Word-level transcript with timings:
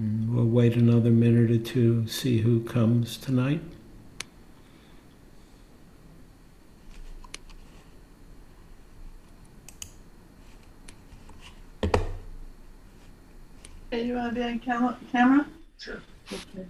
We'll 0.00 0.46
wait 0.46 0.76
another 0.76 1.10
minute 1.10 1.50
or 1.50 1.58
two, 1.58 2.06
see 2.06 2.38
who 2.38 2.60
comes 2.60 3.18
tonight. 3.18 3.60
Hey, 13.90 14.06
you 14.06 14.14
wanna 14.14 14.32
be 14.32 14.42
on 14.42 14.58
cam- 14.60 14.96
camera? 15.12 15.46
Sure. 15.78 16.00
Okay. 16.32 16.66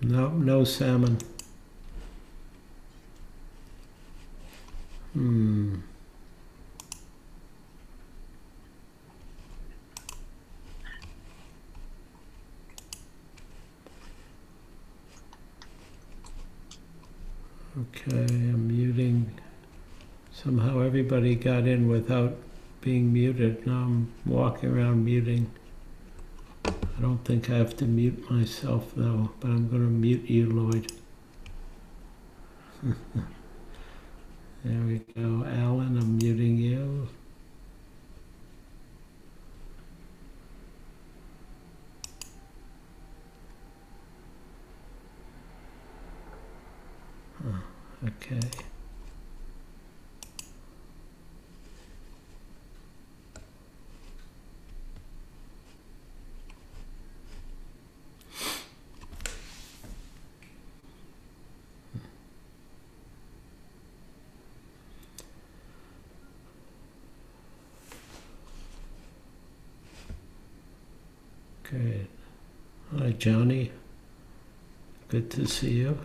No, 0.00 0.28
no 0.30 0.64
salmon. 0.64 1.18
Hmm. 5.12 5.74
Okay, 18.08 18.20
I'm 18.20 18.68
muting. 18.68 19.30
Somehow 20.32 20.80
everybody 20.80 21.34
got 21.34 21.66
in 21.66 21.88
without 21.88 22.36
being 22.80 23.12
muted. 23.12 23.66
Now 23.66 23.82
I'm 23.82 24.12
walking 24.24 24.70
around 24.70 25.04
muting. 25.04 25.50
I 26.64 27.00
don't 27.02 27.22
think 27.24 27.50
I 27.50 27.56
have 27.56 27.76
to 27.78 27.84
mute 27.84 28.30
myself 28.30 28.92
though, 28.96 29.32
but 29.40 29.48
I'm 29.48 29.68
going 29.68 29.82
to 29.82 29.88
mute 29.88 30.24
you, 30.24 30.46
Lloyd. 30.46 30.90
there 34.64 34.82
we 34.86 35.00
go. 35.14 35.44
Alan, 35.44 35.98
I'm 35.98 36.16
muting 36.16 36.56
you. 36.56 37.08
Okay. 48.06 48.40
Good. 71.64 72.06
Hi, 72.96 73.10
Johnny. 73.12 73.72
Good 75.08 75.30
to 75.32 75.46
see 75.46 75.72
you. 75.72 75.98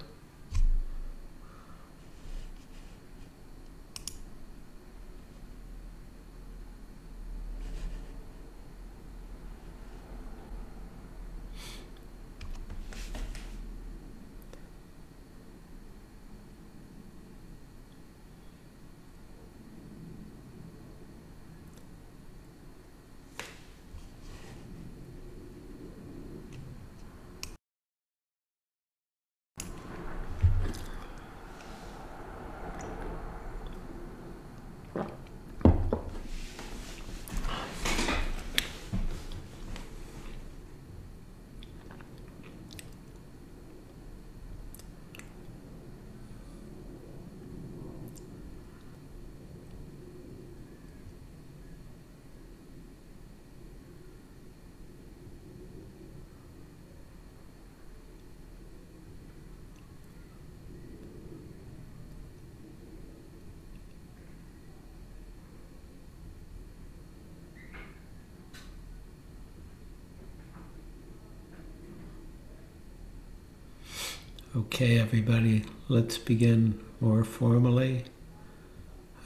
Okay, 74.55 74.99
everybody, 74.99 75.65
let's 75.87 76.19
begin 76.19 76.79
more 76.99 77.23
formally. 77.23 78.05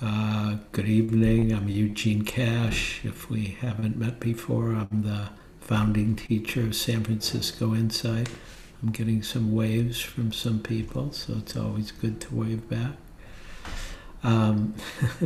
Uh, 0.02 0.56
good 0.72 0.88
evening. 0.88 1.52
I'm 1.52 1.68
Eugene 1.68 2.24
Cash. 2.24 3.02
If 3.04 3.30
we 3.30 3.58
haven't 3.60 3.98
met 3.98 4.22
before, 4.22 4.72
I'm 4.72 5.02
the 5.02 5.32
founding 5.60 6.16
teacher 6.16 6.62
of 6.62 6.78
San 6.78 7.04
Francisco 7.04 7.76
Insight. 7.76 8.30
I'm 8.82 8.92
getting 8.92 9.22
some 9.22 9.54
waves 9.54 10.00
from 10.00 10.32
some 10.32 10.62
people, 10.62 11.12
so 11.12 11.34
it's 11.40 11.58
always 11.58 11.92
good 11.92 12.22
to 12.22 12.34
wave 12.34 12.70
back. 12.70 12.94
Um, 14.24 14.76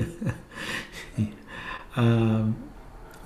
um, 1.96 2.56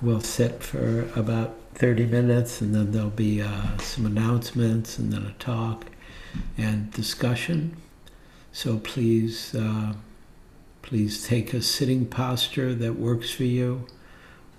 we'll 0.02 0.20
sit 0.20 0.62
for 0.62 1.08
about 1.16 1.56
30 1.76 2.04
minutes 2.04 2.60
and 2.60 2.74
then 2.74 2.92
there'll 2.92 3.08
be 3.08 3.40
uh, 3.40 3.78
some 3.78 4.04
announcements 4.04 4.98
and 4.98 5.10
then 5.10 5.24
a 5.24 5.32
talk 5.38 5.86
and 6.56 6.90
discussion. 6.92 7.76
So 8.52 8.78
please, 8.78 9.54
uh, 9.54 9.94
please 10.82 11.26
take 11.26 11.52
a 11.52 11.62
sitting 11.62 12.06
posture 12.06 12.74
that 12.74 12.98
works 12.98 13.30
for 13.30 13.44
you, 13.44 13.86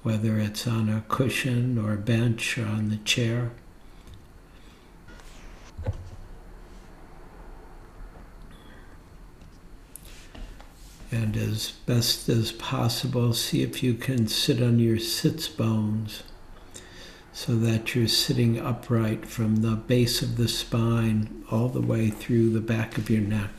whether 0.04 0.38
it's 0.38 0.68
on 0.68 0.90
a 0.90 1.04
cushion 1.08 1.78
or 1.78 1.94
a 1.94 1.98
bench 1.98 2.58
or 2.58 2.66
on 2.66 2.90
the 2.90 2.98
chair. 2.98 3.52
And 11.10 11.38
as 11.38 11.72
best 11.86 12.28
as 12.28 12.52
possible, 12.52 13.34
see 13.34 13.64
if 13.64 13.82
you 13.82 13.94
can 13.94 14.28
sit 14.28 14.62
on 14.62 14.78
your 14.78 15.00
sits 15.00 15.48
bones 15.48 16.24
so 17.38 17.56
that 17.56 17.94
you're 17.94 18.08
sitting 18.08 18.60
upright 18.60 19.24
from 19.24 19.58
the 19.58 19.76
base 19.76 20.24
of 20.24 20.38
the 20.38 20.48
spine 20.48 21.46
all 21.52 21.70
the 21.70 21.80
way 21.80 22.10
through 22.10 22.50
the 22.50 22.60
back 22.60 22.98
of 22.98 23.12
your 23.12 23.22
neck. 23.22 23.52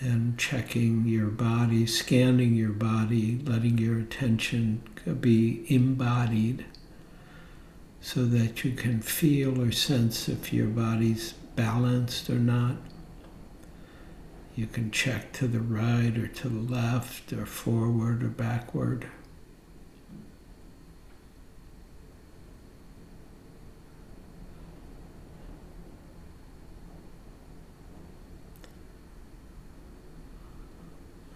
And 0.00 0.36
checking 0.36 1.06
your 1.06 1.28
body, 1.28 1.86
scanning 1.86 2.56
your 2.56 2.72
body, 2.72 3.38
letting 3.44 3.78
your 3.78 4.00
attention 4.00 4.82
be 5.20 5.64
embodied 5.72 6.64
so 8.12 8.24
that 8.24 8.64
you 8.64 8.72
can 8.72 9.00
feel 9.00 9.62
or 9.62 9.70
sense 9.70 10.28
if 10.28 10.52
your 10.52 10.66
body's 10.66 11.34
balanced 11.54 12.28
or 12.28 12.40
not. 12.40 12.74
You 14.56 14.66
can 14.66 14.90
check 14.90 15.32
to 15.34 15.46
the 15.46 15.60
right 15.60 16.18
or 16.18 16.26
to 16.26 16.48
the 16.48 16.74
left 16.74 17.32
or 17.32 17.46
forward 17.46 18.24
or 18.24 18.28
backward. 18.28 19.06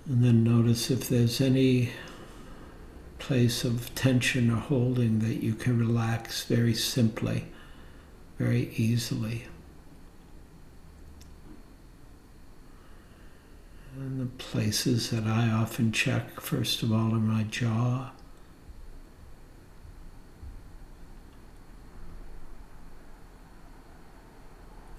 And 0.06 0.24
then 0.24 0.42
notice 0.42 0.90
if 0.90 1.08
there's 1.08 1.40
any 1.40 1.90
place 3.24 3.64
of 3.64 3.94
tension 3.94 4.50
or 4.50 4.56
holding 4.56 5.20
that 5.20 5.42
you 5.42 5.54
can 5.54 5.78
relax 5.78 6.44
very 6.44 6.74
simply, 6.74 7.46
very 8.38 8.70
easily. 8.76 9.46
And 13.96 14.20
the 14.20 14.26
places 14.26 15.08
that 15.08 15.24
I 15.24 15.48
often 15.48 15.90
check, 15.90 16.38
first 16.38 16.82
of 16.82 16.92
all, 16.92 17.14
are 17.14 17.18
my 17.18 17.44
jaw. 17.44 18.10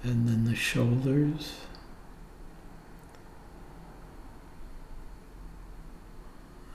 And 0.02 0.28
then 0.28 0.46
the 0.46 0.56
shoulders. 0.56 1.54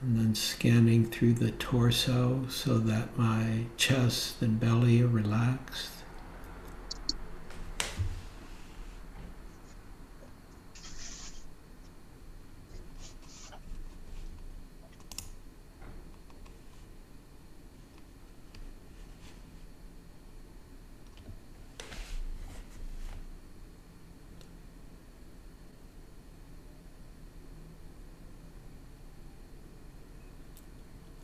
And 0.03 0.17
then 0.17 0.35
scanning 0.35 1.05
through 1.05 1.35
the 1.35 1.51
torso 1.51 2.47
so 2.49 2.79
that 2.79 3.19
my 3.19 3.65
chest 3.77 4.41
and 4.41 4.59
belly 4.59 5.03
are 5.03 5.07
relaxed. 5.07 6.01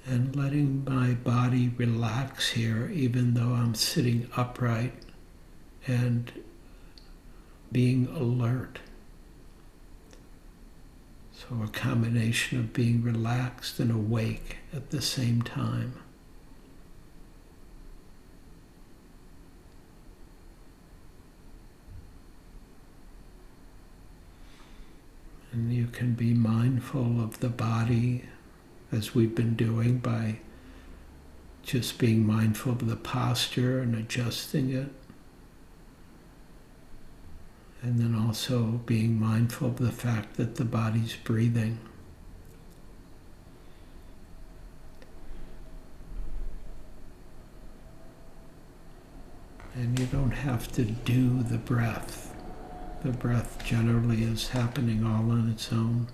and 0.09 0.26
letting 0.37 0.85
my 0.85 1.15
body 1.15 1.73
relax 1.77 2.51
here, 2.51 2.91
even 2.93 3.35
though 3.35 3.55
I'm 3.55 3.75
sitting 3.75 4.29
upright 4.37 4.93
and 5.87 6.31
being 7.73 8.07
alert. 8.09 8.81
So, 11.33 11.63
a 11.63 11.69
combination 11.69 12.59
of 12.59 12.73
being 12.73 13.03
relaxed 13.03 13.79
and 13.79 13.91
awake 13.91 14.59
at 14.73 14.91
the 14.91 15.03
same 15.03 15.43
time. 15.43 15.95
And 25.53 25.73
you 25.73 25.87
can 25.87 26.15
be 26.15 26.35
mindful 26.35 27.23
of 27.23 27.41
the 27.41 27.49
body 27.49 28.25
as 28.97 29.15
we've 29.15 29.35
been 29.35 29.55
doing 29.55 29.99
by 29.99 30.39
just 31.63 31.99
being 31.99 32.27
mindful 32.27 32.73
of 32.73 32.89
the 32.89 32.97
posture 32.97 33.81
and 33.81 33.95
adjusting 33.95 34.73
it. 34.73 34.89
And 37.83 37.99
then 37.99 38.15
also 38.15 38.81
being 38.87 39.21
mindful 39.21 39.69
of 39.69 39.77
the 39.77 39.93
fact 39.93 40.37
that 40.37 40.57
the 40.57 40.65
body's 40.65 41.15
breathing. 41.15 41.79
And 49.75 49.99
you 49.99 50.07
don't 50.07 50.31
have 50.31 50.73
to 50.73 50.85
do 50.85 51.43
the 51.43 51.59
breath. 51.59 52.35
The 53.05 53.13
breath 53.13 53.63
generally 53.65 54.23
is 54.23 54.49
happening 54.49 55.05
all 55.05 55.31
on 55.31 55.51
its 55.51 55.71
own. 55.71 56.09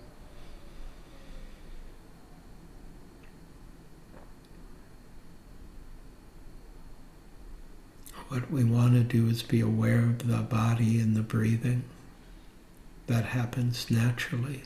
What 8.33 8.51
we 8.51 8.65
want 8.65 8.95
to 8.95 9.03
do 9.03 9.29
is 9.29 9.43
be 9.43 9.61
aware 9.61 9.99
of 9.99 10.27
the 10.27 10.39
body 10.39 10.99
and 10.99 11.15
the 11.15 11.21
breathing. 11.21 11.85
That 13.07 13.27
happens 13.27 13.91
naturally. 13.91 14.63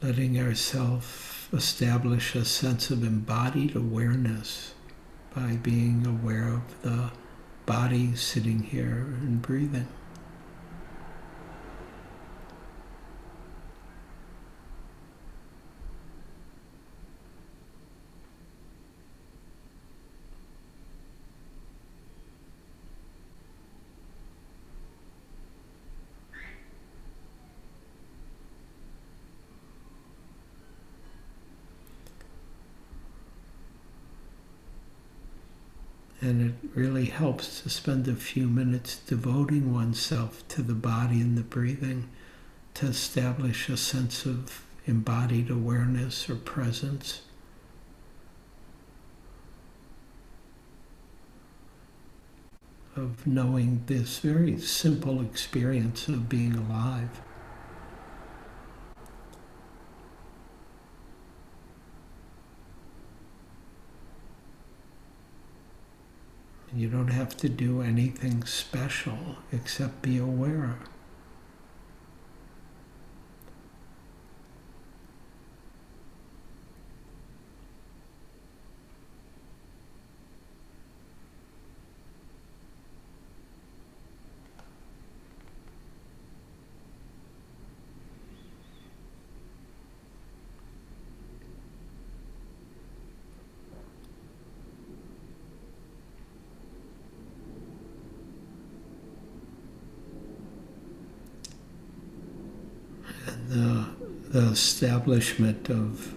Letting 0.00 0.38
ourselves 0.38 1.48
establish 1.52 2.36
a 2.36 2.44
sense 2.44 2.90
of 2.90 3.02
embodied 3.02 3.74
awareness 3.74 4.74
by 5.34 5.56
being 5.56 6.06
aware 6.06 6.46
of 6.46 6.82
the 6.82 7.10
body 7.66 8.14
sitting 8.14 8.62
here 8.62 9.16
and 9.20 9.42
breathing. 9.42 9.88
And 36.20 36.50
it 36.50 36.67
really 36.78 37.06
helps 37.06 37.60
to 37.60 37.68
spend 37.68 38.06
a 38.06 38.14
few 38.14 38.46
minutes 38.46 38.98
devoting 38.98 39.74
oneself 39.74 40.46
to 40.46 40.62
the 40.62 40.74
body 40.74 41.20
and 41.20 41.36
the 41.36 41.42
breathing 41.42 42.08
to 42.72 42.86
establish 42.86 43.68
a 43.68 43.76
sense 43.76 44.24
of 44.24 44.64
embodied 44.86 45.50
awareness 45.50 46.30
or 46.30 46.36
presence. 46.36 47.22
Of 52.94 53.26
knowing 53.26 53.82
this 53.86 54.20
very 54.20 54.56
simple 54.60 55.20
experience 55.20 56.06
of 56.06 56.28
being 56.28 56.54
alive. 56.54 57.20
You 66.74 66.88
don't 66.88 67.08
have 67.08 67.36
to 67.38 67.48
do 67.48 67.82
anything 67.82 68.44
special 68.44 69.38
except 69.52 70.02
be 70.02 70.18
aware. 70.18 70.78
the, 103.48 103.86
the 104.30 104.54
establishment 104.68 105.70
of 105.70 106.12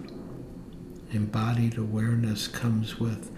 embodied 1.10 1.78
awareness 1.78 2.46
comes 2.46 3.00
with 3.00 3.30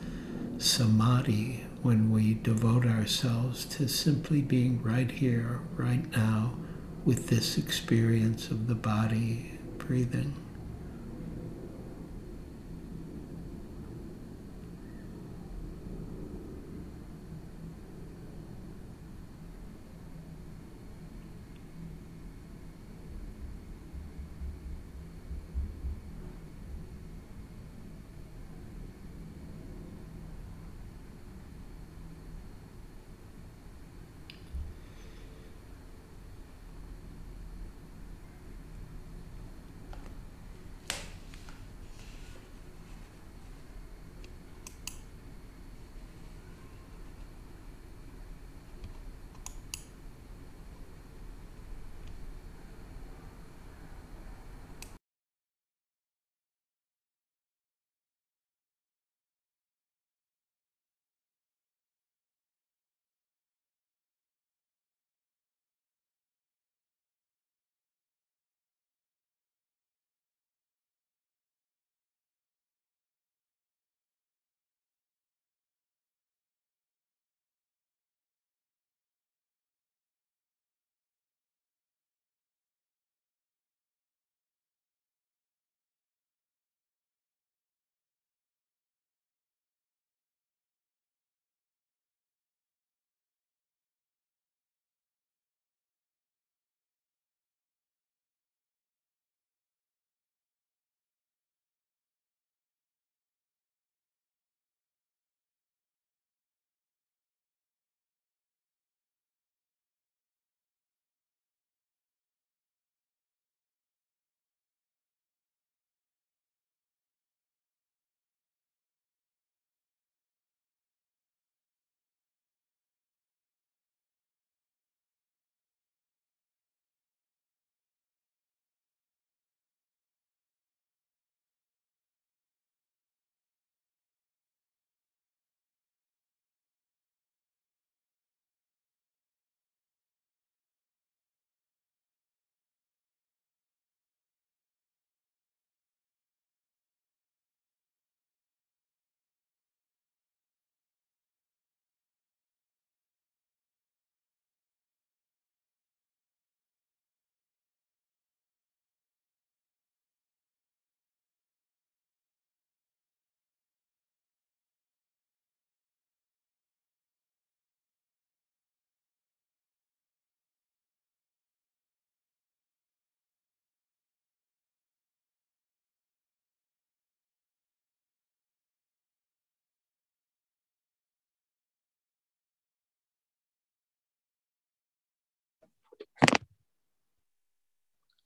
samadhi 0.59 1.65
when 1.83 2.11
we 2.11 2.35
devote 2.35 2.85
ourselves 2.85 3.65
to 3.65 3.87
simply 3.87 4.43
being 4.43 4.83
right 4.83 5.13
here, 5.13 5.61
right 5.77 6.11
now, 6.11 6.53
with 7.05 7.29
this 7.29 7.57
experience 7.57 8.51
of 8.51 8.67
the 8.67 8.75
body 8.75 9.57
breathing. 9.79 10.35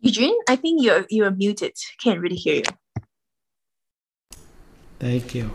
Eugene, 0.08 0.38
I 0.48 0.56
think 0.56 0.82
you're 0.82 1.04
you're 1.10 1.30
muted. 1.30 1.74
Can't 2.02 2.18
really 2.18 2.36
hear 2.36 2.54
you. 2.56 2.62
Thank 4.98 5.34
you. 5.34 5.50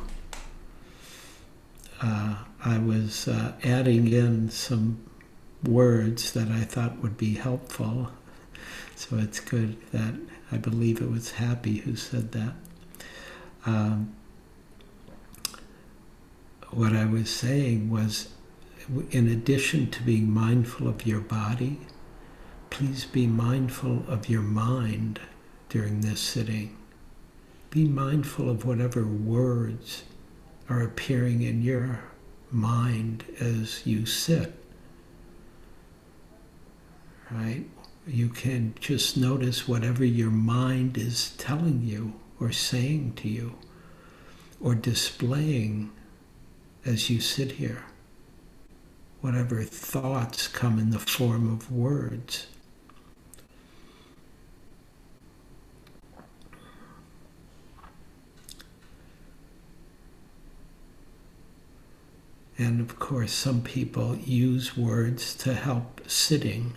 Uh, 1.99 2.35
I 2.63 2.77
was 2.77 3.27
uh, 3.27 3.53
adding 3.63 4.07
in 4.13 4.49
some 4.49 5.03
words 5.63 6.33
that 6.33 6.49
I 6.49 6.61
thought 6.65 7.01
would 7.01 7.17
be 7.17 7.33
helpful. 7.33 8.11
So 8.95 9.17
it's 9.17 9.39
good 9.39 9.75
that 9.91 10.13
I 10.51 10.57
believe 10.57 11.01
it 11.01 11.09
was 11.09 11.31
Happy 11.31 11.77
who 11.77 11.95
said 11.95 12.31
that. 12.33 12.53
Um, 13.65 14.15
what 16.69 16.93
I 16.93 17.05
was 17.05 17.29
saying 17.29 17.89
was, 17.89 18.29
in 19.09 19.27
addition 19.27 19.89
to 19.91 20.03
being 20.03 20.29
mindful 20.29 20.87
of 20.87 21.07
your 21.07 21.21
body, 21.21 21.79
please 22.73 23.05
be 23.05 23.27
mindful 23.27 24.03
of 24.07 24.27
your 24.27 24.41
mind 24.41 25.19
during 25.69 26.01
this 26.01 26.19
sitting. 26.19 26.75
Be 27.69 27.87
mindful 27.87 28.49
of 28.49 28.65
whatever 28.65 29.05
words 29.05 30.05
are 30.67 30.81
appearing 30.81 31.43
in 31.43 31.61
your 31.61 32.03
mind 32.49 33.25
as 33.39 33.85
you 33.85 34.07
sit. 34.07 34.55
Right? 37.29 37.65
You 38.07 38.29
can 38.29 38.73
just 38.79 39.17
notice 39.17 39.67
whatever 39.67 40.03
your 40.03 40.31
mind 40.31 40.97
is 40.97 41.29
telling 41.37 41.83
you 41.83 42.13
or 42.39 42.51
saying 42.51 43.13
to 43.17 43.29
you 43.29 43.53
or 44.59 44.73
displaying 44.73 45.91
as 46.83 47.07
you 47.11 47.21
sit 47.21 47.51
here. 47.51 47.83
Whatever 49.21 49.61
thoughts 49.61 50.47
come 50.47 50.79
in 50.79 50.89
the 50.89 50.97
form 50.97 51.53
of 51.53 51.71
words. 51.71 52.47
And 62.57 62.79
of 62.79 62.99
course, 62.99 63.33
some 63.33 63.61
people 63.61 64.15
use 64.15 64.77
words 64.77 65.33
to 65.37 65.53
help 65.55 66.01
sitting. 66.07 66.75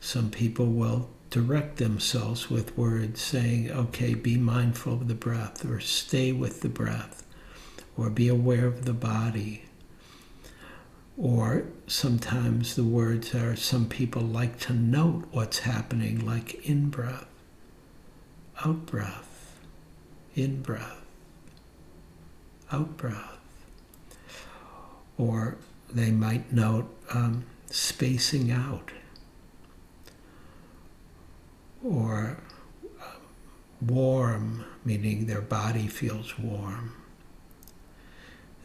Some 0.00 0.30
people 0.30 0.66
will 0.66 1.08
direct 1.30 1.76
themselves 1.76 2.50
with 2.50 2.76
words 2.76 3.20
saying, 3.20 3.70
okay, 3.70 4.14
be 4.14 4.36
mindful 4.36 4.94
of 4.94 5.08
the 5.08 5.14
breath, 5.14 5.64
or 5.64 5.80
stay 5.80 6.32
with 6.32 6.62
the 6.62 6.68
breath, 6.68 7.24
or 7.96 8.10
be 8.10 8.28
aware 8.28 8.66
of 8.66 8.84
the 8.84 8.92
body. 8.92 9.62
Or 11.16 11.64
sometimes 11.86 12.74
the 12.74 12.84
words 12.84 13.34
are, 13.34 13.56
some 13.56 13.88
people 13.88 14.22
like 14.22 14.58
to 14.60 14.72
note 14.72 15.24
what's 15.30 15.60
happening, 15.60 16.26
like 16.26 16.54
in 16.68 16.90
breath, 16.90 17.26
out 18.64 18.84
breath, 18.86 19.58
in 20.34 20.60
breath, 20.60 21.04
out 22.70 22.96
breath 22.96 23.35
or 25.18 25.56
they 25.92 26.10
might 26.10 26.52
note 26.52 26.88
um, 27.12 27.44
spacing 27.70 28.50
out 28.50 28.90
or 31.84 32.38
uh, 33.00 33.04
warm, 33.80 34.64
meaning 34.84 35.26
their 35.26 35.40
body 35.40 35.86
feels 35.86 36.38
warm. 36.38 36.94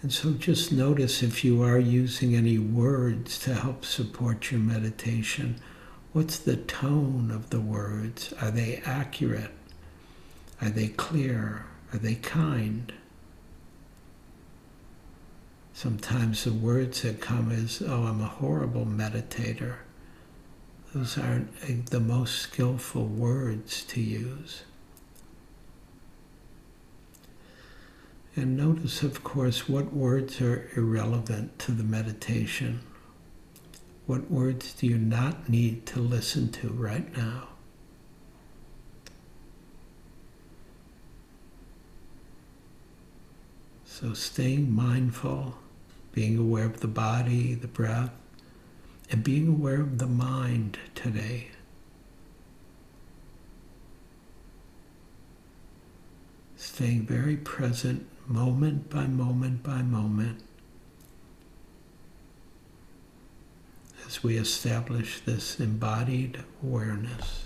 And 0.01 0.11
so 0.11 0.31
just 0.31 0.71
notice 0.71 1.21
if 1.21 1.43
you 1.43 1.61
are 1.61 1.77
using 1.77 2.35
any 2.35 2.57
words 2.57 3.37
to 3.39 3.53
help 3.53 3.85
support 3.85 4.49
your 4.49 4.59
meditation, 4.59 5.57
what's 6.11 6.39
the 6.39 6.55
tone 6.55 7.29
of 7.29 7.51
the 7.51 7.61
words? 7.61 8.33
Are 8.41 8.49
they 8.49 8.81
accurate? 8.83 9.51
Are 10.59 10.69
they 10.69 10.87
clear? 10.87 11.65
Are 11.93 11.99
they 11.99 12.15
kind? 12.15 12.91
Sometimes 15.81 16.43
the 16.43 16.53
words 16.53 17.01
that 17.01 17.21
come 17.21 17.51
is, 17.51 17.81
oh, 17.81 18.03
I'm 18.03 18.21
a 18.21 18.27
horrible 18.27 18.85
meditator. 18.85 19.77
Those 20.93 21.17
aren't 21.17 21.87
the 21.87 21.99
most 21.99 22.35
skillful 22.35 23.07
words 23.07 23.83
to 23.85 23.99
use. 23.99 24.61
And 28.35 28.55
notice, 28.55 29.01
of 29.01 29.23
course, 29.23 29.67
what 29.67 29.91
words 29.91 30.39
are 30.39 30.69
irrelevant 30.75 31.57
to 31.57 31.71
the 31.71 31.83
meditation. 31.83 32.81
What 34.05 34.29
words 34.29 34.73
do 34.73 34.85
you 34.85 34.99
not 34.99 35.49
need 35.49 35.87
to 35.87 35.99
listen 35.99 36.51
to 36.51 36.67
right 36.67 37.17
now? 37.17 37.47
So 43.83 44.13
staying 44.13 44.71
mindful 44.71 45.55
being 46.13 46.37
aware 46.37 46.65
of 46.65 46.81
the 46.81 46.87
body, 46.87 47.53
the 47.53 47.67
breath, 47.67 48.11
and 49.09 49.23
being 49.23 49.47
aware 49.47 49.81
of 49.81 49.97
the 49.97 50.07
mind 50.07 50.77
today. 50.95 51.47
Staying 56.55 57.05
very 57.05 57.37
present 57.37 58.07
moment 58.27 58.89
by 58.89 59.07
moment 59.07 59.63
by 59.63 59.81
moment 59.81 60.43
as 64.05 64.23
we 64.23 64.37
establish 64.37 65.21
this 65.21 65.59
embodied 65.59 66.43
awareness. 66.63 67.45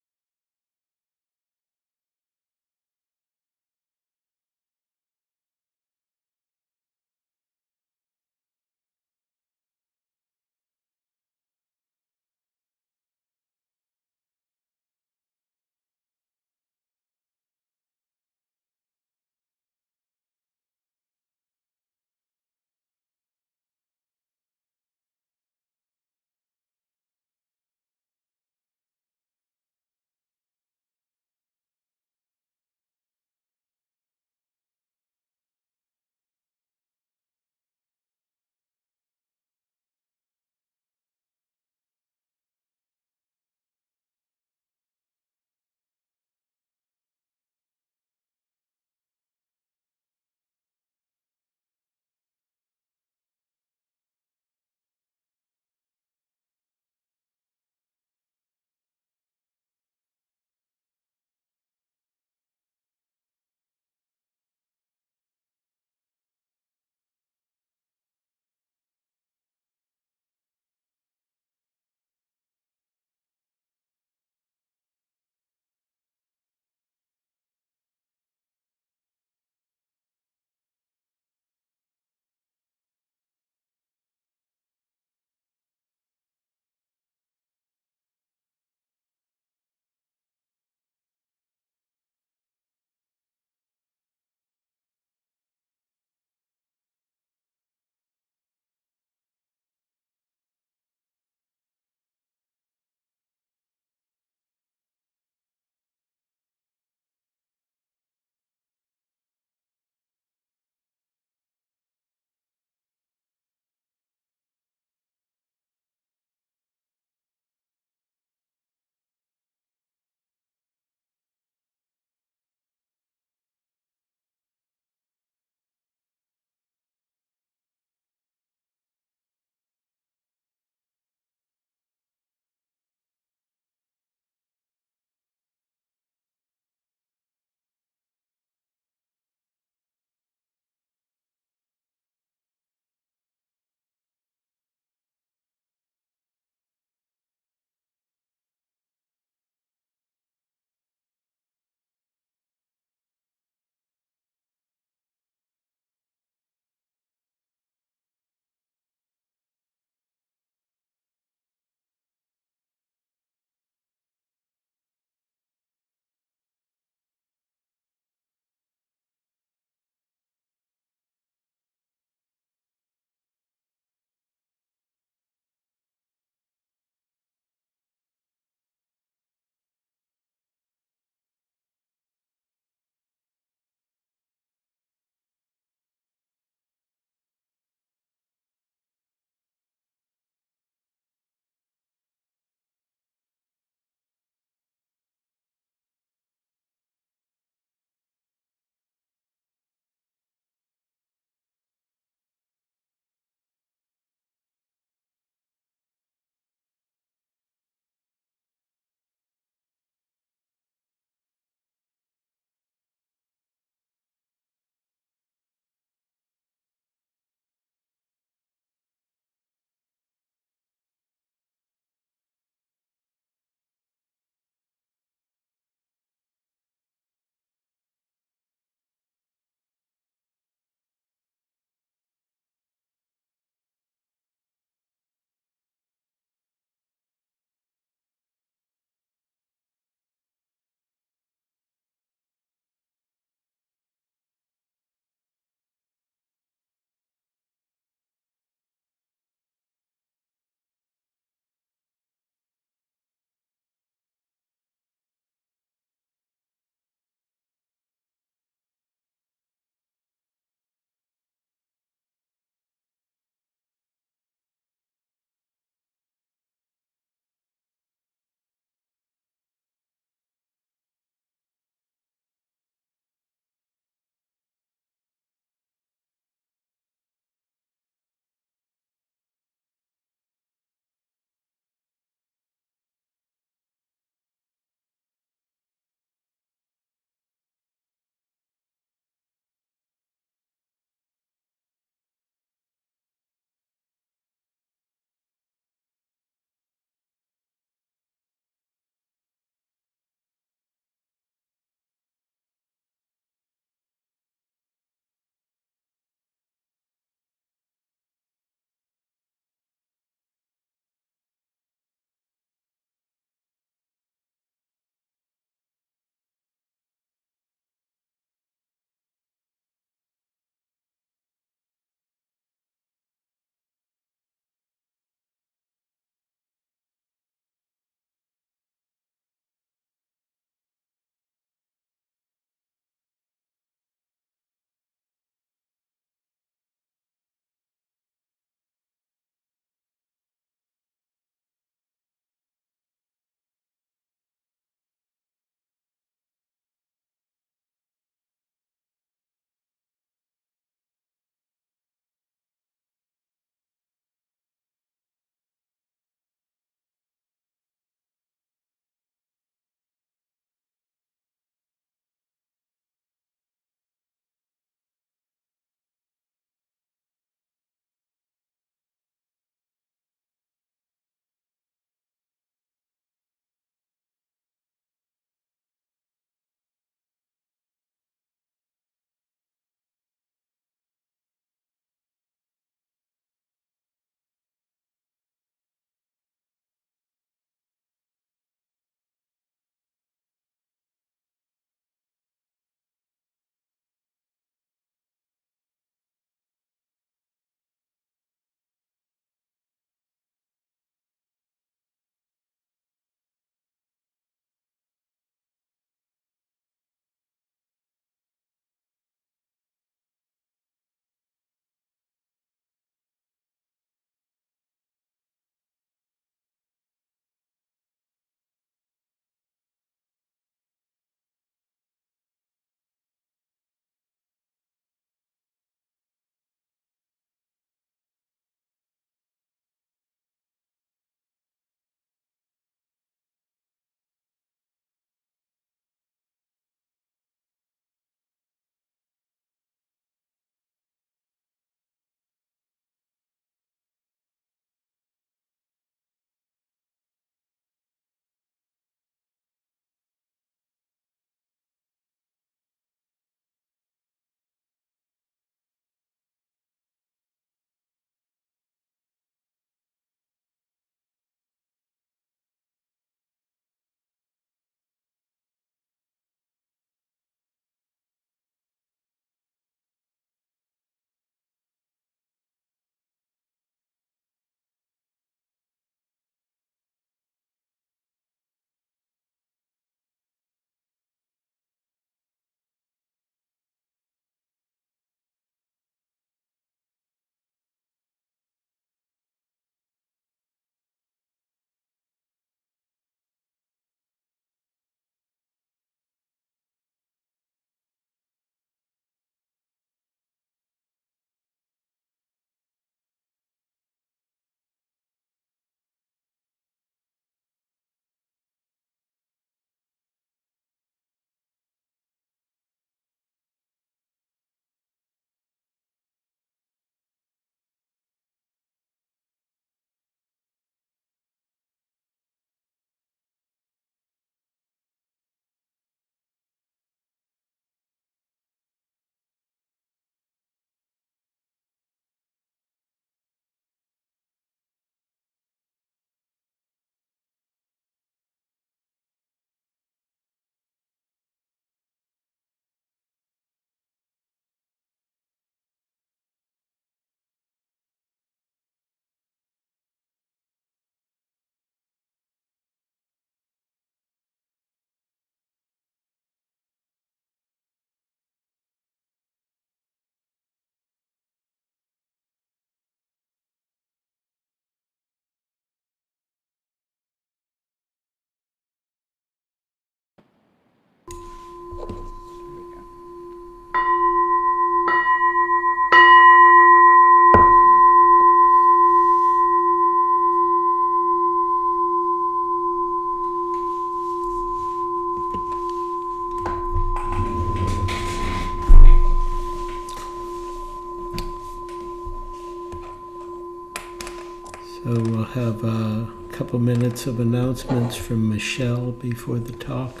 Have 595.34 595.64
a 595.64 596.06
couple 596.30 596.60
minutes 596.60 597.08
of 597.08 597.18
announcements 597.18 597.96
from 597.96 598.30
Michelle 598.30 598.92
before 598.92 599.40
the 599.40 599.50
talk. 599.54 600.00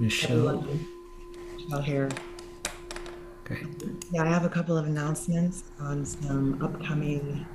Michelle, 0.00 0.66
Michelle 1.56 1.82
here. 1.82 2.08
great. 3.44 3.64
Yeah, 4.10 4.24
I 4.24 4.26
have 4.26 4.44
a 4.44 4.48
couple 4.48 4.76
of 4.76 4.86
announcements 4.86 5.62
on 5.78 6.04
some 6.04 6.60
upcoming 6.60 7.46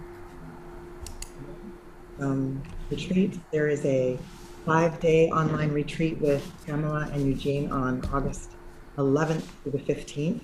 um, 2.22 2.64
retreats. 2.90 3.38
There 3.52 3.68
is 3.68 3.84
a 3.84 4.18
five-day 4.66 5.30
online 5.32 5.74
retreat 5.74 6.22
with 6.22 6.50
Pamela 6.66 7.10
and 7.12 7.28
Eugene 7.28 7.70
on 7.70 8.02
August 8.14 8.52
11th 8.98 9.44
through 9.62 9.74
the 9.74 9.80
15th. 9.80 10.42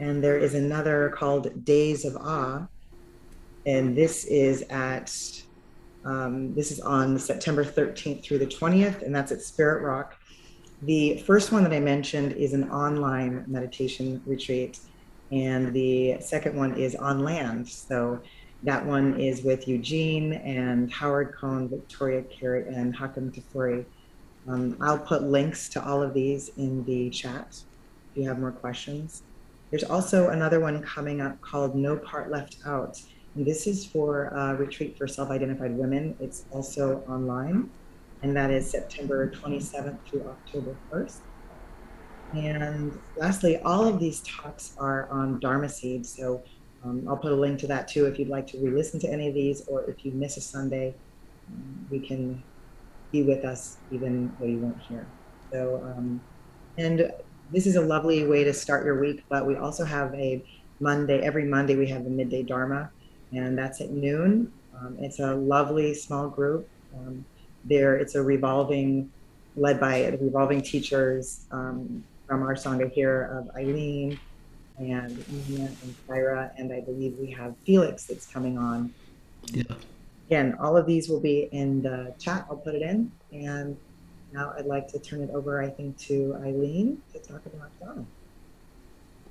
And 0.00 0.24
there 0.24 0.38
is 0.38 0.54
another 0.54 1.10
called 1.10 1.62
Days 1.62 2.06
of 2.06 2.16
Awe. 2.16 2.68
And 3.66 3.96
this 3.96 4.24
is 4.26 4.62
at, 4.70 5.12
um, 6.04 6.54
this 6.54 6.70
is 6.70 6.80
on 6.80 7.18
September 7.18 7.64
13th 7.64 8.22
through 8.22 8.38
the 8.38 8.46
20th, 8.46 9.02
and 9.02 9.14
that's 9.14 9.32
at 9.32 9.42
Spirit 9.42 9.82
Rock. 9.82 10.14
The 10.82 11.18
first 11.26 11.52
one 11.52 11.64
that 11.64 11.72
I 11.72 11.80
mentioned 11.80 12.32
is 12.32 12.52
an 12.52 12.70
online 12.70 13.44
meditation 13.48 14.22
retreat, 14.24 14.78
and 15.32 15.72
the 15.72 16.20
second 16.20 16.56
one 16.56 16.74
is 16.76 16.94
on 16.94 17.24
land. 17.24 17.68
So 17.68 18.20
that 18.62 18.84
one 18.84 19.18
is 19.18 19.42
with 19.42 19.66
Eugene 19.66 20.34
and 20.34 20.92
Howard 20.92 21.34
Cohn, 21.34 21.68
Victoria 21.68 22.22
Carey, 22.22 22.66
and 22.72 22.94
Hakim 22.94 23.32
Tafuri. 23.32 23.84
Um, 24.48 24.76
I'll 24.80 24.98
put 24.98 25.24
links 25.24 25.68
to 25.70 25.84
all 25.84 26.02
of 26.02 26.14
these 26.14 26.50
in 26.56 26.84
the 26.84 27.10
chat 27.10 27.60
if 28.12 28.22
you 28.22 28.28
have 28.28 28.38
more 28.38 28.52
questions. 28.52 29.22
There's 29.70 29.82
also 29.82 30.28
another 30.28 30.60
one 30.60 30.82
coming 30.82 31.20
up 31.20 31.40
called 31.40 31.74
No 31.74 31.96
Part 31.96 32.30
Left 32.30 32.56
Out. 32.64 33.00
And 33.36 33.46
this 33.46 33.66
is 33.66 33.84
for 33.84 34.24
a 34.26 34.56
retreat 34.56 34.96
for 34.98 35.06
self 35.06 35.30
identified 35.30 35.76
women. 35.76 36.16
It's 36.20 36.46
also 36.50 37.04
online 37.08 37.70
and 38.22 38.36
that 38.36 38.50
is 38.50 38.68
September 38.68 39.30
27th 39.30 39.98
through 40.06 40.22
October 40.22 40.76
1st. 40.90 41.18
And 42.34 42.98
lastly, 43.16 43.58
all 43.58 43.86
of 43.86 44.00
these 44.00 44.20
talks 44.20 44.74
are 44.78 45.08
on 45.10 45.38
Dharma 45.38 45.68
Seed, 45.68 46.04
so 46.04 46.42
um, 46.84 47.06
I'll 47.08 47.16
put 47.16 47.32
a 47.32 47.36
link 47.36 47.58
to 47.60 47.66
that 47.68 47.88
too 47.88 48.06
if 48.06 48.18
you'd 48.18 48.28
like 48.28 48.46
to 48.48 48.58
re-listen 48.58 48.98
to 49.00 49.08
any 49.08 49.28
of 49.28 49.34
these, 49.34 49.66
or 49.68 49.88
if 49.88 50.04
you 50.04 50.12
miss 50.12 50.36
a 50.36 50.40
Sunday, 50.40 50.94
um, 51.48 51.86
we 51.90 52.00
can 52.00 52.42
be 53.12 53.22
with 53.22 53.44
us 53.44 53.76
even 53.92 54.34
though 54.40 54.46
you 54.46 54.58
weren't 54.58 54.82
here. 54.88 55.06
So, 55.52 55.76
um, 55.96 56.20
and 56.78 57.12
this 57.52 57.66
is 57.66 57.76
a 57.76 57.80
lovely 57.80 58.26
way 58.26 58.42
to 58.42 58.52
start 58.52 58.84
your 58.84 58.98
week, 58.98 59.22
but 59.28 59.46
we 59.46 59.56
also 59.56 59.84
have 59.84 60.12
a 60.14 60.44
Monday, 60.80 61.20
every 61.20 61.44
Monday 61.44 61.76
we 61.76 61.86
have 61.86 62.04
a 62.04 62.10
midday 62.10 62.42
Dharma, 62.42 62.90
and 63.32 63.56
that's 63.56 63.80
at 63.80 63.90
noon. 63.90 64.52
Um, 64.78 64.96
it's 65.00 65.20
a 65.20 65.34
lovely 65.34 65.94
small 65.94 66.28
group. 66.28 66.68
Um, 66.94 67.24
there 67.64 67.96
it's 67.96 68.14
a 68.14 68.22
revolving 68.22 69.10
led 69.56 69.80
by 69.80 70.06
revolving 70.20 70.62
teachers 70.62 71.46
um, 71.50 72.04
from 72.26 72.42
our 72.42 72.54
sangha 72.54 72.90
here 72.92 73.30
of 73.32 73.50
eileen 73.56 74.18
and 74.78 75.48
Nina 75.48 75.70
and 75.82 75.94
Kyra, 76.06 76.50
and 76.58 76.72
I 76.72 76.80
believe 76.80 77.16
we 77.18 77.30
have 77.30 77.54
Felix 77.64 78.04
that's 78.04 78.26
coming 78.26 78.58
on. 78.58 78.92
Yeah. 79.46 79.62
Again, 80.26 80.56
all 80.60 80.76
of 80.76 80.86
these 80.86 81.08
will 81.08 81.20
be 81.20 81.48
in 81.52 81.82
the 81.82 82.12
chat. 82.18 82.46
I'll 82.50 82.56
put 82.56 82.74
it 82.74 82.82
in. 82.82 83.10
And 83.32 83.76
now 84.32 84.52
I'd 84.58 84.66
like 84.66 84.88
to 84.88 84.98
turn 84.98 85.22
it 85.22 85.30
over, 85.30 85.62
I 85.62 85.70
think, 85.70 85.96
to 85.98 86.36
Eileen 86.42 87.00
to 87.12 87.18
talk 87.20 87.42
about 87.46 87.70
Dana. 87.80 88.04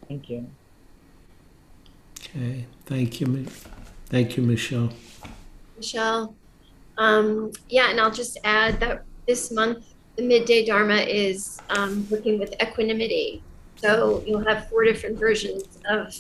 Thank 0.07 0.29
you. 0.29 0.49
Okay, 2.19 2.65
thank 2.85 3.19
you, 3.19 3.45
thank 4.15 4.37
you, 4.37 4.43
Michelle. 4.43 4.93
Michelle. 5.75 6.33
Um, 6.97 7.51
yeah, 7.67 7.89
and 7.89 7.99
I'll 7.99 8.17
just 8.23 8.37
add 8.45 8.79
that 8.79 9.03
this 9.27 9.51
month, 9.51 9.93
the 10.15 10.23
midday 10.23 10.65
Dharma 10.65 10.99
is 10.99 11.59
um, 11.69 12.07
working 12.09 12.39
with 12.39 12.53
equanimity. 12.61 13.43
So 13.75 14.23
you'll 14.25 14.45
have 14.45 14.69
four 14.69 14.85
different 14.85 15.19
versions 15.19 15.63
of 15.89 16.17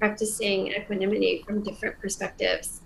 practicing 0.00 0.72
equanimity 0.72 1.44
from 1.46 1.62
different 1.62 2.00
perspectives. 2.00 2.80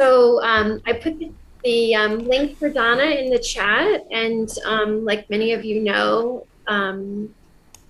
So 0.00 0.42
um, 0.42 0.82
I 0.84 0.94
put 0.94 1.20
the, 1.20 1.30
the 1.62 1.94
um, 1.94 2.18
link 2.26 2.58
for 2.58 2.68
Dana 2.68 3.04
in 3.04 3.30
the 3.30 3.38
chat, 3.38 4.04
and 4.10 4.50
um, 4.64 5.04
like 5.04 5.30
many 5.30 5.52
of 5.52 5.64
you 5.64 5.80
know, 5.80 6.44
um, 6.66 7.32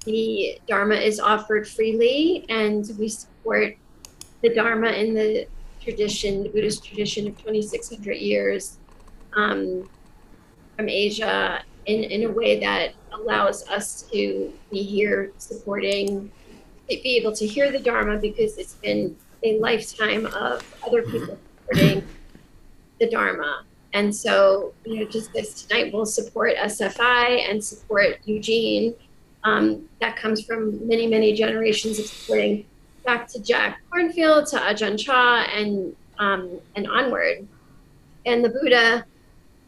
the 0.04 0.58
Dharma 0.66 0.96
is 0.96 1.18
offered 1.18 1.66
freely, 1.66 2.44
and 2.50 2.84
we 2.98 3.08
support 3.08 3.78
the 4.42 4.54
Dharma 4.54 4.90
in 4.90 5.14
the 5.14 5.46
tradition, 5.80 6.42
the 6.42 6.48
Buddhist 6.48 6.84
tradition 6.84 7.26
of 7.26 7.36
2,600 7.38 8.14
years 8.14 8.78
um, 9.34 9.88
from 10.76 10.88
Asia 10.88 11.62
in, 11.86 12.04
in 12.04 12.24
a 12.24 12.32
way 12.32 12.60
that 12.60 12.94
allows 13.12 13.66
us 13.68 14.02
to 14.12 14.52
be 14.70 14.82
here 14.82 15.32
supporting, 15.38 16.30
be 16.88 17.16
able 17.16 17.32
to 17.32 17.46
hear 17.46 17.72
the 17.72 17.78
Dharma 17.78 18.18
because 18.18 18.58
it's 18.58 18.74
been 18.74 19.16
a 19.42 19.58
lifetime 19.58 20.26
of 20.26 20.62
other 20.86 21.02
people 21.02 21.38
supporting 21.66 22.06
the 23.00 23.08
Dharma. 23.08 23.64
And 23.94 24.14
so, 24.14 24.74
you 24.84 25.00
know, 25.00 25.10
just 25.10 25.34
as 25.36 25.62
tonight 25.62 25.92
we'll 25.92 26.06
support 26.06 26.56
SFI 26.56 27.50
and 27.50 27.62
support 27.62 28.18
Eugene. 28.24 28.94
Um, 29.44 29.88
that 30.00 30.16
comes 30.16 30.44
from 30.44 30.86
many, 30.86 31.06
many 31.06 31.32
generations 31.32 31.98
of 31.98 32.06
supporting 32.06 32.66
back 33.04 33.28
to 33.28 33.42
Jack 33.42 33.80
Kornfield, 33.90 34.50
to 34.50 34.56
Ajahn 34.56 34.98
Chah, 34.98 35.46
and 35.52 35.94
um, 36.18 36.60
and 36.76 36.86
onward. 36.88 37.46
And 38.26 38.44
the 38.44 38.50
Buddha 38.50 39.04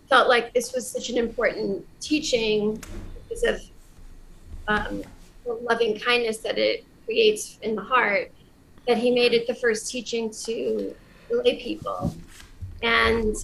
felt 0.08 0.28
like 0.28 0.52
this 0.52 0.72
was 0.72 0.90
such 0.90 1.08
an 1.10 1.16
important 1.16 1.86
teaching 2.00 2.82
because 3.28 3.44
of 3.44 3.62
um, 4.68 5.02
the 5.44 5.54
loving 5.54 5.98
kindness 5.98 6.38
that 6.38 6.58
it 6.58 6.84
creates 7.04 7.58
in 7.62 7.74
the 7.74 7.82
heart 7.82 8.30
that 8.86 8.98
he 8.98 9.10
made 9.10 9.32
it 9.32 9.46
the 9.46 9.54
first 9.54 9.90
teaching 9.90 10.30
to 10.30 10.94
lay 11.30 11.62
people. 11.62 12.14
And 12.82 13.34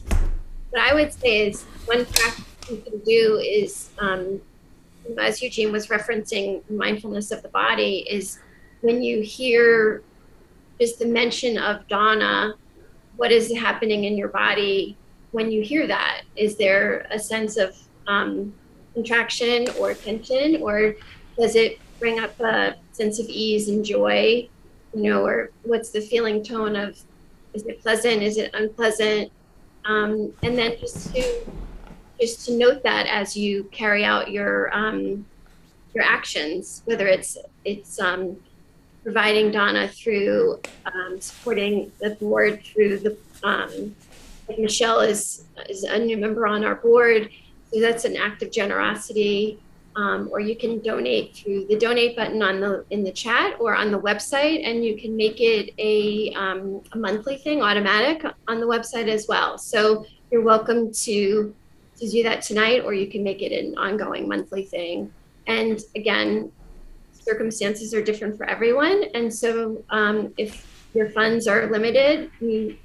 what 0.70 0.82
I 0.82 0.95
would 0.95 1.12
say 1.12 1.49
is 1.49 1.62
one 1.87 2.05
practice 2.05 2.45
you 2.68 2.78
can 2.78 2.99
do 3.01 3.41
is, 3.43 3.91
um, 3.99 4.41
as 5.18 5.41
Eugene 5.41 5.70
was 5.70 5.87
referencing 5.87 6.68
mindfulness 6.68 7.30
of 7.30 7.43
the 7.43 7.49
body, 7.49 8.07
is 8.11 8.41
when 8.81 9.03
you 9.03 9.22
hear 9.22 10.03
just 10.81 10.99
the 10.99 11.07
mention 11.07 11.59
of 11.59 11.87
Dana, 11.89 12.55
what 13.16 13.33
is 13.33 13.53
happening 13.57 14.05
in 14.05 14.16
your 14.16 14.29
body 14.29 14.97
when 15.33 15.51
you 15.51 15.62
hear 15.62 15.87
that? 15.87 16.22
Is 16.37 16.57
there 16.57 17.07
a 17.11 17.18
sense 17.18 17.57
of 17.57 17.77
um, 18.07 18.53
contraction 18.95 19.68
or 19.79 19.95
tension, 19.95 20.62
or 20.62 20.97
does 21.39 21.57
it 21.57 21.79
bring 21.99 22.20
up 22.20 22.39
a 22.41 22.77
sense 22.93 23.18
of 23.18 23.27
ease 23.29 23.68
and 23.68 23.85
joy? 23.85 24.49
You 24.95 25.03
know, 25.03 25.27
or 25.27 25.51
what's 25.62 25.91
the 25.91 26.01
feeling 26.01 26.43
tone 26.43 26.77
of? 26.77 26.99
Is 27.55 27.64
it 27.64 27.81
pleasant? 27.83 28.22
Is 28.22 28.39
it 28.39 28.51
unpleasant? 28.55 29.33
Um, 29.85 30.33
and 30.43 30.59
then 30.59 30.77
just 30.79 31.14
to 31.14 31.47
just 32.20 32.47
to 32.47 32.53
note 32.53 32.83
that 32.83 33.07
as 33.07 33.37
you 33.37 33.64
carry 33.64 34.05
out 34.05 34.31
your 34.31 34.74
um, 34.74 35.24
your 35.95 36.05
actions, 36.05 36.83
whether 36.85 37.07
it's 37.07 37.37
it's 37.64 37.99
um, 38.01 38.37
providing 39.07 39.53
Dana 39.53 39.87
through 39.87 40.61
um, 40.85 41.21
supporting 41.21 41.93
the 42.01 42.11
board 42.17 42.61
through 42.65 42.99
the 42.99 43.17
um, 43.45 43.95
like 44.49 44.59
Michelle 44.59 44.99
is 44.99 45.45
is 45.69 45.85
a 45.85 45.97
new 45.97 46.17
member 46.17 46.45
on 46.45 46.65
our 46.65 46.75
board, 46.75 47.31
so 47.73 47.81
that's 47.81 48.05
an 48.05 48.17
act 48.17 48.43
of 48.43 48.51
generosity. 48.51 49.61
Um, 49.95 50.29
or 50.31 50.41
you 50.41 50.57
can 50.57 50.81
donate 50.81 51.37
through 51.37 51.67
the 51.69 51.79
donate 51.79 52.17
button 52.17 52.43
on 52.43 52.61
the 52.61 52.85
in 52.91 53.05
the 53.05 53.13
chat 53.13 53.55
or 53.61 53.77
on 53.77 53.93
the 53.93 54.01
website, 54.01 54.69
and 54.69 54.85
you 54.85 54.99
can 55.01 55.17
make 55.17 55.41
it 55.41 55.73
a, 55.79 56.35
um, 56.35 56.83
a 56.93 56.99
monthly 56.99 57.37
thing, 57.37 57.63
automatic 57.63 58.25
on 58.49 58.61
the 58.61 58.67
website 58.67 59.09
as 59.09 59.27
well. 59.29 59.57
So 59.57 60.05
you're 60.33 60.43
welcome 60.43 60.93
to 61.07 61.55
to 62.01 62.11
do 62.11 62.25
that 62.25 62.43
tonight, 62.43 62.83
or 62.85 62.93
you 62.93 63.07
can 63.07 63.23
make 63.23 63.41
it 63.41 63.53
an 63.53 63.79
ongoing 63.79 64.29
monthly 64.29 64.65
thing. 64.65 65.13
And 65.47 65.81
again, 65.95 66.51
circumstances 67.27 67.93
are 67.93 68.03
different 68.03 68.37
for 68.37 68.49
everyone. 68.49 69.05
And 69.14 69.35
so 69.35 69.83
um, 69.91 70.33
if 70.37 70.51
your 70.95 71.11
funds 71.11 71.49
are 71.49 71.66
limited 71.66 72.31
and 72.41 72.77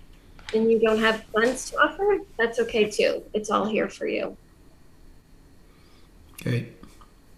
you 0.71 0.79
don't 0.79 0.99
have 0.99 1.23
funds 1.25 1.69
to 1.69 1.77
offer, 1.77 2.19
that's 2.37 2.59
okay 2.59 2.89
too. 2.89 3.23
It's 3.33 3.51
all 3.51 3.65
here 3.65 3.87
for 3.87 4.07
you. 4.07 4.35
Great. 6.43 6.73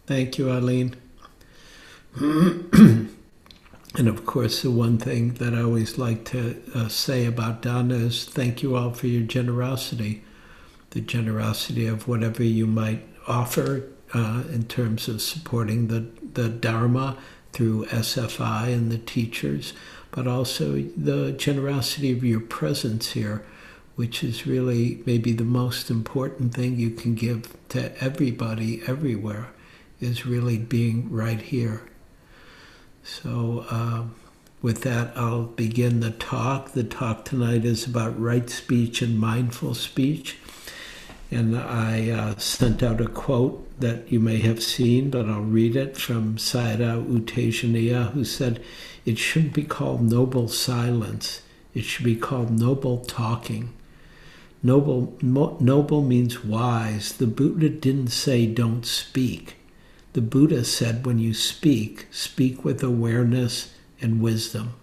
Thank 0.08 0.38
you, 0.38 0.50
Eileen. 0.50 0.96
and 2.22 3.10
of 3.98 4.26
course, 4.26 4.62
the 4.62 4.72
one 4.72 4.98
thing 4.98 5.34
that 5.36 5.54
I 5.54 5.62
always 5.62 5.98
like 5.98 6.24
to 6.26 6.62
uh, 6.74 6.88
say 6.88 7.26
about 7.26 7.62
Dana 7.62 7.96
is 7.96 8.26
thank 8.26 8.64
you 8.64 8.78
all 8.78 8.92
for 8.92 9.08
your 9.08 9.24
generosity, 9.24 10.24
the 10.92 11.02
generosity 11.02 11.86
of 11.86 12.08
whatever 12.08 12.44
you 12.44 12.66
might 12.66 13.04
offer 13.28 13.90
uh, 14.14 14.44
in 14.52 14.64
terms 14.66 15.08
of 15.08 15.22
supporting 15.22 15.88
the, 15.88 16.06
the 16.36 16.50
Dharma 16.50 17.18
through 17.52 17.86
SFI 17.86 18.74
and 18.74 18.92
the 18.92 18.98
teachers, 18.98 19.74
but 20.12 20.28
also 20.28 20.82
the 20.98 21.32
generosity 21.34 22.12
of 22.12 22.24
your 22.24 22.40
presence 22.40 23.12
here, 23.12 23.46
which 23.96 24.24
is 24.24 24.48
really 24.48 25.02
maybe 25.06 25.32
the 25.34 25.44
most 25.44 25.90
important 25.90 26.54
thing 26.54 26.78
you 26.78 26.90
can 26.90 27.16
give 27.16 27.56
to 27.70 27.96
everybody 28.04 28.82
everywhere, 28.88 29.50
is 30.00 30.26
really 30.26 30.58
being 30.58 31.12
right 31.12 31.42
here. 31.42 31.82
So, 33.04 33.66
uh, 33.70 34.04
with 34.62 34.82
that, 34.84 35.12
I'll 35.18 35.44
begin 35.44 36.00
the 36.00 36.12
talk. 36.12 36.72
The 36.72 36.86
talk 36.86 37.26
tonight 37.26 37.66
is 37.66 37.86
about 37.86 38.20
right 38.20 38.50
speech 38.50 39.02
and 39.02 39.20
mindful 39.20 39.76
speech. 39.76 40.38
And 41.32 41.58
I 41.58 42.10
uh, 42.12 42.38
sent 42.38 42.84
out 42.84 43.02
a 43.02 43.08
quote 43.08 43.80
that 43.80 44.12
you 44.12 44.20
may 44.20 44.38
have 44.38 44.62
seen, 44.62 45.10
but 45.10 45.28
I'll 45.28 45.42
read 45.42 45.76
it 45.76 45.98
from 45.98 46.36
Sayadaw 46.36 47.12
U 47.12 47.20
Tejaniya, 47.22 48.12
who 48.12 48.24
said, 48.24 48.64
It 49.06 49.18
shouldn't 49.18 49.54
be 49.54 49.64
called 49.64 50.02
noble 50.02 50.48
silence, 50.48 51.42
it 51.74 51.84
should 51.84 52.06
be 52.06 52.16
called 52.16 52.52
noble 52.52 53.00
talking. 53.00 53.74
Noble, 54.62 55.14
mo- 55.22 55.58
noble 55.60 56.02
means 56.02 56.46
wise. 56.46 57.12
The 57.14 57.28
Buddha 57.28 57.68
didn't 57.68 58.10
say 58.10 58.46
don't 58.46 58.86
speak. 58.86 59.56
The 60.14 60.22
Buddha 60.22 60.64
said 60.64 61.06
when 61.06 61.20
you 61.20 61.34
speak, 61.34 62.08
speak 62.12 62.64
with 62.64 62.82
awareness 62.82 63.74
and 64.00 64.22
wisdom. 64.22 64.76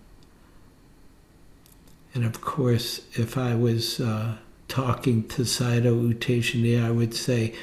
And 2.12 2.24
of 2.24 2.40
course, 2.40 3.02
if 3.14 3.38
I 3.38 3.54
was 3.54 4.00
uh, 4.00 4.36
talking 4.70 5.28
to 5.28 5.42
Sayadaw 5.42 6.78
U 6.78 6.82
I 6.82 6.90
would 6.90 7.14
say 7.14 7.54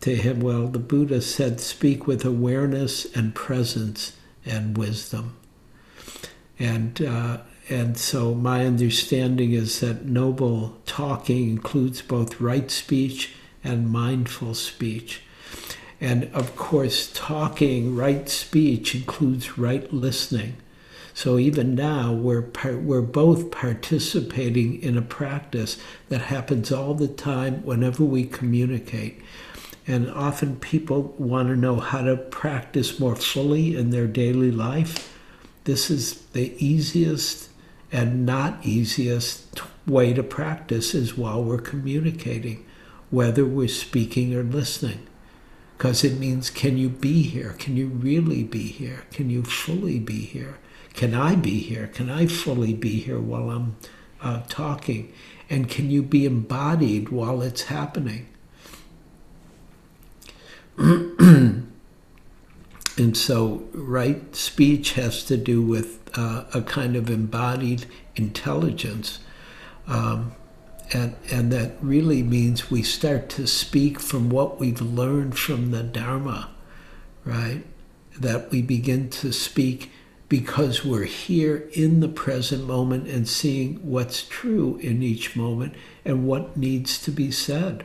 to 0.00 0.14
him, 0.16 0.40
well, 0.40 0.66
the 0.66 0.78
Buddha 0.78 1.22
said, 1.22 1.60
speak 1.60 2.06
with 2.06 2.24
awareness 2.24 3.06
and 3.14 3.34
presence 3.34 4.16
and 4.44 4.76
wisdom. 4.76 5.36
And, 6.58 7.00
uh, 7.00 7.38
and 7.68 7.96
so 7.96 8.34
my 8.34 8.66
understanding 8.66 9.52
is 9.52 9.80
that 9.80 10.06
noble 10.06 10.78
talking 10.86 11.48
includes 11.48 12.02
both 12.02 12.40
right 12.40 12.70
speech 12.70 13.32
and 13.62 13.90
mindful 13.90 14.54
speech. 14.54 15.22
And 16.00 16.30
of 16.32 16.56
course, 16.56 17.10
talking, 17.14 17.94
right 17.94 18.28
speech 18.28 18.94
includes 18.94 19.58
right 19.58 19.92
listening. 19.92 20.56
So 21.14 21.38
even 21.38 21.74
now, 21.74 22.12
we're, 22.12 22.48
we're 22.64 23.02
both 23.02 23.50
participating 23.50 24.80
in 24.82 24.96
a 24.96 25.02
practice 25.02 25.78
that 26.08 26.22
happens 26.22 26.70
all 26.70 26.94
the 26.94 27.08
time 27.08 27.64
whenever 27.64 28.04
we 28.04 28.24
communicate. 28.24 29.20
And 29.86 30.10
often 30.10 30.56
people 30.56 31.14
want 31.18 31.48
to 31.48 31.56
know 31.56 31.76
how 31.76 32.02
to 32.02 32.16
practice 32.16 33.00
more 33.00 33.16
fully 33.16 33.76
in 33.76 33.90
their 33.90 34.06
daily 34.06 34.50
life. 34.50 35.16
This 35.64 35.90
is 35.90 36.20
the 36.26 36.54
easiest 36.64 37.50
and 37.92 38.24
not 38.24 38.64
easiest 38.64 39.60
way 39.86 40.12
to 40.12 40.22
practice 40.22 40.94
is 40.94 41.16
while 41.16 41.42
we're 41.42 41.58
communicating, 41.58 42.64
whether 43.10 43.44
we're 43.44 43.68
speaking 43.68 44.34
or 44.34 44.44
listening. 44.44 45.06
Because 45.76 46.04
it 46.04 46.18
means, 46.18 46.50
can 46.50 46.76
you 46.76 46.88
be 46.88 47.22
here? 47.22 47.54
Can 47.58 47.76
you 47.76 47.88
really 47.88 48.44
be 48.44 48.68
here? 48.68 49.04
Can 49.10 49.30
you 49.30 49.42
fully 49.42 49.98
be 49.98 50.20
here? 50.20 50.58
Can 50.94 51.14
I 51.14 51.34
be 51.34 51.60
here? 51.60 51.86
Can 51.86 52.10
I 52.10 52.26
fully 52.26 52.74
be 52.74 53.00
here 53.00 53.20
while 53.20 53.50
I'm 53.50 53.76
uh, 54.20 54.42
talking? 54.48 55.12
And 55.48 55.68
can 55.68 55.90
you 55.90 56.02
be 56.02 56.26
embodied 56.26 57.08
while 57.08 57.42
it's 57.42 57.62
happening? 57.64 58.28
and 60.78 61.66
so, 63.14 63.68
right 63.72 64.34
speech 64.34 64.92
has 64.92 65.24
to 65.24 65.36
do 65.36 65.62
with 65.62 66.00
uh, 66.16 66.44
a 66.54 66.62
kind 66.62 66.96
of 66.96 67.10
embodied 67.10 67.86
intelligence. 68.16 69.20
Um, 69.86 70.32
and, 70.92 71.16
and 71.30 71.52
that 71.52 71.72
really 71.80 72.22
means 72.22 72.70
we 72.70 72.82
start 72.82 73.28
to 73.30 73.46
speak 73.46 74.00
from 74.00 74.28
what 74.28 74.58
we've 74.58 74.80
learned 74.80 75.38
from 75.38 75.70
the 75.70 75.82
Dharma, 75.82 76.50
right? 77.24 77.62
That 78.18 78.50
we 78.50 78.60
begin 78.62 79.08
to 79.10 79.32
speak 79.32 79.90
because 80.30 80.84
we're 80.84 81.04
here 81.04 81.68
in 81.72 81.98
the 81.98 82.08
present 82.08 82.64
moment 82.64 83.08
and 83.08 83.28
seeing 83.28 83.74
what's 83.82 84.22
true 84.22 84.78
in 84.80 85.02
each 85.02 85.34
moment 85.34 85.74
and 86.04 86.24
what 86.24 86.56
needs 86.56 87.02
to 87.02 87.10
be 87.10 87.32
said 87.32 87.84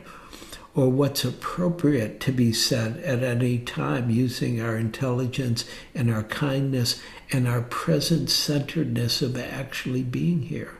or 0.72 0.88
what's 0.88 1.24
appropriate 1.24 2.20
to 2.20 2.30
be 2.30 2.52
said 2.52 2.98
at 2.98 3.24
any 3.24 3.58
time 3.58 4.10
using 4.10 4.60
our 4.60 4.76
intelligence 4.76 5.64
and 5.92 6.08
our 6.08 6.22
kindness 6.22 7.02
and 7.32 7.48
our 7.48 7.62
present 7.62 8.30
centeredness 8.30 9.20
of 9.22 9.36
actually 9.36 10.04
being 10.04 10.42
here, 10.42 10.78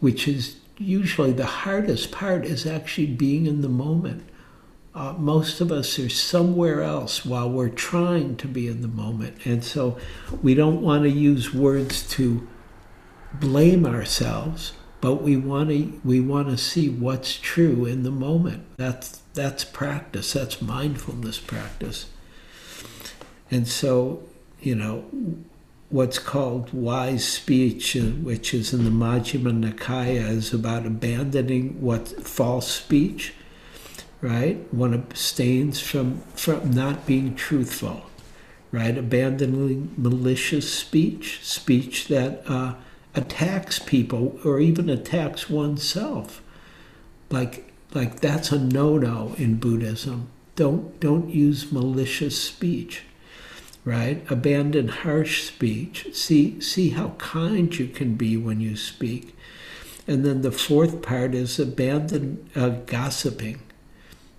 which 0.00 0.28
is 0.28 0.56
usually 0.76 1.32
the 1.32 1.46
hardest 1.46 2.12
part 2.12 2.44
is 2.44 2.66
actually 2.66 3.06
being 3.06 3.46
in 3.46 3.62
the 3.62 3.68
moment. 3.70 4.22
Uh, 4.94 5.12
most 5.14 5.60
of 5.60 5.72
us 5.72 5.98
are 5.98 6.08
somewhere 6.08 6.80
else 6.80 7.24
while 7.24 7.50
we're 7.50 7.68
trying 7.68 8.36
to 8.36 8.46
be 8.46 8.68
in 8.68 8.80
the 8.80 8.88
moment. 8.88 9.36
And 9.44 9.64
so 9.64 9.98
we 10.40 10.54
don't 10.54 10.80
want 10.82 11.02
to 11.02 11.10
use 11.10 11.52
words 11.52 12.08
to 12.10 12.46
blame 13.32 13.86
ourselves, 13.86 14.72
but 15.00 15.16
we 15.16 15.36
want 15.36 15.70
to 15.70 16.00
we 16.04 16.20
want 16.20 16.48
to 16.48 16.56
see 16.56 16.88
what's 16.88 17.38
true 17.38 17.84
in 17.86 18.04
the 18.04 18.12
moment. 18.12 18.66
That's 18.76 19.20
that's 19.34 19.64
practice. 19.64 20.32
That's 20.32 20.62
mindfulness 20.62 21.38
practice. 21.38 22.06
And 23.50 23.66
so, 23.66 24.22
you 24.60 24.76
know, 24.76 25.04
what's 25.90 26.20
called 26.20 26.72
wise 26.72 27.26
speech, 27.26 27.96
uh, 27.96 28.00
which 28.00 28.54
is 28.54 28.72
in 28.72 28.84
the 28.84 28.90
Majjhima 28.90 29.52
Nikaya, 29.52 30.28
is 30.28 30.54
about 30.54 30.86
abandoning 30.86 31.80
what 31.80 32.08
false 32.24 32.68
speech 32.68 33.34
right? 34.24 34.72
One 34.72 34.94
abstains 34.94 35.80
from, 35.80 36.22
from 36.34 36.70
not 36.70 37.04
being 37.04 37.34
truthful, 37.34 38.06
right? 38.72 38.96
Abandoning 38.96 39.92
malicious 39.98 40.72
speech, 40.72 41.44
speech 41.44 42.08
that 42.08 42.42
uh, 42.46 42.76
attacks 43.14 43.78
people 43.78 44.40
or 44.42 44.60
even 44.60 44.88
attacks 44.88 45.50
oneself. 45.50 46.40
Like, 47.28 47.70
like 47.92 48.20
that's 48.20 48.50
a 48.50 48.58
no-no 48.58 49.34
in 49.36 49.56
Buddhism. 49.56 50.30
Don't, 50.56 50.98
don't 51.00 51.28
use 51.28 51.70
malicious 51.70 52.42
speech, 52.42 53.02
right? 53.84 54.24
Abandon 54.30 54.88
harsh 54.88 55.42
speech. 55.42 56.06
See, 56.14 56.58
see 56.62 56.90
how 56.90 57.10
kind 57.18 57.78
you 57.78 57.88
can 57.88 58.14
be 58.14 58.38
when 58.38 58.62
you 58.62 58.74
speak. 58.74 59.36
And 60.08 60.24
then 60.24 60.40
the 60.40 60.50
fourth 60.50 61.02
part 61.02 61.34
is 61.34 61.58
abandon 61.58 62.48
uh, 62.56 62.70
gossiping 62.86 63.60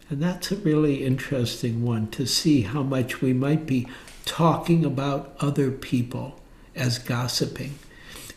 and 0.09 0.21
that's 0.21 0.51
a 0.51 0.55
really 0.57 1.03
interesting 1.03 1.83
one 1.83 2.07
to 2.11 2.25
see 2.27 2.61
how 2.61 2.83
much 2.83 3.21
we 3.21 3.33
might 3.33 3.65
be 3.65 3.87
talking 4.25 4.85
about 4.85 5.35
other 5.39 5.71
people 5.71 6.39
as 6.75 6.99
gossiping. 6.99 7.79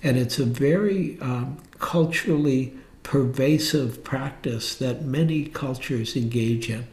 And 0.03 0.17
it's 0.17 0.39
a 0.39 0.45
very 0.45 1.19
um, 1.21 1.59
culturally 1.79 2.75
pervasive 3.03 4.03
practice 4.03 4.77
that 4.77 5.05
many 5.05 5.47
cultures 5.47 6.17
engage 6.17 6.71
in. 6.71 6.87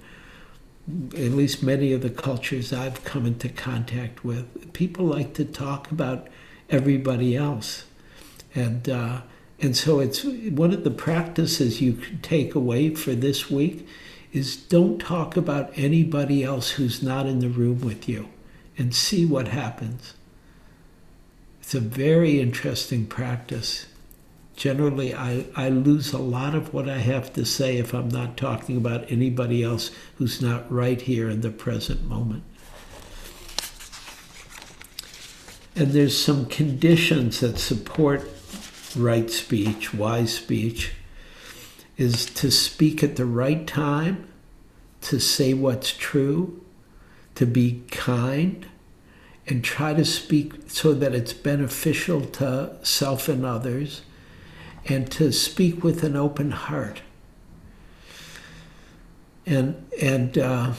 At 0.87 1.31
least 1.31 1.63
many 1.63 1.93
of 1.93 2.01
the 2.01 2.09
cultures 2.09 2.73
I've 2.73 3.03
come 3.03 3.25
into 3.25 3.49
contact 3.49 4.23
with, 4.23 4.73
people 4.73 5.05
like 5.05 5.33
to 5.35 5.45
talk 5.45 5.89
about 5.89 6.27
everybody 6.69 7.35
else. 7.35 7.85
And, 8.53 8.87
uh, 8.89 9.21
and 9.59 9.75
so 9.75 9.99
it's 9.99 10.23
one 10.23 10.73
of 10.73 10.83
the 10.83 10.91
practices 10.91 11.81
you 11.81 11.93
can 11.93 12.19
take 12.19 12.55
away 12.55 12.93
for 12.93 13.13
this 13.13 13.49
week 13.49 13.87
is 14.35 14.57
don't 14.57 14.99
talk 14.99 15.37
about 15.37 15.71
anybody 15.75 16.43
else 16.43 16.71
who's 16.71 17.01
not 17.01 17.25
in 17.25 17.39
the 17.39 17.47
room 17.47 17.79
with 17.79 18.09
you 18.09 18.27
and 18.77 18.93
see 18.93 19.25
what 19.25 19.47
happens. 19.47 20.13
It's 21.61 21.73
a 21.73 21.79
very 21.79 22.41
interesting 22.41 23.05
practice. 23.05 23.85
Generally, 24.57 25.15
I, 25.15 25.45
I 25.55 25.69
lose 25.69 26.11
a 26.11 26.17
lot 26.17 26.53
of 26.53 26.73
what 26.73 26.89
I 26.89 26.97
have 26.97 27.31
to 27.33 27.45
say 27.45 27.77
if 27.77 27.93
I'm 27.93 28.09
not 28.09 28.35
talking 28.35 28.75
about 28.75 29.09
anybody 29.09 29.63
else 29.63 29.89
who's 30.17 30.41
not 30.41 30.69
right 30.69 30.99
here 30.99 31.29
in 31.29 31.39
the 31.39 31.49
present 31.49 32.03
moment. 32.03 32.43
And 35.77 35.91
there's 35.91 36.17
some 36.21 36.45
conditions 36.47 37.39
that 37.39 37.57
support 37.57 38.29
right 38.97 39.29
speech, 39.29 39.93
wise 39.93 40.33
speech 40.33 40.91
is 41.97 42.25
to 42.25 42.51
speak 42.51 43.03
at 43.03 43.15
the 43.15 43.25
right 43.25 43.65
time, 43.65 44.27
to 45.01 45.19
say 45.19 45.53
what's 45.53 45.91
true, 45.93 46.61
to 47.35 47.45
be 47.45 47.83
kind, 47.91 48.65
and 49.47 49.63
try 49.63 49.93
to 49.93 50.03
speak 50.03 50.53
so 50.67 50.93
that 50.93 51.13
it's 51.13 51.33
beneficial 51.33 52.21
to 52.21 52.75
self 52.81 53.29
and 53.29 53.45
others, 53.45 54.01
and 54.87 55.09
to 55.11 55.31
speak 55.31 55.83
with 55.83 56.03
an 56.03 56.15
open 56.15 56.51
heart. 56.51 57.01
And 59.45 59.85
and 60.01 60.37
uh, 60.37 60.73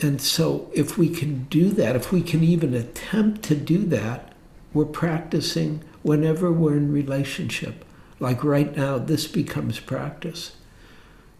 and 0.00 0.20
so 0.20 0.70
if 0.74 0.96
we 0.96 1.08
can 1.08 1.44
do 1.44 1.68
that, 1.70 1.94
if 1.96 2.10
we 2.10 2.22
can 2.22 2.42
even 2.42 2.74
attempt 2.74 3.42
to 3.44 3.54
do 3.54 3.78
that, 3.86 4.32
we're 4.72 4.86
practicing 4.86 5.84
whenever 6.02 6.50
we're 6.50 6.76
in 6.76 6.92
relationship. 6.92 7.84
Like 8.22 8.44
right 8.44 8.76
now, 8.76 8.98
this 8.98 9.26
becomes 9.26 9.80
practice. 9.80 10.52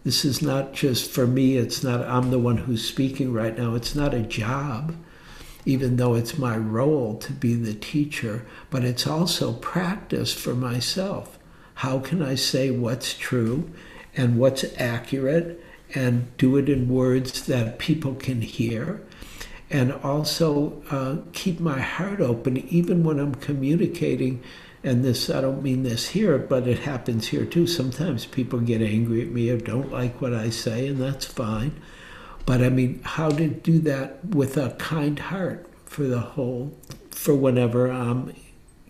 This 0.03 0.25
is 0.25 0.43
not 0.43 0.73
just 0.73 1.09
for 1.09 1.29
me, 1.29 1.57
it's 1.57 1.85
not, 1.85 2.05
I'm 2.05 2.33
the 2.33 2.41
one 2.41 2.57
who's 2.57 2.85
speaking 2.85 3.33
right 3.33 3.57
now. 3.57 3.77
It's 3.77 3.95
not 3.95 4.13
a 4.13 4.21
job, 4.21 4.97
even 5.65 5.95
though 5.95 6.15
it's 6.15 6.37
my 6.37 6.57
role 6.57 7.19
to 7.19 7.33
be 7.33 7.55
the 7.55 7.73
teacher, 7.73 8.45
but 8.69 8.83
it's 8.83 9.07
also 9.07 9.53
practice 9.53 10.35
for 10.35 10.57
myself. 10.57 11.39
How 11.75 12.01
can 12.01 12.21
I 12.21 12.35
say 12.35 12.73
what's 12.73 13.15
true 13.15 13.71
and 14.17 14.37
what's 14.37 14.65
accurate 14.77 15.63
and 15.95 16.37
do 16.37 16.57
it 16.57 16.69
in 16.69 16.89
words 16.89 17.47
that 17.47 17.79
people 17.79 18.17
can 18.17 18.43
hear? 18.43 19.01
And 19.71 19.93
also 19.93 20.83
uh, 20.91 21.19
keep 21.33 21.61
my 21.61 21.79
heart 21.79 22.21
open 22.21 22.57
even 22.57 23.05
when 23.05 23.21
I'm 23.21 23.37
communicating 23.37 24.43
and 24.85 25.05
this 25.05 25.31
i 25.31 25.41
don't 25.41 25.63
mean 25.63 25.83
this 25.83 26.09
here 26.09 26.39
but 26.39 26.67
it 26.67 26.81
happens 26.81 27.29
here 27.29 27.45
too. 27.45 27.67
Sometimes 27.67 28.27
people 28.27 28.61
get 28.61 28.83
angry 28.83 29.23
at 29.23 29.29
me 29.29 29.51
or 29.51 29.59
don't 29.59 29.93
like 29.93 30.21
what 30.21 30.35
i 30.35 30.51
say 30.51 30.89
and 30.89 31.01
that's 31.01 31.27
fine. 31.27 31.81
But 32.47 32.63
i 32.63 32.69
mean 32.69 33.01
how 33.05 33.31
to 33.31 33.49
do 33.49 33.79
that 33.81 34.25
with 34.25 34.57
a 34.57 34.71
kind 34.73 35.19
heart 35.19 35.69
for 35.85 36.05
the 36.05 36.21
whole 36.21 36.77
for 37.11 37.35
whenever 37.35 37.91
i'm 37.91 38.35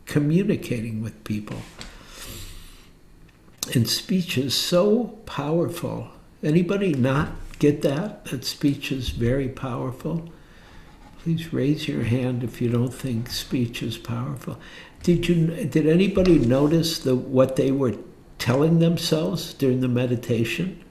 communicating 0.06 1.02
with 1.02 1.24
people. 1.24 1.58
And 3.74 3.88
speech 3.88 4.36
is 4.36 4.54
so 4.54 5.18
powerful. 5.24 6.08
Anybody 6.42 6.92
not 6.92 7.30
get 7.58 7.82
that? 7.82 8.26
That 8.26 8.44
speech 8.44 8.90
is 8.90 9.10
very 9.10 9.48
powerful? 9.48 10.28
Please 11.22 11.52
raise 11.52 11.86
your 11.86 12.02
hand 12.02 12.42
if 12.42 12.60
you 12.60 12.68
don't 12.68 12.92
think 12.92 13.30
speech 13.30 13.82
is 13.82 13.96
powerful 13.96 14.58
did 15.02 15.28
you 15.28 15.46
did 15.64 15.86
anybody 15.86 16.38
notice 16.38 16.98
the 16.98 17.16
what 17.16 17.56
they 17.56 17.70
were 17.72 17.96
telling 18.38 18.78
themselves 18.78 19.54
during 19.54 19.80
the 19.80 19.88
meditation? 19.88 20.82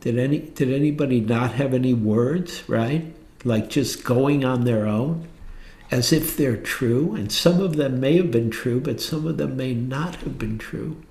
Did 0.00 0.18
any 0.18 0.38
did 0.38 0.72
anybody 0.72 1.20
not 1.20 1.52
have 1.52 1.74
any 1.74 1.94
words, 1.94 2.68
right? 2.68 3.14
Like 3.44 3.70
just 3.70 4.04
going 4.04 4.44
on 4.44 4.64
their 4.64 4.86
own 4.86 5.26
as 5.90 6.12
if 6.12 6.36
they're 6.36 6.56
true, 6.56 7.14
and 7.14 7.32
some 7.32 7.60
of 7.60 7.76
them 7.76 7.98
may 7.98 8.16
have 8.16 8.30
been 8.30 8.50
true, 8.50 8.80
but 8.80 9.00
some 9.00 9.26
of 9.26 9.38
them 9.38 9.56
may 9.56 9.74
not 9.74 10.16
have 10.16 10.38
been 10.38 10.56
true. 10.56 11.02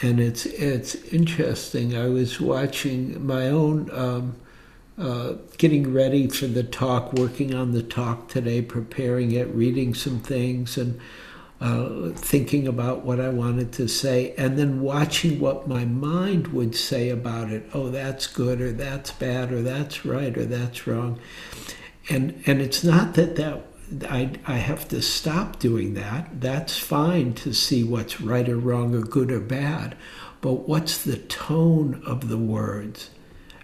And 0.00 0.20
it's 0.20 0.46
it's 0.46 0.94
interesting. 1.12 1.96
I 1.96 2.08
was 2.08 2.40
watching 2.40 3.26
my 3.26 3.48
own 3.48 3.90
um, 3.92 4.36
uh, 4.98 5.34
getting 5.58 5.92
ready 5.92 6.28
for 6.28 6.46
the 6.46 6.64
talk, 6.64 7.12
working 7.12 7.54
on 7.54 7.72
the 7.72 7.82
talk 7.82 8.28
today, 8.28 8.60
preparing 8.62 9.32
it, 9.32 9.48
reading 9.48 9.94
some 9.94 10.18
things, 10.18 10.76
and 10.76 11.00
uh, 11.60 12.10
thinking 12.10 12.66
about 12.66 13.04
what 13.04 13.20
I 13.20 13.28
wanted 13.28 13.72
to 13.74 13.88
say, 13.88 14.34
and 14.36 14.58
then 14.58 14.80
watching 14.80 15.40
what 15.40 15.68
my 15.68 15.84
mind 15.84 16.48
would 16.48 16.74
say 16.74 17.10
about 17.10 17.50
it. 17.50 17.68
Oh, 17.74 17.90
that's 17.90 18.26
good, 18.26 18.60
or 18.60 18.72
that's 18.72 19.10
bad, 19.12 19.52
or 19.52 19.62
that's 19.62 20.04
right, 20.04 20.36
or 20.36 20.44
that's 20.44 20.86
wrong. 20.86 21.18
And 22.08 22.42
and 22.46 22.60
it's 22.60 22.82
not 22.84 23.14
that 23.14 23.36
that 23.36 23.62
I 24.08 24.32
I 24.46 24.54
have 24.56 24.88
to 24.88 25.02
stop 25.02 25.58
doing 25.58 25.94
that. 25.94 26.40
That's 26.40 26.78
fine 26.78 27.34
to 27.34 27.52
see 27.52 27.84
what's 27.84 28.20
right 28.20 28.48
or 28.48 28.58
wrong, 28.58 28.94
or 28.94 29.02
good 29.02 29.30
or 29.30 29.40
bad, 29.40 29.96
but 30.40 30.68
what's 30.68 31.02
the 31.02 31.16
tone 31.16 32.02
of 32.06 32.28
the 32.28 32.38
words? 32.38 33.10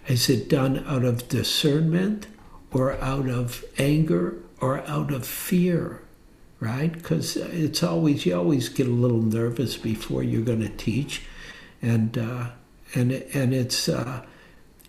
Is 0.07 0.29
it 0.29 0.49
done 0.49 0.85
out 0.87 1.03
of 1.03 1.27
discernment 1.29 2.27
or 2.71 2.93
out 3.01 3.27
of 3.27 3.65
anger 3.79 4.37
or 4.61 4.81
out 4.81 5.11
of 5.11 5.25
fear? 5.25 6.01
Right? 6.59 6.93
Because 6.93 7.35
it's 7.35 7.81
always, 7.81 8.25
you 8.25 8.35
always 8.35 8.69
get 8.69 8.87
a 8.87 8.91
little 8.91 9.21
nervous 9.21 9.77
before 9.77 10.23
you're 10.23 10.43
going 10.43 10.61
to 10.61 10.69
teach. 10.69 11.23
And, 11.81 12.17
uh, 12.17 12.49
and, 12.93 13.11
and 13.11 13.53
it's, 13.53 13.89
uh, 13.89 14.25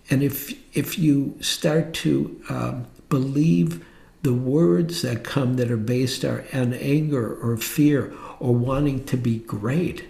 and 0.09 0.23
if, 0.23 0.53
if 0.75 0.97
you 0.99 1.35
start 1.41 1.93
to 1.95 2.39
um, 2.49 2.87
believe 3.09 3.85
the 4.21 4.33
words 4.33 5.01
that 5.01 5.23
come 5.23 5.55
that 5.55 5.71
are 5.71 5.77
based 5.77 6.23
on 6.23 6.73
anger 6.73 7.35
or 7.35 7.57
fear 7.57 8.13
or 8.39 8.53
wanting 8.53 9.03
to 9.05 9.17
be 9.17 9.39
great, 9.39 10.05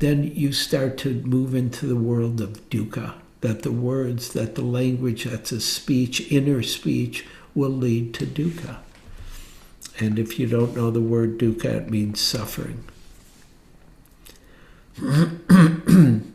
then 0.00 0.24
you 0.24 0.52
start 0.52 0.98
to 0.98 1.14
move 1.22 1.54
into 1.54 1.86
the 1.86 1.96
world 1.96 2.40
of 2.40 2.68
dukkha 2.70 3.21
that 3.42 3.62
the 3.62 3.72
words, 3.72 4.32
that 4.32 4.54
the 4.54 4.62
language, 4.62 5.24
that's 5.24 5.52
a 5.52 5.60
speech, 5.60 6.32
inner 6.32 6.62
speech, 6.62 7.26
will 7.54 7.70
lead 7.70 8.14
to 8.14 8.26
dukkha. 8.26 8.78
And 10.00 10.18
if 10.18 10.38
you 10.38 10.46
don't 10.46 10.74
know 10.74 10.90
the 10.90 11.00
word 11.00 11.38
dukkha, 11.38 11.66
it 11.66 11.90
means 11.90 12.20
suffering. 12.20 12.84
and 14.98 16.32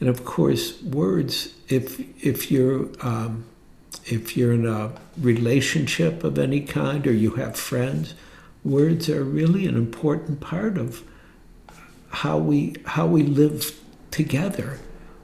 of 0.00 0.24
course, 0.24 0.82
words, 0.82 1.54
if, 1.68 2.00
if 2.24 2.50
you're 2.50 2.90
um, 3.00 3.44
if 4.06 4.36
you're 4.36 4.52
in 4.52 4.66
a 4.66 4.92
relationship 5.18 6.24
of 6.24 6.38
any 6.38 6.60
kind 6.60 7.06
or 7.06 7.12
you 7.12 7.32
have 7.32 7.56
friends, 7.56 8.14
words 8.64 9.08
are 9.08 9.24
really 9.24 9.66
an 9.66 9.76
important 9.76 10.40
part 10.40 10.78
of 10.78 11.02
how 12.10 12.38
we 12.38 12.74
how 12.86 13.06
we 13.06 13.22
live 13.22 13.78
together, 14.10 14.78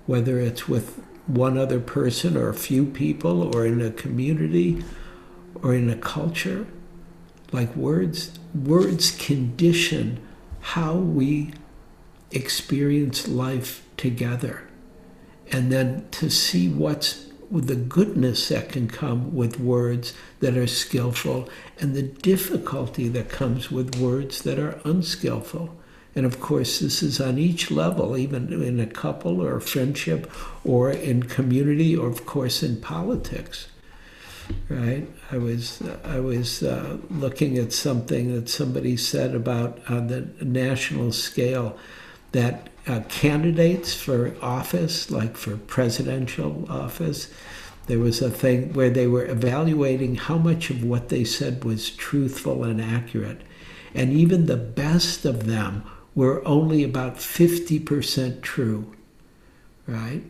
whether 0.07 0.39
it's 0.39 0.69
with 0.69 1.03
one 1.27 1.59
other 1.59 1.81
person 1.81 2.37
or 2.37 2.49
a 2.49 2.55
few 2.55 2.85
people 2.87 3.55
or 3.55 3.67
in 3.67 3.81
a 3.81 3.91
community 3.91 4.85
or 5.63 5.75
in 5.75 5.91
a 5.91 5.97
culture. 5.97 6.67
Like 7.53 7.75
words, 7.77 8.39
words 8.55 9.11
condition 9.17 10.21
how 10.61 10.95
we 10.95 11.53
experience 12.31 13.29
life 13.29 13.85
together. 13.97 14.69
And 15.53 15.71
then 15.71 16.09
to 16.13 16.29
see 16.29 16.69
what's 16.69 17.27
the 17.51 17.77
goodness 17.77 18.49
that 18.49 18.69
can 18.71 18.89
come 18.89 19.35
with 19.35 19.61
words 19.61 20.13
that 20.41 20.57
are 20.57 20.67
skillful 20.67 21.49
and 21.79 21.95
the 21.95 22.03
difficulty 22.03 23.09
that 23.09 23.29
comes 23.29 23.71
with 23.71 23.97
words 23.97 24.43
that 24.43 24.59
are 24.59 24.81
unskillful. 24.85 25.76
And 26.17 26.25
of 26.25 26.41
course, 26.41 26.79
this 26.79 27.03
is 27.03 27.21
on 27.21 27.37
each 27.37 27.71
level, 27.71 28.17
even 28.17 28.51
in 28.51 28.81
a 28.81 28.87
couple 28.87 29.43
or 29.43 29.57
a 29.57 29.61
friendship 29.61 30.33
or 30.65 30.91
in 30.91 31.25
community 31.25 31.95
or, 31.95 32.09
of 32.09 32.25
course, 32.25 32.63
in 32.63 32.81
politics. 32.81 33.69
Right? 34.71 35.07
I 35.31 35.37
was, 35.37 35.83
I 36.05 36.21
was 36.21 36.63
uh, 36.63 36.97
looking 37.11 37.59
at 37.59 37.75
something 37.75 38.35
that 38.35 38.49
somebody 38.49 38.97
said 38.97 39.35
about 39.35 39.79
on 39.91 40.07
the 40.07 40.29
national 40.43 41.13
scale 41.13 41.77
that 42.33 42.71
uh, 42.87 43.01
candidates 43.09 43.93
for 43.93 44.35
office, 44.41 45.11
like 45.11 45.37
for 45.37 45.59
presidential 45.59 46.65
office, 46.71 47.29
there 47.89 47.99
was 47.99 48.23
a 48.23 48.31
thing 48.31 48.73
where 48.73 48.91
they 48.91 49.07
were 49.07 49.27
evaluating 49.27 50.15
how 50.15 50.39
much 50.39 50.71
of 50.71 50.83
what 50.83 51.11
they 51.11 51.25
said 51.25 51.63
was 51.63 51.91
truthful 51.91 52.65
and 52.65 52.81
accurate. 52.81 53.43
And 53.95 54.13
even 54.13 54.47
the 54.47 54.57
best 54.57 55.25
of 55.25 55.47
them 55.47 55.85
we're 56.17 56.45
only 56.47 56.83
about 56.83 57.17
50% 57.17 58.41
true, 58.41 58.93
right? 59.87 60.23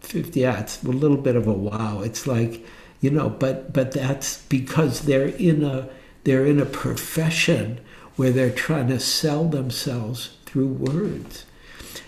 50, 0.00 0.40
yeah, 0.40 0.60
it's 0.60 0.82
a 0.82 0.88
little 0.88 1.18
bit 1.18 1.36
of 1.36 1.46
a 1.46 1.52
wow. 1.52 2.00
It's 2.00 2.26
like, 2.26 2.66
you 3.00 3.10
know, 3.10 3.28
but 3.28 3.72
but 3.72 3.92
that's 3.92 4.42
because 4.46 5.02
they're 5.02 5.28
in 5.28 5.62
a 5.62 5.88
they're 6.24 6.46
in 6.46 6.58
a 6.58 6.66
profession 6.66 7.78
where 8.16 8.30
they're 8.30 8.50
trying 8.50 8.88
to 8.88 8.98
sell 8.98 9.44
themselves 9.44 10.36
through 10.46 10.68
words. 10.68 11.44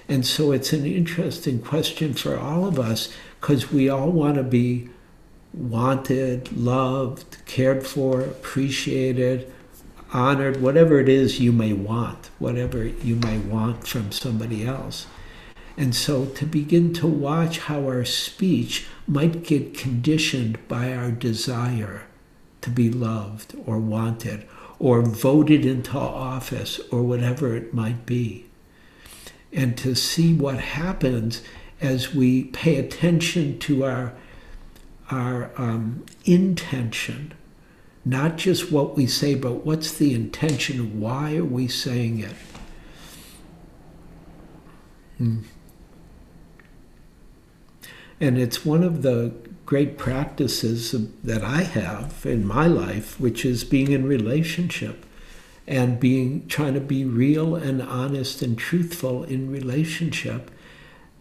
And 0.08 0.24
so 0.24 0.52
it's 0.52 0.72
an 0.72 0.86
interesting 0.86 1.60
question 1.60 2.14
for 2.14 2.38
all 2.38 2.64
of 2.64 2.78
us 2.78 3.12
because 3.40 3.70
we 3.70 3.88
all 3.90 4.10
want 4.10 4.36
to 4.36 4.42
be 4.42 4.88
wanted, 5.52 6.56
loved, 6.56 7.44
cared 7.44 7.86
for, 7.86 8.22
appreciated, 8.22 9.52
honored, 10.12 10.60
whatever 10.60 11.00
it 11.00 11.08
is 11.08 11.40
you 11.40 11.52
may 11.52 11.72
want, 11.72 12.30
whatever 12.38 12.84
you 12.84 13.16
may 13.16 13.38
want 13.38 13.86
from 13.86 14.12
somebody 14.12 14.66
else. 14.66 15.06
And 15.76 15.94
so 15.94 16.26
to 16.26 16.46
begin 16.46 16.92
to 16.94 17.06
watch 17.06 17.58
how 17.58 17.80
our 17.80 18.04
speech 18.04 18.86
might 19.06 19.42
get 19.42 19.76
conditioned 19.76 20.66
by 20.68 20.94
our 20.94 21.10
desire 21.10 22.06
to 22.62 22.70
be 22.70 22.90
loved 22.90 23.54
or 23.66 23.78
wanted 23.78 24.46
or 24.78 25.02
voted 25.02 25.64
into 25.64 25.98
office 25.98 26.80
or 26.90 27.02
whatever 27.02 27.54
it 27.54 27.74
might 27.74 28.06
be. 28.06 28.46
And 29.52 29.76
to 29.78 29.94
see 29.94 30.34
what 30.34 30.58
happens 30.58 31.42
as 31.80 32.14
we 32.14 32.44
pay 32.44 32.76
attention 32.76 33.58
to 33.60 33.84
our, 33.84 34.14
our 35.10 35.50
um, 35.56 36.04
intention 36.24 37.34
not 38.06 38.36
just 38.36 38.72
what 38.72 38.96
we 38.96 39.06
say, 39.06 39.34
but 39.34 39.66
what's 39.66 39.92
the 39.98 40.14
intention? 40.14 41.00
Why 41.00 41.36
are 41.36 41.44
we 41.44 41.66
saying 41.68 42.20
it? 42.20 42.36
Hmm. 45.18 45.40
And 48.20 48.38
it's 48.38 48.64
one 48.64 48.82
of 48.82 49.02
the 49.02 49.34
great 49.66 49.98
practices 49.98 50.94
that 51.24 51.42
I 51.42 51.62
have 51.62 52.24
in 52.24 52.46
my 52.46 52.66
life, 52.68 53.18
which 53.20 53.44
is 53.44 53.64
being 53.64 53.90
in 53.90 54.06
relationship. 54.06 55.04
and 55.68 55.98
being 55.98 56.46
trying 56.46 56.74
to 56.74 56.80
be 56.80 57.04
real 57.04 57.56
and 57.56 57.82
honest 57.82 58.40
and 58.40 58.56
truthful 58.56 59.24
in 59.24 59.50
relationship 59.50 60.50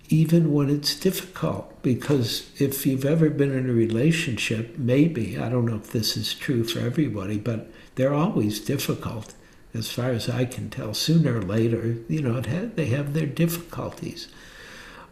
even 0.09 0.53
when 0.53 0.69
it's 0.69 0.99
difficult 0.99 1.81
because 1.81 2.49
if 2.59 2.85
you've 2.85 3.05
ever 3.05 3.29
been 3.29 3.51
in 3.51 3.69
a 3.69 3.73
relationship 3.73 4.77
maybe 4.77 5.37
i 5.37 5.49
don't 5.49 5.65
know 5.65 5.75
if 5.75 5.91
this 5.91 6.15
is 6.15 6.33
true 6.33 6.63
for 6.63 6.79
everybody 6.79 7.37
but 7.37 7.69
they're 7.95 8.13
always 8.13 8.59
difficult 8.59 9.33
as 9.73 9.91
far 9.91 10.11
as 10.11 10.29
i 10.29 10.45
can 10.45 10.69
tell. 10.69 10.93
Sooner 10.93 11.37
or 11.37 11.41
later 11.41 11.97
you 12.07 12.21
know 12.21 12.35
ha- 12.35 12.69
they 12.75 12.87
have 12.87 13.13
their 13.13 13.25
difficulties. 13.25 14.27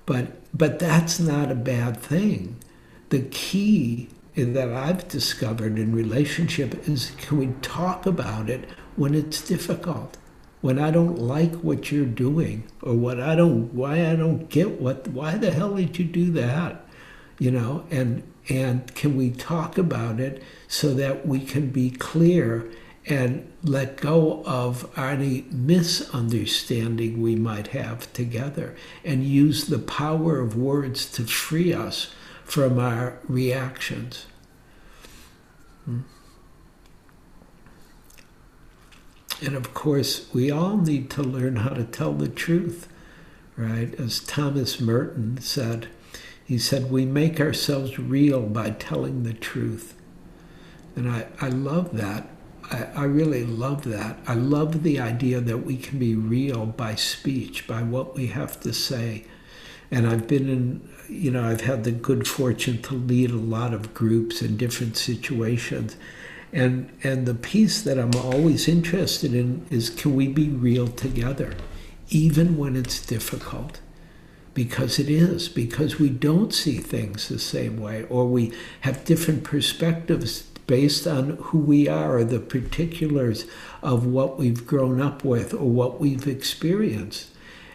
But 0.05 0.31
but 0.57 0.79
that's 0.79 1.19
not 1.19 1.51
a 1.51 1.55
bad 1.55 1.97
thing. 1.97 2.57
The 3.09 3.21
key 3.21 4.09
that 4.35 4.73
i've 4.73 5.07
discovered 5.07 5.77
in 5.77 5.93
relationship 5.95 6.87
is 6.87 7.11
can 7.17 7.37
we 7.37 7.47
talk 7.61 8.07
about 8.07 8.49
it 8.49 8.67
when 8.95 9.13
it's 9.13 9.47
difficult 9.47 10.17
when 10.63 10.79
I 10.79 10.91
don't 10.91 11.19
like 11.19 11.55
what 11.55 11.91
you're 11.91 12.05
doing 12.05 12.63
or 12.81 12.93
what 12.93 13.19
I 13.19 13.35
don't 13.35 13.73
why 13.73 14.09
I 14.09 14.15
don't 14.15 14.47
get 14.47 14.79
what 14.79 15.09
why 15.09 15.35
the 15.35 15.51
hell 15.51 15.75
did 15.75 15.99
you 15.99 16.05
do 16.05 16.31
that 16.31 16.85
you 17.37 17.51
know 17.51 17.85
and 17.91 18.23
and 18.47 18.95
can 18.95 19.17
we 19.17 19.29
talk 19.29 19.77
about 19.77 20.21
it 20.21 20.41
so 20.69 20.93
that 20.93 21.27
we 21.27 21.41
can 21.41 21.69
be 21.69 21.91
clear 21.91 22.71
and 23.05 23.51
let 23.61 23.97
go 23.97 24.41
of 24.45 24.89
any 24.97 25.45
misunderstanding 25.51 27.21
we 27.21 27.35
might 27.35 27.67
have 27.67 28.11
together 28.13 28.73
and 29.03 29.25
use 29.25 29.65
the 29.65 29.79
power 29.79 30.39
of 30.39 30.55
words 30.55 31.11
to 31.11 31.25
free 31.25 31.73
us 31.73 32.13
from 32.45 32.79
our 32.79 33.17
reactions 33.27 34.27
hmm. 35.83 35.99
And 39.43 39.55
of 39.55 39.73
course, 39.73 40.33
we 40.33 40.49
all 40.49 40.77
need 40.77 41.09
to 41.11 41.21
learn 41.21 41.57
how 41.57 41.71
to 41.71 41.83
tell 41.83 42.13
the 42.13 42.29
truth, 42.29 42.87
right? 43.57 43.93
As 43.99 44.21
Thomas 44.21 44.79
Merton 44.79 45.39
said, 45.41 45.87
he 46.45 46.57
said, 46.57 46.89
We 46.89 47.05
make 47.05 47.41
ourselves 47.41 47.99
real 47.99 48.43
by 48.43 48.69
telling 48.71 49.23
the 49.23 49.33
truth. 49.33 49.95
And 50.95 51.09
I, 51.09 51.27
I 51.41 51.49
love 51.49 51.97
that. 51.97 52.29
I, 52.71 52.87
I 52.95 53.03
really 53.03 53.45
love 53.45 53.83
that. 53.83 54.17
I 54.27 54.35
love 54.35 54.83
the 54.83 54.99
idea 54.99 55.41
that 55.41 55.59
we 55.59 55.75
can 55.75 55.99
be 55.99 56.15
real 56.15 56.65
by 56.65 56.95
speech, 56.95 57.67
by 57.67 57.83
what 57.83 58.15
we 58.15 58.27
have 58.27 58.61
to 58.61 58.71
say. 58.71 59.25
And 59.91 60.07
I've 60.07 60.27
been 60.27 60.47
in, 60.49 60.89
you 61.09 61.31
know, 61.31 61.43
I've 61.43 61.61
had 61.61 61.83
the 61.83 61.91
good 61.91 62.27
fortune 62.27 62.81
to 62.83 62.93
lead 62.93 63.31
a 63.31 63.35
lot 63.35 63.73
of 63.73 63.93
groups 63.93 64.41
in 64.41 64.55
different 64.55 64.95
situations. 64.95 65.97
And, 66.53 66.91
and 67.03 67.25
the 67.25 67.33
piece 67.33 67.81
that 67.81 67.97
I'm 67.97 68.13
always 68.15 68.67
interested 68.67 69.33
in 69.33 69.65
is 69.71 69.89
can 69.89 70.15
we 70.15 70.27
be 70.27 70.49
real 70.49 70.87
together, 70.87 71.55
even 72.09 72.57
when 72.57 72.75
it's 72.75 73.03
difficult? 73.03 73.81
Because 74.53 74.99
it 74.99 75.09
is, 75.09 75.49
because 75.49 75.99
we 75.99 76.09
don't 76.09 76.53
see 76.53 76.77
things 76.77 77.27
the 77.27 77.39
same 77.39 77.81
way, 77.81 78.03
or 78.03 78.27
we 78.27 78.53
have 78.81 79.03
different 79.03 79.43
perspectives 79.43 80.43
based 80.67 81.07
on 81.07 81.37
who 81.37 81.57
we 81.57 81.87
are, 81.87 82.17
or 82.17 82.23
the 82.23 82.39
particulars 82.39 83.45
of 83.81 84.05
what 84.05 84.37
we've 84.37 84.67
grown 84.67 85.01
up 85.01 85.25
with, 85.25 85.55
or 85.55 85.69
what 85.69 85.99
we've 85.99 86.27
experienced. 86.27 87.29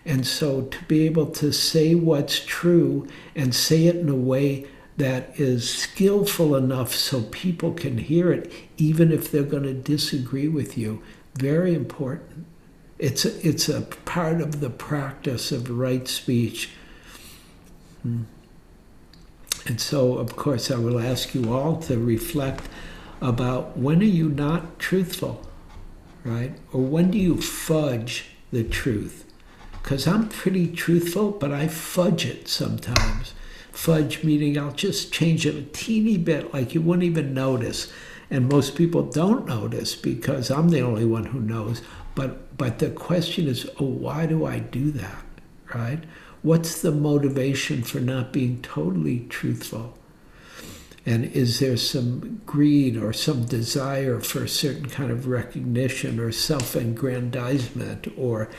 And 0.06 0.24
so 0.24 0.62
to 0.62 0.84
be 0.84 1.04
able 1.04 1.26
to 1.32 1.52
say 1.52 1.96
what's 1.96 2.38
true 2.44 3.08
and 3.34 3.52
say 3.52 3.86
it 3.86 3.96
in 3.96 4.08
a 4.08 4.14
way 4.14 4.68
that 4.99 5.38
is 5.38 5.72
skillful 5.72 6.57
enough 6.57 6.92
so 6.92 7.22
people 7.22 7.72
can 7.72 7.99
hear 7.99 8.32
it, 8.32 8.53
even 8.76 9.12
if 9.12 9.30
they're 9.30 9.44
going 9.44 9.62
to 9.62 9.72
disagree 9.72 10.49
with 10.49 10.76
you. 10.76 11.01
Very 11.36 11.72
important. 11.72 12.46
It's 12.99 13.24
a, 13.24 13.46
it's 13.46 13.68
a 13.68 13.82
part 13.82 14.40
of 14.40 14.59
the 14.59 14.70
practice 14.70 15.53
of 15.53 15.70
right 15.70 16.07
speech. 16.09 16.70
Hmm. 18.03 18.24
And 19.66 19.80
so, 19.80 20.14
of 20.14 20.34
course, 20.34 20.68
I 20.68 20.78
will 20.78 20.99
ask 20.99 21.32
you 21.32 21.55
all 21.55 21.76
to 21.82 21.96
reflect 21.96 22.68
about 23.20 23.78
when 23.78 24.01
are 24.01 24.05
you 24.05 24.28
not 24.28 24.80
truthful, 24.80 25.46
right? 26.24 26.55
Or 26.72 26.80
when 26.80 27.12
do 27.12 27.18
you 27.18 27.40
fudge 27.40 28.30
the 28.51 28.64
truth? 28.64 29.24
Because 29.80 30.09
I'm 30.09 30.28
pretty 30.28 30.66
truthful, 30.72 31.30
but 31.30 31.53
I 31.53 31.68
fudge 31.68 32.26
it 32.26 32.49
sometimes 32.49 33.32
fudge 33.78 34.24
meaning 34.24 34.58
I'll 34.58 34.72
just 34.72 35.12
change 35.12 35.46
it 35.46 35.54
a 35.54 35.62
teeny 35.62 36.18
bit, 36.18 36.52
like 36.52 36.74
you 36.74 36.82
wouldn't 36.82 37.04
even 37.04 37.32
notice. 37.32 37.92
And 38.28 38.48
most 38.48 38.74
people 38.74 39.04
don't 39.04 39.46
notice 39.46 39.94
because 39.94 40.50
I'm 40.50 40.70
the 40.70 40.80
only 40.80 41.04
one 41.04 41.26
who 41.26 41.38
knows. 41.38 41.80
But 42.16 42.58
but 42.58 42.80
the 42.80 42.90
question 42.90 43.46
is, 43.46 43.70
oh, 43.78 43.84
why 43.84 44.26
do 44.26 44.44
I 44.44 44.58
do 44.58 44.90
that? 44.90 45.24
Right? 45.72 46.02
What's 46.42 46.82
the 46.82 46.90
motivation 46.90 47.82
for 47.82 48.00
not 48.00 48.32
being 48.32 48.60
totally 48.62 49.20
truthful? 49.28 49.96
And 51.06 51.26
is 51.26 51.60
there 51.60 51.76
some 51.76 52.42
greed 52.44 52.96
or 52.96 53.12
some 53.12 53.44
desire 53.44 54.18
for 54.18 54.42
a 54.42 54.48
certain 54.48 54.88
kind 54.88 55.12
of 55.12 55.28
recognition 55.28 56.18
or 56.18 56.32
self-aggrandizement 56.32 58.08
or 58.18 58.50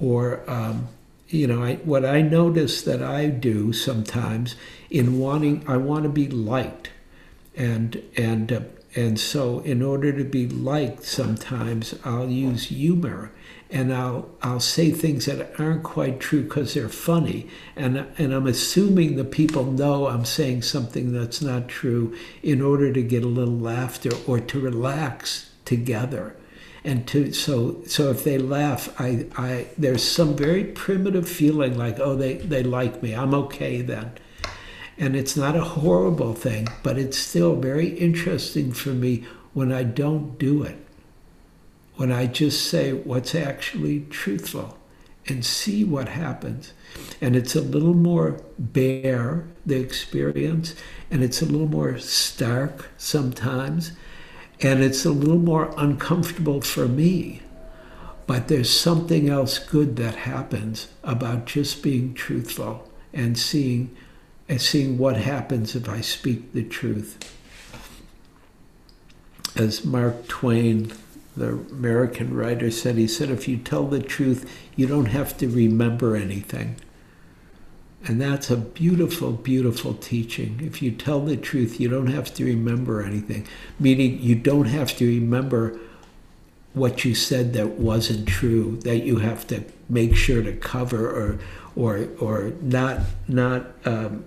or 0.00 0.48
um, 0.48 0.86
you 1.32 1.46
know, 1.46 1.64
I, 1.64 1.76
what 1.76 2.04
I 2.04 2.20
notice 2.20 2.82
that 2.82 3.02
I 3.02 3.26
do 3.28 3.72
sometimes 3.72 4.54
in 4.90 5.18
wanting, 5.18 5.64
I 5.66 5.78
want 5.78 6.02
to 6.02 6.10
be 6.10 6.28
liked, 6.28 6.90
and 7.56 8.02
and 8.16 8.52
uh, 8.52 8.60
and 8.94 9.18
so 9.18 9.60
in 9.60 9.82
order 9.82 10.12
to 10.12 10.24
be 10.24 10.46
liked, 10.46 11.04
sometimes 11.04 11.94
I'll 12.04 12.28
use 12.28 12.64
humor, 12.64 13.32
and 13.70 13.94
I'll 13.94 14.28
I'll 14.42 14.60
say 14.60 14.90
things 14.90 15.24
that 15.24 15.58
aren't 15.58 15.82
quite 15.82 16.20
true 16.20 16.42
because 16.42 16.74
they're 16.74 16.90
funny, 16.90 17.48
and 17.76 18.06
and 18.18 18.34
I'm 18.34 18.46
assuming 18.46 19.16
the 19.16 19.24
people 19.24 19.64
know 19.64 20.08
I'm 20.08 20.26
saying 20.26 20.62
something 20.62 21.12
that's 21.12 21.40
not 21.40 21.66
true 21.66 22.14
in 22.42 22.60
order 22.60 22.92
to 22.92 23.02
get 23.02 23.24
a 23.24 23.28
little 23.28 23.58
laughter 23.58 24.10
or 24.26 24.38
to 24.38 24.60
relax 24.60 25.50
together 25.64 26.36
and 26.84 27.06
to 27.06 27.32
so 27.32 27.80
so 27.86 28.10
if 28.10 28.24
they 28.24 28.38
laugh 28.38 28.92
i 29.00 29.26
i 29.36 29.66
there's 29.78 30.02
some 30.02 30.36
very 30.36 30.64
primitive 30.64 31.28
feeling 31.28 31.76
like 31.78 32.00
oh 32.00 32.16
they 32.16 32.34
they 32.34 32.62
like 32.62 33.02
me 33.02 33.14
i'm 33.14 33.34
okay 33.34 33.80
then. 33.82 34.12
And 34.98 35.16
it's 35.16 35.36
not 35.36 35.56
a 35.56 35.64
horrible 35.64 36.34
thing 36.34 36.68
but 36.82 36.98
it's 36.98 37.18
still 37.18 37.56
very 37.56 37.88
interesting 37.88 38.72
for 38.72 38.90
me 38.90 39.24
when 39.52 39.72
i 39.72 39.82
don't 39.82 40.38
do 40.38 40.62
it. 40.62 40.78
When 41.96 42.12
i 42.12 42.26
just 42.26 42.68
say 42.68 42.92
what's 42.92 43.34
actually 43.34 44.06
truthful 44.10 44.78
and 45.28 45.44
see 45.44 45.84
what 45.84 46.08
happens. 46.08 46.72
And 47.20 47.36
it's 47.36 47.54
a 47.54 47.60
little 47.60 47.94
more 47.94 48.40
bare 48.58 49.46
the 49.64 49.76
experience 49.76 50.74
and 51.10 51.22
it's 51.22 51.40
a 51.40 51.46
little 51.46 51.68
more 51.68 51.98
stark 51.98 52.88
sometimes 52.96 53.92
and 54.62 54.82
it's 54.82 55.04
a 55.04 55.10
little 55.10 55.38
more 55.38 55.74
uncomfortable 55.76 56.60
for 56.60 56.86
me. 56.86 57.42
But 58.26 58.48
there's 58.48 58.70
something 58.70 59.28
else 59.28 59.58
good 59.58 59.96
that 59.96 60.14
happens 60.14 60.88
about 61.02 61.46
just 61.46 61.82
being 61.82 62.14
truthful 62.14 62.88
and 63.12 63.36
seeing 63.36 63.94
and 64.48 64.60
seeing 64.60 64.98
what 64.98 65.16
happens 65.16 65.74
if 65.74 65.88
I 65.88 66.00
speak 66.00 66.52
the 66.52 66.62
truth. 66.62 67.18
As 69.56 69.84
Mark 69.84 70.28
Twain, 70.28 70.92
the 71.36 71.52
American 71.70 72.34
writer, 72.34 72.70
said, 72.70 72.96
he 72.96 73.06
said, 73.06 73.30
if 73.30 73.48
you 73.48 73.56
tell 73.56 73.86
the 73.86 74.02
truth, 74.02 74.50
you 74.76 74.86
don't 74.86 75.06
have 75.06 75.36
to 75.38 75.48
remember 75.48 76.16
anything. 76.16 76.76
And 78.04 78.20
that's 78.20 78.50
a 78.50 78.56
beautiful, 78.56 79.32
beautiful 79.32 79.94
teaching. 79.94 80.60
If 80.62 80.82
you 80.82 80.90
tell 80.90 81.20
the 81.20 81.36
truth, 81.36 81.78
you 81.78 81.88
don't 81.88 82.08
have 82.08 82.34
to 82.34 82.44
remember 82.44 83.02
anything, 83.02 83.46
meaning 83.78 84.20
you 84.20 84.34
don't 84.34 84.66
have 84.66 84.96
to 84.96 85.06
remember 85.06 85.78
what 86.72 87.04
you 87.04 87.14
said 87.14 87.52
that 87.52 87.78
wasn't 87.78 88.26
true, 88.26 88.76
that 88.78 89.00
you 89.00 89.18
have 89.18 89.46
to 89.48 89.64
make 89.88 90.16
sure 90.16 90.42
to 90.42 90.52
cover 90.52 91.08
or 91.08 91.38
or 91.76 92.08
or 92.18 92.52
not 92.60 93.00
not 93.28 93.66
um, 93.84 94.24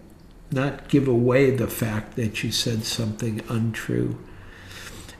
not 0.52 0.88
give 0.88 1.08
away 1.08 1.52
the 1.52 1.68
fact 1.68 2.16
that 2.16 2.44
you 2.44 2.52
said 2.52 2.86
something 2.86 3.42
untrue. 3.50 4.18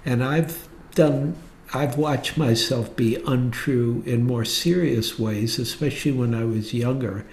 And 0.06 0.24
I've 0.24 0.68
done 0.94 1.36
I've 1.74 1.98
watched 1.98 2.38
myself 2.38 2.96
be 2.96 3.16
untrue 3.28 4.02
in 4.06 4.26
more 4.26 4.46
serious 4.46 5.20
ways, 5.20 5.60
especially 5.60 6.14
when 6.14 6.34
I 6.34 6.46
was 6.46 6.74
younger 6.74 7.26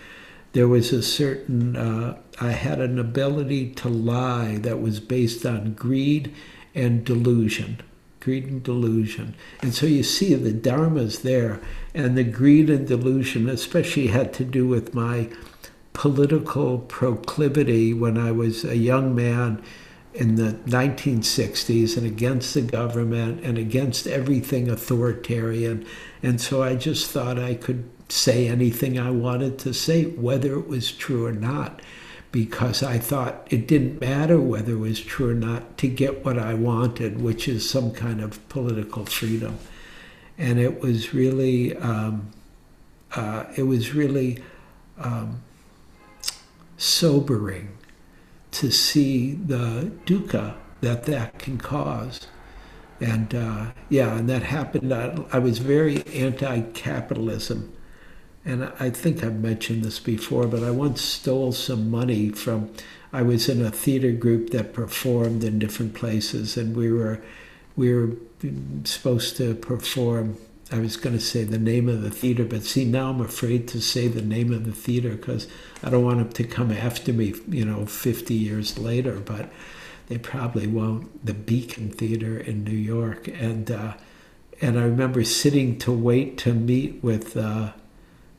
there 0.53 0.68
was 0.68 0.92
a 0.92 1.03
certain, 1.03 1.76
uh, 1.76 2.18
I 2.40 2.50
had 2.50 2.80
an 2.80 2.98
ability 2.98 3.70
to 3.74 3.88
lie 3.88 4.59
that 4.59 4.80
was 4.80 5.00
based 5.00 5.46
on 5.46 5.74
greed 5.74 6.34
and 6.74 7.05
delusion. 7.05 7.80
Greed 8.20 8.44
and 8.44 8.62
delusion. 8.62 9.34
And 9.62 9.74
so 9.74 9.86
you 9.86 10.03
see 10.03 10.34
the 10.34 10.53
Dharma's 10.53 11.20
there, 11.22 11.61
and 11.94 12.16
the 12.16 12.24
greed 12.24 12.70
and 12.70 12.86
delusion, 12.86 13.48
especially 13.48 14.09
had 14.09 14.32
to 14.34 14.44
do 14.44 14.66
with 14.66 14.94
my 14.94 15.28
political 15.92 16.78
proclivity 16.78 17.92
when 17.92 18.16
I 18.16 18.32
was 18.32 18.64
a 18.64 18.76
young 18.76 19.14
man 19.14 19.62
in 20.14 20.34
the 20.36 20.53
1960s 20.66 21.96
and 21.96 22.07
against 22.07 22.55
the 22.55 22.61
government 22.61 23.42
and 23.42 23.57
against 23.57 24.07
everything 24.07 24.68
authoritarian. 24.68 25.86
And 26.22 26.40
so 26.40 26.62
I 26.62 26.76
just 26.76 27.11
thought 27.11 27.38
I 27.38 27.55
could 27.55 27.91
say 28.12 28.46
anything 28.46 28.98
I 28.98 29.10
wanted 29.10 29.58
to 29.60 29.72
say, 29.72 30.04
whether 30.04 30.58
it 30.58 30.68
was 30.68 30.92
true 30.92 31.24
or 31.24 31.32
not, 31.32 31.80
because 32.30 32.82
I 32.82 32.98
thought 32.98 33.46
it 33.50 33.66
didn't 33.66 34.00
matter 34.00 34.38
whether 34.38 34.72
it 34.72 34.78
was 34.78 35.00
true 35.00 35.30
or 35.30 35.34
not 35.34 35.78
to 35.78 35.88
get 35.88 36.24
what 36.24 36.38
I 36.38 36.54
wanted, 36.54 37.22
which 37.22 37.48
is 37.48 37.68
some 37.68 37.90
kind 37.90 38.20
of 38.20 38.46
political 38.50 39.06
freedom. 39.06 39.58
And 40.36 40.58
it 40.58 40.80
was 40.80 41.14
really, 41.14 41.74
um, 41.76 42.30
uh, 43.14 43.44
it 43.56 43.62
was 43.62 43.94
really 43.94 44.42
um, 44.98 45.42
sobering 46.76 47.76
to 48.52 48.70
see 48.70 49.32
the 49.32 49.90
dukkha 50.04 50.54
that 50.82 51.04
that 51.04 51.38
can 51.38 51.56
cause. 51.56 52.26
And 53.00 53.34
uh, 53.34 53.66
yeah, 53.88 54.16
and 54.16 54.28
that 54.28 54.42
happened. 54.42 54.92
I, 54.92 55.18
I 55.32 55.38
was 55.38 55.58
very 55.58 56.06
anti 56.08 56.60
capitalism. 56.72 57.72
And 58.45 58.72
I 58.80 58.90
think 58.90 59.22
I've 59.22 59.40
mentioned 59.40 59.84
this 59.84 60.01
before, 60.01 60.47
but 60.47 60.64
I 60.64 60.70
once 60.70 61.01
stole 61.01 61.53
some 61.53 61.90
money 61.90 62.30
from. 62.30 62.72
I 63.12 63.22
was 63.22 63.49
in 63.49 63.64
a 63.64 63.70
theater 63.70 64.11
group 64.11 64.51
that 64.51 64.72
performed 64.72 65.45
in 65.45 65.59
different 65.59 65.95
places, 65.95 66.57
and 66.57 66.74
we 66.74 66.90
were 66.93 67.22
we 67.76 67.95
were 67.95 68.16
supposed 68.84 69.36
to 69.36 69.55
perform. 69.55 70.38
I 70.72 70.78
was 70.78 70.97
going 70.97 71.14
to 71.14 71.22
say 71.22 71.45
the 71.45 71.59
name 71.59 71.88
of 71.88 72.03
the 72.03 72.11
theater, 72.11 72.45
but 72.45 72.64
see, 72.64 72.84
now 72.86 73.11
I'm 73.11 73.20
afraid 73.20 73.68
to 73.68 73.80
say 73.80 74.09
the 74.09 74.22
name 74.22 74.53
of 74.53 74.64
the 74.64 74.72
theater 74.72 75.11
because 75.11 75.47
I 75.82 75.90
don't 75.90 76.05
want 76.05 76.18
them 76.18 76.32
to 76.32 76.45
come 76.45 76.72
after 76.72 77.12
me, 77.12 77.34
you 77.47 77.64
know, 77.64 77.84
50 77.84 78.32
years 78.32 78.78
later. 78.78 79.20
But 79.20 79.53
they 80.09 80.18
probably 80.18 80.66
won't. 80.66 81.24
The 81.24 81.34
Beacon 81.34 81.90
Theater 81.90 82.38
in 82.38 82.64
New 82.64 82.70
York, 82.76 83.28
and 83.28 83.70
uh, 83.70 83.95
and 84.61 84.78
I 84.78 84.82
remember 84.82 85.22
sitting 85.22 85.78
to 85.78 85.93
wait 85.93 86.38
to 86.38 86.53
meet 86.55 87.05
with. 87.05 87.36
Uh, 87.36 87.72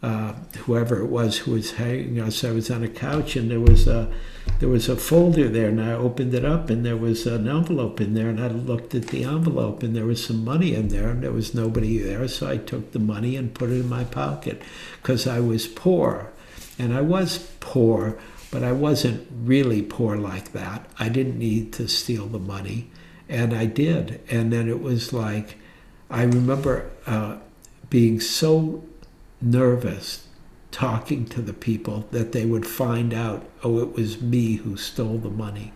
uh, 0.04 0.34
whoever 0.66 1.00
it 1.00 1.08
was 1.08 1.40
who 1.40 1.52
was 1.52 1.72
hanging 1.72 2.20
us. 2.20 2.44
I 2.44 2.52
was 2.52 2.70
on 2.70 2.84
a 2.84 2.90
couch 2.90 3.38
and 3.38 3.50
there 3.50 3.62
was 3.62 3.88
a 3.88 4.14
there 4.60 4.68
was 4.68 4.90
a 4.90 4.98
folder 4.98 5.48
there, 5.48 5.70
and 5.70 5.82
I 5.82 5.94
opened 5.94 6.34
it 6.34 6.44
up 6.44 6.70
and 6.70 6.86
there 6.86 6.98
was 6.98 7.26
an 7.26 7.48
envelope 7.48 8.02
in 8.02 8.14
there, 8.14 8.30
and 8.30 8.42
I 8.42 8.48
looked 8.48 8.94
at 8.94 9.08
the 9.08 9.24
envelope 9.24 9.82
and 9.82 9.96
there 9.96 10.06
was 10.06 10.24
some 10.24 10.44
money 10.44 10.76
in 10.76 10.90
there, 10.90 11.10
and 11.10 11.24
there 11.24 11.32
was 11.32 11.56
nobody 11.56 11.98
there, 11.98 12.28
so 12.28 12.50
I 12.50 12.58
took 12.58 12.92
the 12.92 13.00
money 13.00 13.38
and 13.38 13.54
put 13.54 13.70
it 13.70 13.80
in 13.80 13.90
my 13.90 14.04
pocket 14.04 14.62
because 15.02 15.26
I 15.26 15.40
was 15.40 15.66
poor, 15.66 16.34
and 16.78 16.94
I 16.94 17.02
was 17.02 17.50
poor. 17.62 18.20
But 18.52 18.64
I 18.64 18.72
wasn't 18.72 19.28
really 19.32 19.82
poor 19.82 20.16
like 20.16 20.52
that. 20.52 20.86
I 21.00 21.10
didn't 21.10 21.40
need 21.40 21.74
to 21.74 21.88
steal 21.88 22.28
the 22.28 22.38
money, 22.38 22.92
and 23.28 23.52
I 23.52 23.66
did. 23.66 24.22
And 24.30 24.54
then 24.54 24.70
it 24.70 24.80
was 24.80 25.12
like, 25.12 25.58
I 26.12 26.22
remember 26.22 26.92
uh, 27.08 27.38
being 27.90 28.20
so 28.20 28.84
nervous 29.44 30.28
talking 30.72 31.26
to 31.26 31.42
the 31.42 31.54
people 31.54 32.08
that 32.12 32.32
they 32.32 32.46
would 32.46 32.66
find 32.66 33.14
out, 33.14 33.46
oh, 33.64 33.80
it 33.80 33.94
was 33.94 34.22
me 34.22 34.56
who 34.56 34.76
stole 34.76 35.20
the 35.20 35.30
money. 35.30 35.72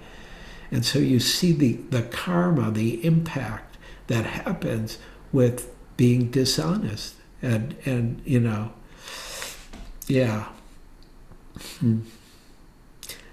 And 0.71 0.83
so 0.83 0.99
you 0.99 1.19
see 1.19 1.51
the, 1.51 1.73
the 1.89 2.01
karma, 2.01 2.71
the 2.71 3.05
impact 3.05 3.77
that 4.07 4.25
happens 4.25 4.97
with 5.31 5.73
being 5.97 6.31
dishonest. 6.31 7.15
And, 7.41 7.75
and 7.85 8.21
you 8.25 8.39
know, 8.39 8.73
yeah. 10.07 10.49
Hmm. 11.79 11.99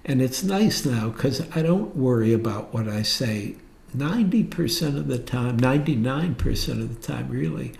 And 0.05 0.20
it's 0.20 0.43
nice 0.43 0.85
now 0.85 1.09
because 1.09 1.49
I 1.57 1.62
don't 1.62 1.97
worry 1.97 2.35
about 2.35 2.74
what 2.74 2.89
I 2.89 3.03
say 3.03 3.57
90% 3.97 4.99
of 4.99 5.09
the 5.09 5.18
time, 5.18 5.59
99% 5.59 6.68
of 6.68 7.01
the 7.01 7.07
time, 7.07 7.28
really, 7.30 7.72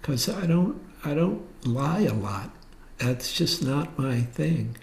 because 0.00 0.28
I 0.28 0.46
don't, 0.46 0.78
I 1.04 1.14
don't 1.14 1.42
lie 1.64 2.02
a 2.02 2.14
lot. 2.14 2.50
That's 2.98 3.32
just 3.32 3.62
not 3.62 3.98
my 3.98 4.20
thing. 4.20 4.76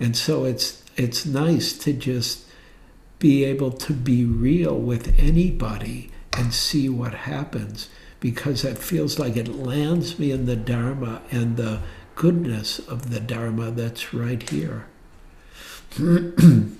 And 0.00 0.16
so 0.16 0.44
it's 0.44 0.82
it's 0.96 1.24
nice 1.24 1.72
to 1.78 1.92
just 1.92 2.46
be 3.18 3.44
able 3.44 3.70
to 3.70 3.92
be 3.92 4.24
real 4.24 4.76
with 4.76 5.14
anybody 5.18 6.10
and 6.32 6.52
see 6.52 6.88
what 6.88 7.14
happens 7.14 7.88
because 8.18 8.64
it 8.64 8.78
feels 8.78 9.18
like 9.18 9.36
it 9.36 9.48
lands 9.48 10.18
me 10.18 10.30
in 10.32 10.46
the 10.46 10.56
Dharma 10.56 11.22
and 11.30 11.56
the 11.56 11.80
goodness 12.14 12.78
of 12.78 13.10
the 13.10 13.20
Dharma 13.20 13.70
that's 13.70 14.12
right 14.12 14.48
here. 14.50 14.86
hmm. 15.96 16.72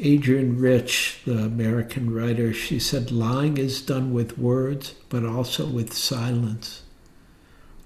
Adrienne 0.00 0.56
Rich, 0.56 1.22
the 1.24 1.38
American 1.38 2.14
writer, 2.14 2.52
she 2.52 2.78
said, 2.78 3.10
lying 3.10 3.58
is 3.58 3.82
done 3.82 4.12
with 4.12 4.38
words, 4.38 4.94
but 5.08 5.24
also 5.24 5.66
with 5.66 5.92
silence. 5.92 6.82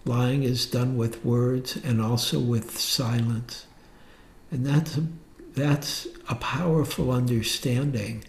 Lying 0.04 0.42
is 0.42 0.66
done 0.66 0.98
with 0.98 1.24
words 1.24 1.76
and 1.76 2.02
also 2.02 2.38
with 2.38 2.78
silence. 2.78 3.66
And 4.50 4.66
that's 4.66 4.98
a, 4.98 5.06
that's 5.54 6.06
a 6.28 6.34
powerful 6.34 7.10
understanding 7.10 8.24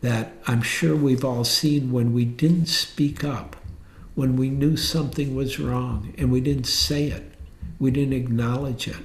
that 0.00 0.32
I'm 0.48 0.62
sure 0.62 0.96
we've 0.96 1.24
all 1.24 1.44
seen 1.44 1.92
when 1.92 2.12
we 2.12 2.24
didn't 2.24 2.66
speak 2.66 3.22
up, 3.22 3.54
when 4.16 4.36
we 4.36 4.50
knew 4.50 4.76
something 4.76 5.36
was 5.36 5.60
wrong 5.60 6.12
and 6.18 6.32
we 6.32 6.40
didn't 6.40 6.66
say 6.66 7.06
it, 7.06 7.34
we 7.78 7.92
didn't 7.92 8.14
acknowledge 8.14 8.88
it, 8.88 9.04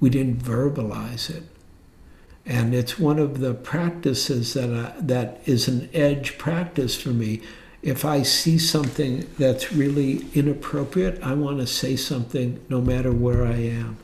we 0.00 0.08
didn't 0.08 0.42
verbalize 0.42 1.28
it 1.28 1.51
and 2.44 2.74
it's 2.74 2.98
one 2.98 3.18
of 3.18 3.40
the 3.40 3.54
practices 3.54 4.54
that 4.54 4.70
I, 4.70 4.94
that 5.00 5.40
is 5.46 5.68
an 5.68 5.88
edge 5.94 6.38
practice 6.38 7.00
for 7.00 7.10
me. 7.10 7.40
If 7.82 8.04
I 8.04 8.22
see 8.22 8.58
something 8.58 9.28
that's 9.38 9.72
really 9.72 10.26
inappropriate, 10.34 11.22
I 11.22 11.34
want 11.34 11.58
to 11.58 11.66
say 11.66 11.96
something 11.96 12.64
no 12.68 12.80
matter 12.80 13.12
where 13.12 13.44
I 13.44 13.56
am. 13.56 13.98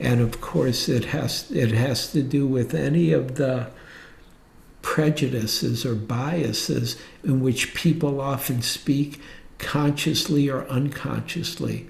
And 0.00 0.20
of 0.20 0.40
course, 0.40 0.88
it 0.88 1.06
has 1.06 1.50
it 1.50 1.72
has 1.72 2.12
to 2.12 2.22
do 2.22 2.46
with 2.46 2.74
any 2.74 3.12
of 3.12 3.34
the 3.34 3.70
prejudices 4.82 5.84
or 5.84 5.94
biases 5.94 6.96
in 7.24 7.40
which 7.40 7.74
people 7.74 8.20
often 8.20 8.62
speak 8.62 9.20
consciously 9.58 10.48
or 10.48 10.66
unconsciously 10.68 11.88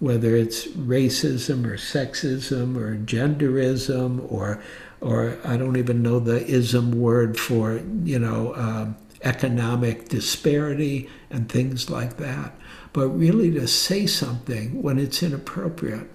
whether 0.00 0.36
it's 0.36 0.66
racism 0.68 1.66
or 1.66 1.76
sexism 1.76 2.76
or 2.76 2.96
genderism 2.96 4.30
or 4.30 4.62
or 5.00 5.38
I 5.44 5.56
don't 5.56 5.76
even 5.76 6.02
know 6.02 6.18
the 6.18 6.44
ism 6.46 6.92
word 6.92 7.38
for, 7.38 7.80
you 8.04 8.18
know, 8.18 8.54
um, 8.54 8.96
economic 9.22 10.08
disparity 10.08 11.08
and 11.30 11.48
things 11.48 11.90
like 11.90 12.16
that. 12.18 12.54
But 12.92 13.08
really 13.08 13.50
to 13.52 13.66
say 13.68 14.06
something 14.06 14.82
when 14.82 14.98
it's 14.98 15.22
inappropriate. 15.22 16.08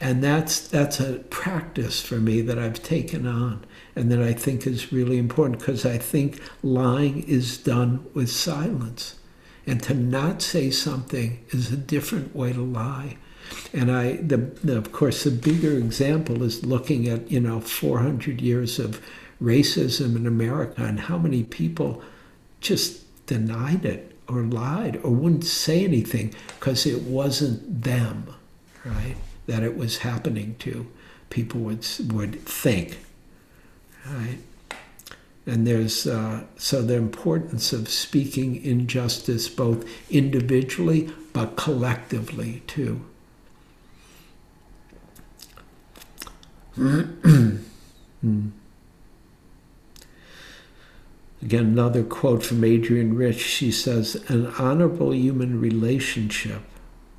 And 0.00 0.22
that's, 0.22 0.60
that's 0.60 1.00
a 1.00 1.20
practice 1.30 2.02
for 2.02 2.16
me 2.16 2.42
that 2.42 2.58
I've 2.58 2.82
taken 2.82 3.26
on 3.26 3.64
and 3.94 4.10
that 4.12 4.20
I 4.20 4.34
think 4.34 4.66
is 4.66 4.92
really 4.92 5.16
important 5.16 5.58
because 5.58 5.86
I 5.86 5.96
think 5.96 6.40
lying 6.62 7.22
is 7.22 7.56
done 7.56 8.06
with 8.12 8.30
silence. 8.30 9.14
And 9.66 9.82
to 9.84 9.94
not 9.94 10.42
say 10.42 10.70
something 10.70 11.44
is 11.48 11.72
a 11.72 11.76
different 11.76 12.36
way 12.36 12.52
to 12.52 12.60
lie. 12.60 13.16
And 13.72 13.90
I, 13.90 14.16
the, 14.16 14.36
the, 14.36 14.76
of 14.76 14.92
course, 14.92 15.24
the 15.24 15.30
bigger 15.30 15.72
example 15.72 16.42
is 16.42 16.64
looking 16.64 17.08
at 17.08 17.30
you 17.30 17.40
know 17.40 17.60
400 17.60 18.40
years 18.40 18.78
of 18.78 19.00
racism 19.42 20.16
in 20.16 20.26
America 20.26 20.82
and 20.82 21.00
how 21.00 21.18
many 21.18 21.42
people 21.42 22.02
just 22.60 23.02
denied 23.26 23.84
it 23.84 24.16
or 24.28 24.42
lied 24.42 24.96
or 25.02 25.10
wouldn't 25.10 25.44
say 25.44 25.84
anything 25.84 26.34
because 26.58 26.86
it 26.86 27.02
wasn't 27.02 27.82
them, 27.82 28.34
right? 28.84 29.16
That 29.46 29.62
it 29.62 29.76
was 29.76 29.98
happening 29.98 30.56
to. 30.60 30.86
People 31.30 31.60
would 31.60 31.86
would 32.12 32.40
think, 32.42 32.98
right? 34.06 34.38
And 35.46 35.64
there's 35.66 36.06
uh, 36.06 36.44
so 36.56 36.82
the 36.82 36.96
importance 36.96 37.72
of 37.72 37.88
speaking 37.88 38.62
injustice 38.64 39.48
both 39.48 39.86
individually 40.10 41.10
but 41.32 41.56
collectively 41.56 42.62
too. 42.66 43.04
Again, 51.42 51.66
another 51.66 52.02
quote 52.02 52.42
from 52.42 52.64
Adrienne 52.64 53.14
Rich. 53.14 53.40
She 53.40 53.70
says, 53.70 54.22
"An 54.28 54.48
honorable 54.58 55.14
human 55.14 55.58
relationship 55.58 56.60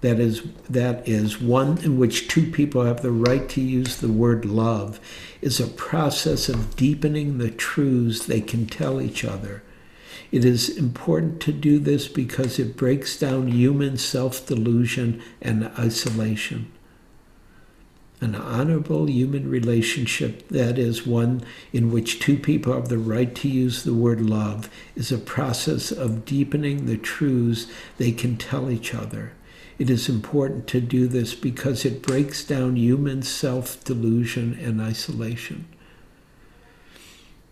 that 0.01 0.19
is 0.19 0.43
that 0.69 1.07
is 1.07 1.41
one 1.41 1.79
in 1.79 1.97
which 1.97 2.27
two 2.27 2.51
people 2.51 2.83
have 2.83 3.01
the 3.01 3.11
right 3.11 3.49
to 3.49 3.61
use 3.61 3.95
the 3.95 4.09
word 4.09 4.45
love 4.45 4.99
is 5.41 5.59
a 5.59 5.65
process 5.65 6.49
of 6.49 6.75
deepening 6.75 7.39
the 7.39 7.49
truths 7.49 8.25
they 8.25 8.41
can 8.41 8.67
tell 8.67 9.01
each 9.01 9.25
other. 9.25 9.63
It 10.31 10.45
is 10.45 10.77
important 10.77 11.39
to 11.41 11.51
do 11.51 11.79
this 11.79 12.07
because 12.07 12.59
it 12.59 12.77
breaks 12.77 13.17
down 13.17 13.47
human 13.47 13.97
self-delusion 13.97 15.19
and 15.41 15.71
isolation." 15.79 16.67
An 18.19 18.33
honorable 18.33 19.07
human 19.07 19.47
relationship, 19.49 20.47
that 20.49 20.79
is, 20.79 21.05
one 21.05 21.43
in 21.71 21.91
which 21.91 22.19
two 22.19 22.37
people 22.37 22.73
have 22.73 22.89
the 22.89 22.97
right 22.97 23.33
to 23.35 23.47
use 23.47 23.83
the 23.83 23.93
word 23.93 24.21
love, 24.21 24.69
is 24.95 25.11
a 25.11 25.19
process 25.19 25.91
of 25.91 26.25
deepening 26.25 26.85
the 26.85 26.97
truths 26.97 27.67
they 27.97 28.11
can 28.11 28.35
tell 28.35 28.71
each 28.71 28.95
other. 28.95 29.33
It 29.77 29.91
is 29.91 30.09
important 30.09 30.65
to 30.69 30.81
do 30.81 31.07
this 31.07 31.35
because 31.35 31.85
it 31.85 32.01
breaks 32.01 32.43
down 32.43 32.75
human 32.75 33.21
self 33.21 33.83
delusion 33.83 34.57
and 34.59 34.81
isolation. 34.81 35.67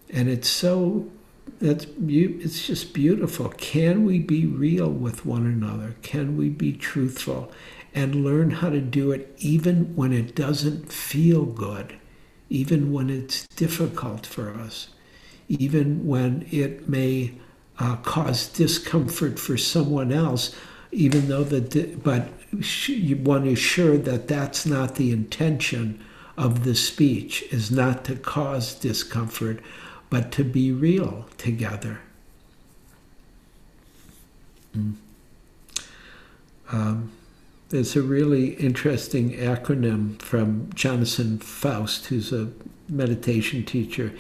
And 0.10 0.28
it's 0.28 0.50
so 0.50 1.12
that's 1.60 1.86
it's 2.08 2.66
just 2.66 2.94
beautiful. 2.94 3.50
Can 3.50 4.06
we 4.06 4.20
be 4.20 4.46
real 4.46 4.90
with 4.90 5.26
one 5.26 5.46
another? 5.46 5.96
Can 6.02 6.36
we 6.38 6.50
be 6.50 6.74
truthful 6.74 7.52
and 7.96 8.26
learn 8.26 8.52
how 8.52 8.70
to 8.70 8.82
do 8.82 9.12
it 9.12 9.34
even 9.40 9.96
when 9.96 10.12
it 10.12 10.36
doesn't 10.36 10.92
feel 10.92 11.46
good, 11.46 11.96
even 12.50 12.92
when 12.92 13.10
it's 13.10 13.48
difficult 13.56 14.26
for 14.26 14.54
us, 14.54 14.90
even 15.48 16.06
when 16.06 16.46
it 16.52 16.88
may 16.90 17.34
uh, 17.80 17.96
cause 17.98 18.50
discomfort 18.50 19.40
for 19.40 19.58
someone 19.58 20.12
else, 20.12 20.54
even 20.92 21.30
though 21.30 21.44
the 21.44 21.96
but 22.04 22.30
one 23.24 23.48
is 23.48 23.60
sure 23.60 23.98
that 23.98 24.28
that's 24.28 24.66
not 24.66 24.96
the 24.96 25.12
intention 25.12 26.04
of 26.38 26.64
the 26.64 26.76
speech 26.76 27.44
is 27.52 27.72
not 27.72 28.04
to 28.06 28.16
cause 28.16 28.76
discomfort 28.76 29.62
but 30.10 30.32
to 30.32 30.44
be 30.44 30.72
real 30.72 31.26
together. 31.38 32.00
Mm. 34.78 34.94
Um, 36.72 37.12
there's 37.70 37.96
a 37.96 38.02
really 38.02 38.50
interesting 38.56 39.32
acronym 39.32 40.22
from 40.22 40.70
Jonathan 40.74 41.40
Foust, 41.40 42.08
who's 42.08 42.32
a 42.32 42.52
meditation 42.88 43.66
teacher. 43.66 44.14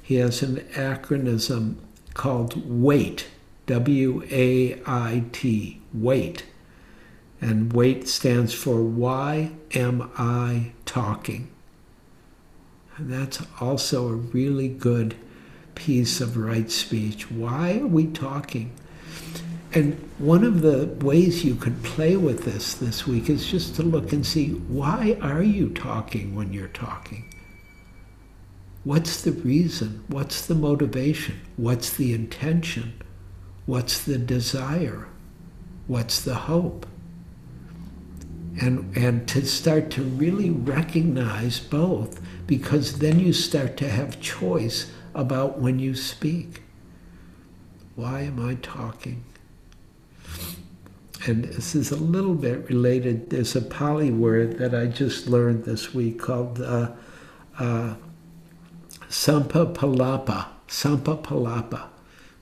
He 0.00 0.16
has 0.16 0.42
an 0.42 0.56
acronym 0.74 1.76
called 2.14 2.68
WAIT, 2.68 3.26
W 3.66 4.22
A 4.30 4.80
I 4.86 5.24
T, 5.32 5.80
WAIT. 5.92 6.44
And 7.40 7.72
WAIT 7.72 8.06
stands 8.08 8.54
for 8.54 8.82
Why 8.82 9.52
Am 9.74 10.10
I 10.16 10.72
Talking? 10.84 11.48
And 12.96 13.12
that's 13.12 13.42
also 13.60 14.08
a 14.08 14.14
really 14.14 14.68
good 14.68 15.16
piece 15.74 16.20
of 16.20 16.36
right 16.36 16.70
speech. 16.70 17.30
Why 17.30 17.78
are 17.78 17.86
we 17.86 18.06
talking? 18.06 18.72
And 19.74 19.94
one 20.18 20.44
of 20.44 20.60
the 20.60 20.86
ways 21.04 21.44
you 21.44 21.54
could 21.54 21.82
play 21.82 22.16
with 22.16 22.44
this 22.44 22.74
this 22.74 23.06
week 23.06 23.30
is 23.30 23.50
just 23.50 23.74
to 23.76 23.82
look 23.82 24.12
and 24.12 24.26
see 24.26 24.50
why 24.50 25.16
are 25.22 25.42
you 25.42 25.70
talking 25.70 26.34
when 26.34 26.52
you're 26.52 26.68
talking? 26.68 27.32
What's 28.84 29.22
the 29.22 29.32
reason? 29.32 30.04
What's 30.08 30.44
the 30.46 30.54
motivation? 30.54 31.40
What's 31.56 31.96
the 31.96 32.12
intention? 32.12 33.00
What's 33.64 34.04
the 34.04 34.18
desire? 34.18 35.08
What's 35.86 36.20
the 36.20 36.34
hope? 36.34 36.86
And, 38.60 38.94
and 38.94 39.26
to 39.28 39.46
start 39.46 39.90
to 39.92 40.02
really 40.02 40.50
recognize 40.50 41.60
both, 41.60 42.20
because 42.46 42.98
then 42.98 43.20
you 43.20 43.32
start 43.32 43.78
to 43.78 43.88
have 43.88 44.20
choice 44.20 44.90
about 45.14 45.60
when 45.60 45.78
you 45.78 45.94
speak. 45.94 46.62
Why 47.94 48.22
am 48.22 48.44
I 48.44 48.56
talking? 48.56 49.24
And 51.24 51.44
this 51.44 51.74
is 51.74 51.92
a 51.92 51.96
little 51.96 52.34
bit 52.34 52.68
related. 52.68 53.30
There's 53.30 53.54
a 53.54 53.62
Pali 53.62 54.10
word 54.10 54.58
that 54.58 54.74
I 54.74 54.86
just 54.86 55.28
learned 55.28 55.64
this 55.64 55.94
week 55.94 56.18
called 56.18 56.60
uh, 56.60 56.90
uh, 57.58 57.94
Samphappalapa. 59.08 60.48
Samphappalapa. 60.66 61.84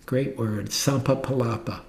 Great 0.06 0.38
word. 0.38 0.70
Samphappalapa. 0.70 1.82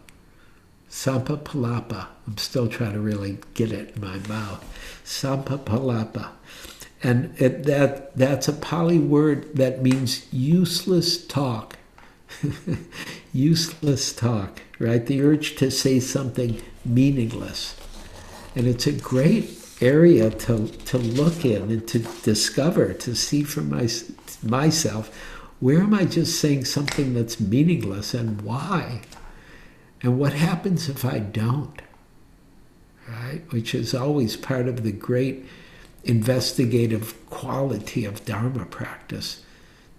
Samphappalapa. 0.90 2.08
I'm 2.28 2.38
still 2.38 2.68
trying 2.68 2.94
to 2.94 3.00
really 3.00 3.38
get 3.54 3.72
it 3.72 3.96
in 3.96 4.02
my 4.02 4.18
mouth. 4.28 4.62
Samphappalapa. 5.06 6.30
And 7.04 7.34
it, 7.42 7.64
that, 7.64 8.16
that's 8.18 8.50
a 8.50 8.54
Pali 8.54 9.00
word 9.00 9.56
that 9.56 9.82
means 9.82 10.32
useless 10.34 11.26
talk. 11.26 11.78
useless 13.34 14.14
talk, 14.14 14.62
right? 14.78 15.06
The 15.06 15.22
urge 15.22 15.56
to 15.56 15.72
say 15.72 16.00
something 16.00 16.62
meaningless. 16.86 17.76
And 18.56 18.68
it's 18.68 18.88
a 18.88 18.92
great 18.92 19.58
area 19.82 20.30
to, 20.30 20.68
to 20.68 20.98
look 20.98 21.44
in 21.46 21.64
and 21.64 21.88
to 21.88 22.00
discover, 22.00 22.94
to 22.94 23.16
see 23.16 23.44
for 23.44 23.62
my, 23.62 23.90
myself, 24.44 25.16
where 25.60 25.80
am 25.82 25.94
I 25.94 26.06
just 26.06 26.40
saying 26.40 26.66
something 26.66 27.14
that's 27.14 27.40
meaningless 27.40 28.14
and 28.14 28.42
why? 28.42 29.02
And 30.02 30.20
what 30.20 30.34
happens 30.34 30.90
if 30.90 31.06
I 31.06 31.20
don't? 31.20 31.82
Right? 33.08 33.42
Which 33.50 33.76
is 33.76 33.94
always 33.94 34.36
part 34.36 34.68
of 34.68 34.84
the 34.84 34.92
great 34.92 35.46
investigative 36.04 37.30
quality 37.30 38.06
of 38.06 38.26
Dharma 38.26 38.66
practice 38.66 39.44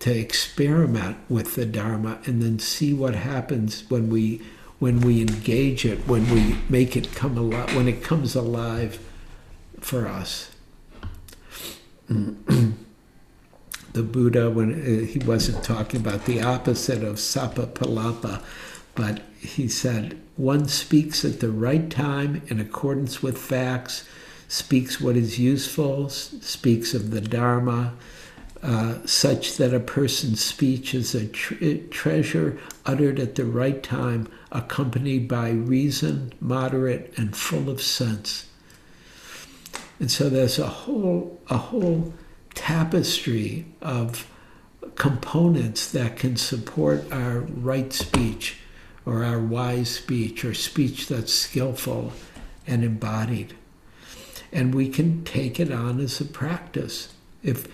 to 0.00 0.16
experiment 0.16 1.16
with 1.28 1.54
the 1.54 1.66
Dharma 1.66 2.18
and 2.24 2.42
then 2.42 2.58
see 2.58 2.92
what 2.92 3.14
happens 3.14 3.88
when 3.88 4.10
we 4.10 4.42
when 4.82 5.00
we 5.00 5.20
engage 5.20 5.84
it, 5.84 5.96
when 6.08 6.28
we 6.34 6.56
make 6.68 6.96
it 6.96 7.14
come 7.14 7.38
alive, 7.38 7.72
when 7.76 7.86
it 7.86 8.02
comes 8.02 8.34
alive 8.34 8.98
for 9.78 10.08
us. 10.08 10.50
the 12.08 12.74
Buddha, 13.94 14.50
when 14.50 14.72
uh, 14.72 15.06
he 15.06 15.20
wasn't 15.20 15.62
talking 15.62 16.00
about 16.00 16.24
the 16.24 16.42
opposite 16.42 17.04
of 17.04 17.14
palapa, 17.14 18.42
but 18.96 19.22
he 19.38 19.68
said, 19.68 20.20
one 20.36 20.66
speaks 20.66 21.24
at 21.24 21.38
the 21.38 21.50
right 21.52 21.88
time 21.88 22.42
in 22.48 22.58
accordance 22.58 23.22
with 23.22 23.38
facts 23.38 24.04
speaks 24.48 25.00
what 25.00 25.16
is 25.16 25.38
useful, 25.38 26.08
speaks 26.08 26.92
of 26.92 27.12
the 27.12 27.20
Dharma, 27.20 27.94
uh, 28.64 28.96
such 29.04 29.58
that 29.58 29.72
a 29.72 29.78
person's 29.78 30.42
speech 30.42 30.92
is 30.92 31.14
a 31.14 31.28
tre- 31.28 31.86
treasure 31.86 32.58
uttered 32.84 33.20
at 33.20 33.36
the 33.36 33.44
right 33.44 33.80
time, 33.80 34.26
accompanied 34.52 35.26
by 35.26 35.50
reason, 35.50 36.32
moderate, 36.40 37.12
and 37.16 37.36
full 37.36 37.68
of 37.68 37.82
sense. 37.82 38.48
And 39.98 40.10
so 40.10 40.28
there's 40.28 40.58
a 40.58 40.66
whole, 40.66 41.40
a 41.48 41.56
whole 41.56 42.14
tapestry 42.54 43.66
of 43.80 44.28
components 44.94 45.90
that 45.92 46.16
can 46.16 46.36
support 46.36 47.10
our 47.10 47.40
right 47.40 47.92
speech 47.92 48.58
or 49.04 49.24
our 49.24 49.40
wise 49.40 49.90
speech 49.90 50.44
or 50.44 50.54
speech 50.54 51.08
that's 51.08 51.32
skillful 51.32 52.12
and 52.66 52.84
embodied 52.84 53.54
and 54.52 54.74
we 54.74 54.88
can 54.88 55.24
take 55.24 55.58
it 55.58 55.72
on 55.72 55.98
as 55.98 56.20
a 56.20 56.24
practice. 56.24 57.14
If 57.42 57.66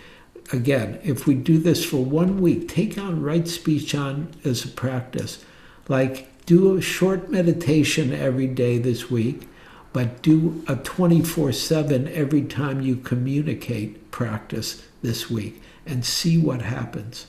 again, 0.52 0.98
if 1.02 1.26
we 1.26 1.34
do 1.34 1.58
this 1.58 1.84
for 1.84 2.04
one 2.04 2.40
week, 2.40 2.68
take 2.68 2.96
on 2.96 3.20
right 3.20 3.46
speech 3.48 3.94
on 3.94 4.30
as 4.44 4.64
a 4.64 4.68
practice. 4.68 5.44
Like 5.88 6.28
do 6.48 6.78
a 6.78 6.80
short 6.80 7.30
meditation 7.30 8.10
every 8.10 8.46
day 8.46 8.78
this 8.78 9.10
week, 9.10 9.46
but 9.92 10.22
do 10.22 10.64
a 10.66 10.76
24 10.76 11.52
7 11.52 12.08
every 12.08 12.40
time 12.40 12.80
you 12.80 12.96
communicate 12.96 14.10
practice 14.10 14.82
this 15.02 15.28
week 15.28 15.60
and 15.84 16.06
see 16.06 16.38
what 16.38 16.62
happens. 16.62 17.26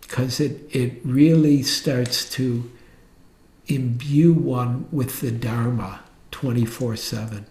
Because 0.00 0.40
it, 0.40 0.66
it 0.74 0.98
really 1.04 1.62
starts 1.62 2.30
to 2.30 2.72
imbue 3.66 4.32
one 4.32 4.88
with 4.90 5.20
the 5.20 5.30
Dharma 5.30 6.00
24 6.30 6.96
7. 6.96 7.44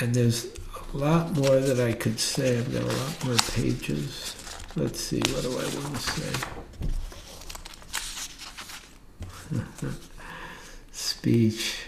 And 0.00 0.12
there's 0.12 0.46
a 0.92 0.96
lot 0.96 1.36
more 1.36 1.60
that 1.60 1.78
I 1.78 1.92
could 1.92 2.18
say. 2.18 2.58
I've 2.58 2.72
got 2.72 2.82
a 2.82 2.86
lot 2.86 3.24
more 3.26 3.36
pages. 3.52 4.34
Let's 4.74 4.98
see, 4.98 5.20
what 5.20 5.42
do 5.42 5.52
I 5.52 5.84
want 5.84 5.94
to 5.94 6.00
say? 6.00 6.63
Speech. 10.92 11.80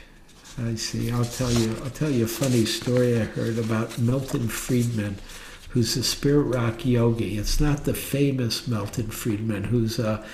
I 0.59 0.75
see. 0.75 1.11
I'll 1.11 1.25
tell 1.25 1.53
you. 1.53 1.77
I'll 1.85 1.91
tell 1.91 2.11
you 2.11 2.25
a 2.25 2.29
funny 2.29 2.65
story 2.65 3.21
I 3.21 3.25
heard 3.25 3.59
about 3.59 3.99
Milton 3.99 4.49
Friedman, 4.49 5.19
who's 5.71 5.97
a 5.97 6.03
spirit 6.03 6.45
rock 6.45 6.87
yogi. 6.87 7.39
It's 7.39 7.61
not 7.61 7.85
the 7.85 7.95
famous 7.95 8.67
Milton 8.67 9.09
Friedman, 9.09 9.65
who's 9.65 9.99
a, 9.99 10.25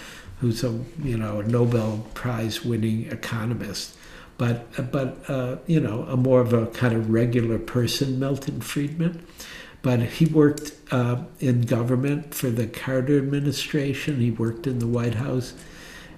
who's 0.40 0.62
a 0.62 0.78
you 1.02 1.16
know 1.16 1.40
a 1.40 1.44
Nobel 1.44 2.06
Prize 2.14 2.64
winning 2.64 3.10
economist 3.10 3.96
but 4.42 4.90
but 4.90 5.18
uh, 5.28 5.56
you 5.68 5.78
know 5.78 6.02
a 6.08 6.16
more 6.16 6.40
of 6.40 6.52
a 6.52 6.66
kind 6.66 6.94
of 6.94 7.10
regular 7.10 7.58
person, 7.58 8.18
Milton 8.18 8.60
Friedman. 8.60 9.24
But 9.82 10.00
he 10.00 10.26
worked 10.26 10.72
uh, 10.90 11.22
in 11.40 11.62
government 11.62 12.34
for 12.34 12.50
the 12.50 12.66
Carter 12.66 13.18
administration. 13.18 14.20
He 14.20 14.30
worked 14.32 14.66
in 14.66 14.80
the 14.80 14.86
White 14.86 15.16
House, 15.16 15.54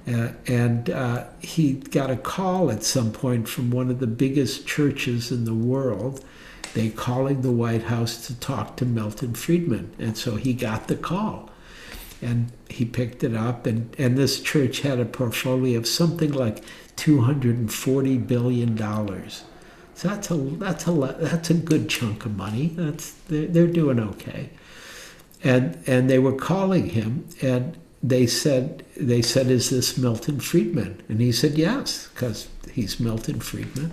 uh, 0.07 0.33
and 0.47 0.91
uh, 0.91 1.25
he 1.41 1.75
got 1.75 2.11
a 2.11 2.17
call 2.17 2.71
at 2.71 2.83
some 2.83 3.11
point 3.11 3.49
from 3.49 3.71
one 3.71 3.91
of 3.91 4.01
the 4.01 4.07
biggest 4.07 4.67
churches 4.67 5.31
in 5.31 5.45
the 5.45 5.55
world, 5.55 6.23
they 6.75 6.91
calling 6.91 7.41
the 7.41 7.53
White 7.53 7.85
House 7.85 8.27
to 8.27 8.39
talk 8.39 8.77
to 8.77 8.85
Milton 8.85 9.35
Friedman. 9.35 9.95
And 9.99 10.19
so 10.19 10.37
he 10.37 10.53
got 10.53 10.89
the 10.89 10.97
call. 10.97 11.51
And 12.21 12.53
he 12.69 12.85
picked 12.85 13.25
it 13.25 13.35
up. 13.35 13.67
And, 13.67 13.95
and 13.99 14.19
this 14.19 14.41
church 14.41 14.81
had 14.81 14.99
a 14.99 15.05
portfolio 15.05 15.79
of 15.79 15.87
something 15.87 16.33
like 16.33 16.63
240 16.97 18.19
billion 18.19 18.75
dollars. 18.75 19.45
So 19.95 20.09
that's 20.09 20.31
a 20.31 20.37
that's 20.37 20.87
a 20.89 20.93
that's 20.93 21.51
a 21.51 21.55
good 21.55 21.89
chunk 21.89 22.25
of 22.27 22.37
money. 22.37 22.73
That's 22.75 23.13
they're, 23.29 23.47
they're 23.47 23.67
doing 23.69 24.01
okay. 24.01 24.51
And 25.43 25.79
and 25.87 26.11
they 26.11 26.19
were 26.19 26.35
calling 26.35 26.91
him. 26.91 27.29
And 27.41 27.77
they 28.05 28.27
said 28.27 28.85
they 28.97 29.23
said 29.23 29.51
is 29.51 29.71
this 29.71 29.97
milton 29.97 30.39
friedman? 30.39 31.03
And 31.09 31.21
he 31.21 31.33
said 31.33 31.53
yes 31.53 32.09
because 32.09 32.49
he's 32.71 33.01
milton 33.01 33.41
friedman. 33.41 33.93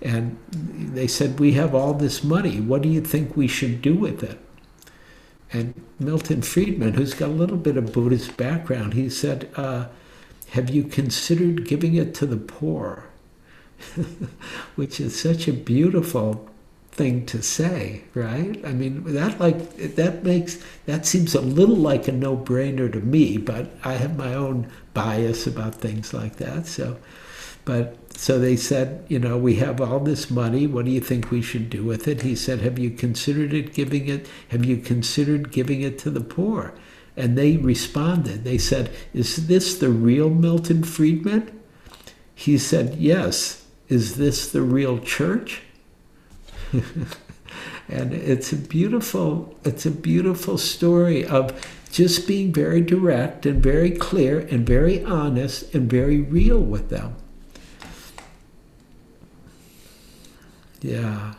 And 0.00 0.38
they 0.50 1.08
said 1.08 1.40
we 1.40 1.52
have 1.52 1.74
all 1.74 1.94
this 1.94 2.22
money. 2.22 2.60
What 2.60 2.82
do 2.82 2.88
you 2.88 3.00
think 3.00 3.36
we 3.36 3.48
should 3.48 3.82
do 3.82 3.94
with 3.94 4.22
it? 4.22 4.38
And 5.52 5.80
Milton 5.98 6.42
Friedman, 6.42 6.94
who's 6.94 7.14
got 7.14 7.28
a 7.28 7.32
little 7.32 7.56
bit 7.56 7.76
of 7.76 7.92
Buddhist 7.92 8.36
background, 8.36 8.94
he 8.94 9.08
said, 9.08 9.48
uh, 9.56 9.86
Have 10.50 10.70
you 10.70 10.84
considered 10.84 11.66
giving 11.66 11.94
it 11.94 12.14
to 12.16 12.26
the 12.26 12.36
poor? 12.36 13.04
Which 14.76 15.00
is 15.00 15.18
such 15.18 15.46
a 15.46 15.52
beautiful 15.52 16.48
thing 16.96 17.26
to 17.26 17.42
say, 17.42 18.02
right? 18.14 18.58
I 18.64 18.72
mean, 18.72 19.04
that 19.12 19.38
like 19.38 19.76
that 19.96 20.24
makes 20.24 20.58
that 20.86 21.04
seems 21.04 21.34
a 21.34 21.40
little 21.40 21.76
like 21.76 22.08
a 22.08 22.12
no-brainer 22.12 22.90
to 22.92 23.00
me, 23.00 23.36
but 23.36 23.70
I 23.84 23.94
have 23.94 24.16
my 24.16 24.34
own 24.34 24.70
bias 24.94 25.46
about 25.46 25.74
things 25.74 26.14
like 26.14 26.36
that. 26.36 26.66
So, 26.66 26.96
but 27.66 27.96
so 28.16 28.38
they 28.38 28.56
said, 28.56 29.04
you 29.08 29.18
know, 29.18 29.36
we 29.36 29.56
have 29.56 29.80
all 29.80 30.00
this 30.00 30.30
money. 30.30 30.66
What 30.66 30.86
do 30.86 30.90
you 30.90 31.02
think 31.02 31.30
we 31.30 31.42
should 31.42 31.68
do 31.68 31.84
with 31.84 32.08
it? 32.08 32.22
He 32.22 32.34
said, 32.34 32.60
Have 32.62 32.78
you 32.78 32.90
considered 32.90 33.52
it 33.52 33.74
giving 33.74 34.08
it? 34.08 34.26
Have 34.48 34.64
you 34.64 34.78
considered 34.78 35.52
giving 35.52 35.82
it 35.82 35.98
to 36.00 36.10
the 36.10 36.22
poor? 36.22 36.72
And 37.14 37.36
they 37.36 37.58
responded. 37.58 38.44
They 38.44 38.58
said, 38.58 38.90
Is 39.12 39.48
this 39.48 39.78
the 39.78 39.90
real 39.90 40.30
Milton 40.30 40.82
Friedman? 40.82 41.60
He 42.34 42.56
said, 42.56 42.96
Yes. 42.96 43.64
Is 43.88 44.16
this 44.16 44.50
the 44.50 44.62
real 44.62 44.98
church? 44.98 45.62
and 47.88 48.12
it's 48.12 48.52
a 48.52 48.56
beautiful 48.56 49.56
it's 49.64 49.86
a 49.86 49.90
beautiful 49.90 50.58
story 50.58 51.24
of 51.24 51.52
just 51.90 52.26
being 52.26 52.52
very 52.52 52.80
direct 52.80 53.46
and 53.46 53.62
very 53.62 53.90
clear 53.90 54.40
and 54.40 54.66
very 54.66 55.02
honest 55.04 55.74
and 55.74 55.88
very 55.90 56.20
real 56.20 56.60
with 56.60 56.90
them. 56.90 57.16
Yeah. 60.80 61.34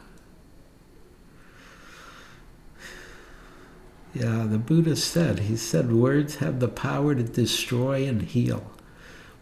Yeah, 4.14 4.48
the 4.50 4.58
Buddha 4.58 4.96
said, 4.96 5.40
he 5.42 5.56
said, 5.56 5.92
words 5.92 6.38
have 6.38 6.60
the 6.60 6.68
power 6.68 7.14
to 7.14 7.22
destroy 7.22 8.08
and 8.08 8.24
heal. 8.24 8.72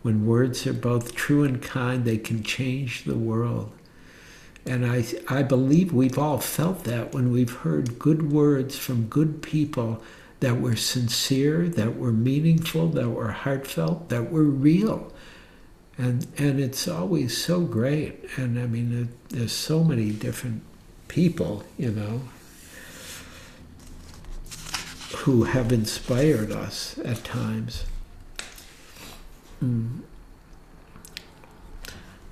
When 0.01 0.25
words 0.25 0.67
are 0.67 0.73
both 0.73 1.15
true 1.15 1.45
and 1.45 1.61
kind, 1.61 2.03
they 2.03 2.17
can 2.17 2.43
change 2.43 3.05
the 3.05 3.15
world. 3.15 3.71
And 4.65 4.85
I, 4.85 5.05
I 5.27 5.43
believe 5.43 5.93
we've 5.93 6.17
all 6.17 6.39
felt 6.39 6.85
that 6.85 7.13
when 7.13 7.31
we've 7.31 7.53
heard 7.57 7.99
good 7.99 8.31
words 8.31 8.77
from 8.77 9.07
good 9.07 9.41
people 9.41 10.01
that 10.39 10.59
were 10.59 10.75
sincere, 10.75 11.69
that 11.69 11.97
were 11.97 12.11
meaningful, 12.11 12.89
that 12.89 13.09
were 13.09 13.31
heartfelt, 13.31 14.09
that 14.09 14.31
were 14.31 14.43
real. 14.43 15.13
And, 15.97 16.27
and 16.37 16.59
it's 16.59 16.87
always 16.87 17.37
so 17.37 17.61
great. 17.61 18.25
And 18.37 18.59
I 18.59 18.65
mean, 18.65 19.09
there's 19.29 19.53
so 19.53 19.83
many 19.83 20.09
different 20.09 20.63
people, 21.07 21.63
you 21.77 21.91
know, 21.91 22.21
who 25.17 25.43
have 25.43 25.71
inspired 25.71 26.51
us 26.51 26.97
at 27.05 27.23
times. 27.23 27.85
Mm. 29.63 30.01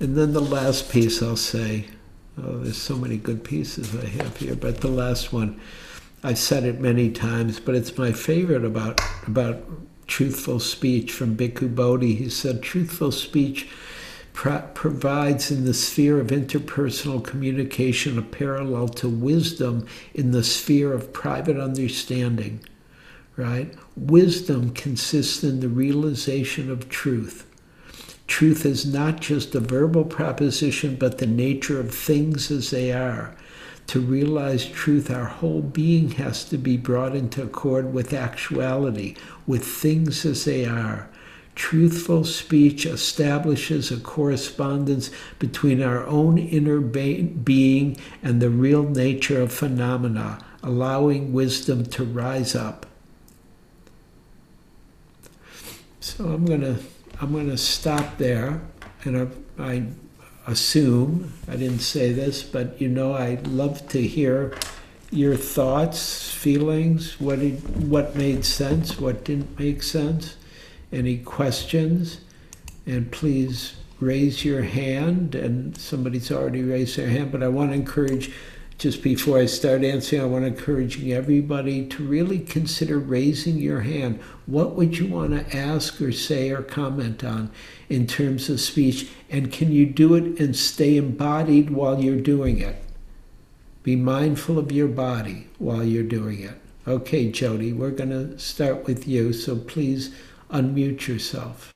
And 0.00 0.16
then 0.16 0.32
the 0.32 0.40
last 0.40 0.90
piece 0.90 1.22
I'll 1.22 1.36
say, 1.36 1.86
oh, 2.42 2.58
there's 2.58 2.80
so 2.80 2.96
many 2.96 3.16
good 3.16 3.44
pieces 3.44 3.94
I 3.94 4.06
have 4.06 4.36
here, 4.36 4.56
but 4.56 4.80
the 4.80 4.88
last 4.88 5.32
one, 5.32 5.60
I've 6.22 6.38
said 6.38 6.64
it 6.64 6.80
many 6.80 7.10
times, 7.10 7.60
but 7.60 7.74
it's 7.74 7.98
my 7.98 8.12
favorite 8.12 8.64
about 8.64 9.00
about 9.26 9.62
truthful 10.06 10.60
speech 10.60 11.12
from 11.12 11.36
Bhikkhu 11.36 11.74
Bodhi. 11.74 12.14
He 12.14 12.28
said, 12.28 12.62
truthful 12.62 13.12
speech 13.12 13.68
pro- 14.32 14.68
provides 14.74 15.50
in 15.50 15.64
the 15.64 15.74
sphere 15.74 16.20
of 16.20 16.28
interpersonal 16.28 17.24
communication 17.24 18.18
a 18.18 18.22
parallel 18.22 18.88
to 18.88 19.08
wisdom 19.08 19.86
in 20.12 20.32
the 20.32 20.44
sphere 20.44 20.92
of 20.92 21.12
private 21.12 21.58
understanding. 21.58 22.60
Right? 23.36 23.74
Wisdom 23.96 24.70
consists 24.70 25.42
in 25.42 25.60
the 25.60 25.68
realization 25.68 26.70
of 26.70 26.88
truth. 26.88 27.46
Truth 28.34 28.66
is 28.66 28.84
not 28.84 29.20
just 29.20 29.54
a 29.54 29.60
verbal 29.60 30.04
proposition, 30.04 30.96
but 30.96 31.18
the 31.18 31.26
nature 31.26 31.78
of 31.78 31.94
things 31.94 32.50
as 32.50 32.70
they 32.70 32.90
are. 32.90 33.32
To 33.86 34.00
realize 34.00 34.66
truth, 34.66 35.08
our 35.08 35.26
whole 35.26 35.62
being 35.62 36.10
has 36.18 36.42
to 36.46 36.58
be 36.58 36.76
brought 36.76 37.14
into 37.14 37.44
accord 37.44 37.94
with 37.94 38.12
actuality, 38.12 39.14
with 39.46 39.64
things 39.64 40.26
as 40.26 40.46
they 40.46 40.64
are. 40.64 41.08
Truthful 41.54 42.24
speech 42.24 42.86
establishes 42.86 43.92
a 43.92 44.00
correspondence 44.00 45.10
between 45.38 45.80
our 45.80 46.04
own 46.04 46.36
inner 46.36 46.80
be- 46.80 47.22
being 47.22 47.96
and 48.20 48.42
the 48.42 48.50
real 48.50 48.82
nature 48.82 49.42
of 49.42 49.52
phenomena, 49.52 50.44
allowing 50.60 51.32
wisdom 51.32 51.86
to 51.86 52.02
rise 52.02 52.56
up. 52.56 52.84
So 56.00 56.24
I'm 56.30 56.44
gonna 56.44 56.78
I'm 57.20 57.32
gonna 57.32 57.56
stop 57.56 58.18
there, 58.18 58.60
and 59.04 59.30
I, 59.58 59.62
I 59.62 59.86
assume 60.46 61.32
I 61.48 61.56
didn't 61.56 61.80
say 61.80 62.12
this, 62.12 62.42
but 62.42 62.80
you 62.80 62.88
know 62.88 63.14
I 63.14 63.38
love 63.44 63.88
to 63.90 64.02
hear 64.02 64.54
your 65.10 65.36
thoughts, 65.36 66.32
feelings, 66.34 67.20
what 67.20 67.38
did, 67.38 67.88
what 67.88 68.16
made 68.16 68.44
sense, 68.44 68.98
what 68.98 69.24
didn't 69.24 69.58
make 69.58 69.82
sense, 69.82 70.36
any 70.92 71.18
questions, 71.18 72.20
and 72.84 73.10
please 73.12 73.74
raise 74.00 74.44
your 74.44 74.62
hand. 74.62 75.34
And 75.34 75.76
somebody's 75.78 76.32
already 76.32 76.62
raised 76.62 76.96
their 76.96 77.08
hand, 77.08 77.30
but 77.30 77.42
I 77.42 77.48
want 77.48 77.70
to 77.70 77.74
encourage. 77.74 78.32
Just 78.76 79.02
before 79.02 79.38
I 79.38 79.46
start 79.46 79.84
answering, 79.84 80.20
I 80.20 80.26
want 80.26 80.44
to 80.44 80.48
encourage 80.48 81.06
everybody 81.08 81.86
to 81.86 82.04
really 82.04 82.40
consider 82.40 82.98
raising 82.98 83.56
your 83.56 83.82
hand. 83.82 84.20
What 84.46 84.74
would 84.74 84.98
you 84.98 85.06
want 85.06 85.30
to 85.30 85.56
ask 85.56 86.00
or 86.00 86.12
say 86.12 86.50
or 86.50 86.62
comment 86.62 87.22
on 87.22 87.50
in 87.88 88.06
terms 88.06 88.50
of 88.50 88.60
speech? 88.60 89.08
And 89.30 89.52
can 89.52 89.70
you 89.70 89.86
do 89.86 90.14
it 90.14 90.40
and 90.40 90.56
stay 90.56 90.96
embodied 90.96 91.70
while 91.70 92.02
you're 92.02 92.16
doing 92.20 92.58
it? 92.58 92.82
Be 93.84 93.96
mindful 93.96 94.58
of 94.58 94.72
your 94.72 94.88
body 94.88 95.48
while 95.58 95.84
you're 95.84 96.02
doing 96.02 96.40
it. 96.40 96.58
Okay, 96.86 97.30
Jody, 97.30 97.72
we're 97.72 97.90
going 97.90 98.10
to 98.10 98.38
start 98.38 98.86
with 98.86 99.06
you, 99.06 99.32
so 99.32 99.56
please 99.56 100.14
unmute 100.50 101.06
yourself. 101.06 101.73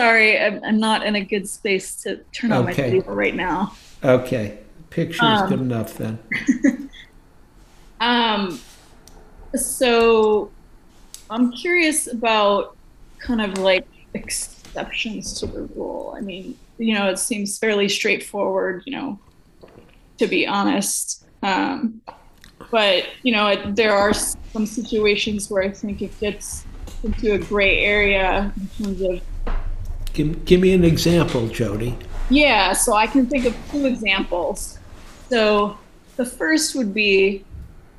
Sorry, 0.00 0.38
I'm, 0.38 0.62
I'm 0.62 0.78
not 0.78 1.06
in 1.06 1.14
a 1.16 1.24
good 1.24 1.48
space 1.48 1.94
to 2.02 2.16
turn 2.30 2.52
on 2.52 2.68
Okay. 2.68 2.82
my 2.82 2.90
video 2.90 3.14
right 3.14 3.34
now. 3.34 3.72
Okay, 4.04 4.58
picture's 4.90 5.40
Um, 5.40 5.48
good 5.48 5.60
enough 5.60 5.94
then. 5.96 6.18
Um, 7.98 8.60
so 9.54 10.50
I'm 11.30 11.50
curious 11.50 12.12
about 12.12 12.76
kind 13.20 13.40
of 13.40 13.56
like 13.56 13.86
exceptions 14.12 15.40
to 15.40 15.46
the 15.46 15.62
rule. 15.74 16.14
I 16.14 16.20
mean, 16.20 16.58
you 16.76 16.92
know, 16.92 17.08
it 17.08 17.18
seems 17.18 17.58
fairly 17.58 17.88
straightforward, 17.88 18.82
you 18.84 18.92
know, 18.92 19.18
to 20.18 20.26
be 20.26 20.46
honest. 20.46 21.24
Um, 21.42 22.02
but, 22.70 23.04
you 23.22 23.32
know, 23.32 23.46
it, 23.46 23.74
there 23.74 23.94
are 23.96 24.12
some 24.12 24.66
situations 24.66 25.48
where 25.50 25.62
I 25.62 25.70
think 25.70 26.02
it 26.02 26.20
gets 26.20 26.66
into 27.02 27.32
a 27.32 27.38
gray 27.38 27.78
area 27.82 28.52
in 28.78 28.84
terms 28.84 29.00
of 29.00 29.22
Give, 30.16 30.44
give 30.46 30.60
me 30.62 30.72
an 30.72 30.82
example, 30.82 31.46
Jody. 31.48 31.94
Yeah, 32.30 32.72
so 32.72 32.94
I 32.94 33.06
can 33.06 33.26
think 33.26 33.44
of 33.44 33.54
two 33.70 33.84
examples. 33.84 34.78
So 35.30 35.76
the 36.16 36.24
first 36.24 36.74
would 36.74 36.94
be, 36.94 37.44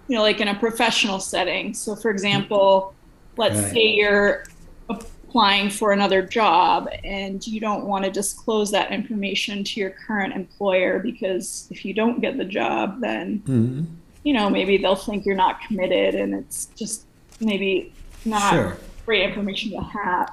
you 0.07 0.15
know, 0.15 0.23
like 0.23 0.41
in 0.41 0.47
a 0.47 0.55
professional 0.55 1.19
setting. 1.19 1.75
So, 1.75 1.95
for 1.95 2.09
example, 2.09 2.95
let's 3.37 3.61
Right. 3.61 3.71
say 3.71 3.83
you're 3.89 4.43
applying 4.89 5.69
for 5.69 5.91
another 5.91 6.23
job 6.23 6.89
and 7.03 7.45
you 7.45 7.59
don't 7.59 7.85
want 7.85 8.03
to 8.05 8.09
disclose 8.09 8.71
that 8.71 8.91
information 8.91 9.63
to 9.63 9.79
your 9.79 9.93
current 10.07 10.33
employer 10.33 10.97
because 10.97 11.67
if 11.69 11.85
you 11.85 11.93
don't 11.93 12.19
get 12.19 12.39
the 12.39 12.45
job, 12.45 12.99
then, 12.99 13.43
hmm 13.45 13.83
you 14.23 14.33
know, 14.33 14.49
maybe 14.49 14.77
they'll 14.77 14.95
think 14.95 15.25
you're 15.25 15.35
not 15.35 15.61
committed 15.65 16.13
and 16.15 16.33
it's 16.33 16.65
just 16.77 17.05
maybe 17.39 17.93
not 18.25 18.51
Sure. 18.51 18.77
great 19.05 19.23
information 19.23 19.71
to 19.71 19.79
have. 19.81 20.29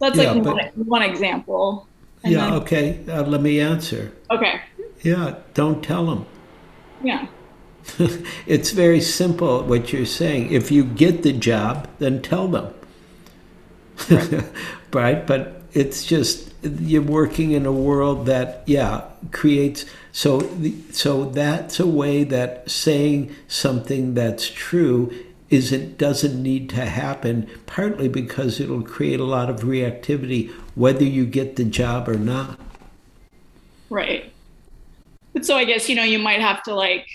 That's 0.00 0.16
Yeah, 0.16 0.32
like 0.32 0.42
but- 0.44 0.54
one, 0.54 0.86
one 0.86 1.02
example. 1.02 1.86
And 2.22 2.32
Yeah, 2.32 2.44
then- 2.50 2.52
okay, 2.62 2.98
uh, 3.08 3.22
let 3.22 3.40
me 3.42 3.60
answer. 3.60 4.12
okay. 4.30 4.60
Yeah, 5.02 5.34
don't 5.52 5.82
tell 5.82 6.06
them. 6.06 6.24
Yeah. 7.02 7.26
it's 8.46 8.70
very 8.70 9.00
simple 9.00 9.62
what 9.62 9.92
you're 9.92 10.06
saying. 10.06 10.50
If 10.52 10.70
you 10.70 10.84
get 10.84 11.22
the 11.22 11.32
job, 11.34 11.86
then 11.98 12.22
tell 12.22 12.48
them. 12.48 12.72
right? 14.92 15.26
But 15.26 15.62
it's 15.72 16.04
just 16.04 16.52
you're 16.62 17.02
working 17.02 17.50
in 17.52 17.66
a 17.66 17.72
world 17.72 18.24
that 18.26 18.62
yeah 18.66 19.02
creates 19.32 19.84
so 20.12 20.38
the, 20.40 20.74
so 20.92 21.26
that's 21.26 21.78
a 21.78 21.86
way 21.86 22.24
that 22.24 22.70
saying 22.70 23.34
something 23.48 24.14
that's 24.14 24.48
true 24.48 25.12
is 25.50 25.72
it 25.72 25.98
doesn't 25.98 26.42
need 26.42 26.68
to 26.70 26.86
happen 26.86 27.48
partly 27.66 28.08
because 28.08 28.60
it'll 28.60 28.82
create 28.82 29.20
a 29.20 29.24
lot 29.24 29.50
of 29.50 29.60
reactivity 29.60 30.50
whether 30.74 31.04
you 31.04 31.24
get 31.26 31.56
the 31.56 31.64
job 31.64 32.08
or 32.08 32.16
not 32.16 32.58
Right. 33.94 34.32
But 35.32 35.46
so 35.46 35.56
I 35.56 35.64
guess, 35.64 35.88
you 35.88 35.94
know, 35.94 36.02
you 36.02 36.18
might 36.18 36.40
have 36.40 36.62
to 36.64 36.74
like 36.74 37.06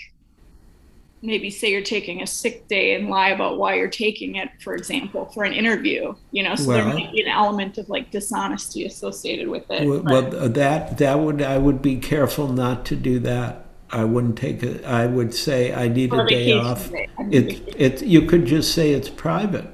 maybe 1.22 1.50
say 1.50 1.70
you're 1.70 1.82
taking 1.82 2.22
a 2.22 2.26
sick 2.26 2.66
day 2.68 2.94
and 2.94 3.10
lie 3.10 3.28
about 3.28 3.58
why 3.58 3.74
you're 3.74 3.88
taking 3.88 4.36
it, 4.36 4.48
for 4.62 4.74
example, 4.74 5.26
for 5.34 5.44
an 5.44 5.52
interview, 5.52 6.14
you 6.32 6.42
know, 6.42 6.54
so 6.54 6.72
there 6.72 6.84
Well- 6.86 6.94
might 6.94 7.12
be 7.12 7.20
an 7.20 7.28
element 7.28 7.76
of 7.76 7.90
like 7.90 8.10
dishonesty 8.10 8.86
associated 8.86 9.48
with 9.48 9.70
it. 9.70 9.86
Well, 9.86 10.00
well, 10.02 10.48
that 10.48 10.96
that 10.96 11.20
would 11.20 11.42
I 11.42 11.58
would 11.58 11.82
be 11.82 11.96
careful 11.96 12.48
not 12.48 12.86
to 12.86 12.96
do 12.96 13.18
that. 13.20 13.59
I 13.92 14.04
wouldn't 14.04 14.38
take 14.38 14.62
it. 14.62 14.84
I 14.84 15.06
would 15.06 15.34
say 15.34 15.72
I 15.74 15.88
need 15.88 16.12
or 16.12 16.24
a 16.24 16.28
day 16.28 16.52
off. 16.52 16.90
It 17.30 17.74
it 17.76 18.02
you 18.02 18.22
could 18.22 18.46
just 18.46 18.72
say 18.74 18.92
it's 18.92 19.08
private. 19.08 19.66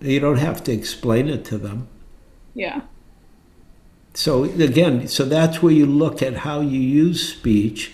You 0.00 0.20
don't 0.20 0.38
have 0.38 0.62
to 0.64 0.72
explain 0.72 1.28
it 1.28 1.44
to 1.46 1.58
them. 1.58 1.88
yeah. 2.54 2.82
So 4.14 4.44
again, 4.44 5.08
so 5.08 5.24
that's 5.26 5.62
where 5.62 5.72
you 5.72 5.84
look 5.84 6.22
at 6.22 6.38
how 6.38 6.60
you 6.60 6.80
use 6.80 7.28
speech. 7.28 7.92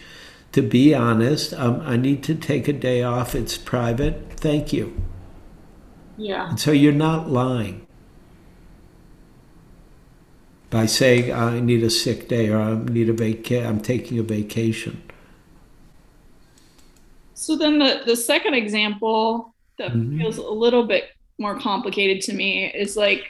To 0.52 0.62
be 0.62 0.94
honest, 0.94 1.54
um, 1.54 1.80
I 1.84 1.96
need 1.96 2.22
to 2.24 2.34
take 2.34 2.68
a 2.68 2.72
day 2.72 3.02
off. 3.02 3.34
It's 3.34 3.56
private. 3.59 4.34
Thank 4.36 4.72
you. 4.72 5.00
Yeah. 6.16 6.50
And 6.50 6.60
so 6.60 6.70
you're 6.72 6.92
not 6.92 7.30
lying 7.30 7.81
by 10.73 10.86
saying 10.86 11.31
I 11.31 11.61
need 11.61 11.85
a 11.85 11.90
sick 11.90 12.28
day 12.28 12.49
or 12.49 12.59
I 12.59 12.74
need 12.74 13.11
a 13.11 13.12
vaca- 13.12 13.66
I'm 13.66 13.78
taking 13.81 14.19
a 14.19 14.23
vacation. 14.23 15.03
So 17.35 17.57
then 17.57 17.78
the, 17.78 18.03
the 18.07 18.16
second 18.16 18.55
example 18.55 19.55
that 19.78 19.93
Mhm. 19.93 20.19
feels 20.19 20.39
a 20.39 20.43
little 20.49 20.86
bit 20.86 21.05
more 21.39 21.59
complicated 21.59 22.23
to 22.23 22.32
me 22.32 22.73
is 22.73 22.97
like, 22.97 23.24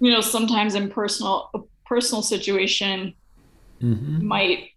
you 0.00 0.10
know, 0.10 0.20
sometimes 0.20 0.74
in 0.74 0.90
personal 0.90 1.48
a 1.54 1.60
personal 1.86 2.22
situation 2.22 3.14
hmm 3.80 4.18
might 4.26 4.70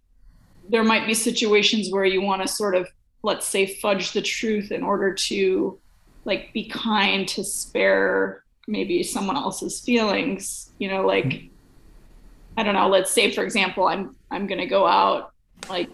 there 0.68 0.84
might 0.84 1.06
be 1.06 1.14
situations 1.14 1.90
where 1.90 2.04
you 2.04 2.20
want 2.20 2.42
to 2.42 2.48
sort 2.48 2.74
of 2.76 2.88
let's 3.22 3.46
say 3.46 3.66
fudge 3.66 4.12
the 4.12 4.22
truth 4.22 4.70
in 4.70 4.82
order 4.82 5.14
to 5.14 5.80
like 6.24 6.52
be 6.52 6.68
kind 6.68 7.26
to 7.28 7.42
spare 7.44 8.44
maybe 8.66 9.02
someone 9.02 9.36
else's 9.36 9.80
feelings 9.80 10.70
you 10.78 10.88
know 10.88 11.06
like 11.06 11.44
i 12.56 12.62
don't 12.62 12.74
know 12.74 12.88
let's 12.88 13.10
say 13.10 13.30
for 13.30 13.42
example 13.42 13.86
i'm 13.86 14.16
i'm 14.30 14.46
going 14.46 14.60
to 14.60 14.66
go 14.66 14.86
out 14.86 15.32
like 15.68 15.88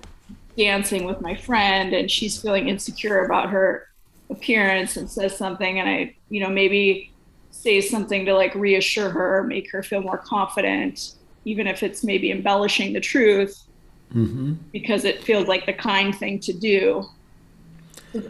dancing 0.57 1.05
with 1.05 1.20
my 1.20 1.35
friend 1.35 1.93
and 1.94 2.11
she's 2.11 2.40
feeling 2.40 2.69
insecure 2.69 3.24
about 3.24 3.51
her 3.51 3.89
appearance 4.31 4.97
and 4.97 5.11
says 5.11 5.36
something 5.36 5.78
and 5.78 5.89
i 5.89 6.15
you 6.28 6.40
know 6.40 6.49
maybe 6.49 7.11
say 7.51 7.81
something 7.81 8.24
to 8.24 8.35
like 8.35 8.55
reassure 8.55 9.11
her 9.11 9.44
make 9.44 9.70
her 9.70 9.82
feel 9.82 10.01
more 10.01 10.19
confident 10.19 11.15
even 11.44 11.66
if 11.66 11.82
it's 11.82 12.03
maybe 12.05 12.31
embellishing 12.31 12.93
the 12.93 13.01
truth 13.01 13.65
hmm 14.12 14.55
because 14.73 15.05
it 15.05 15.23
feels 15.23 15.47
like 15.47 15.66
the 15.66 15.73
kind 15.73 16.15
thing 16.15 16.40
to 16.40 16.53
do. 16.53 17.05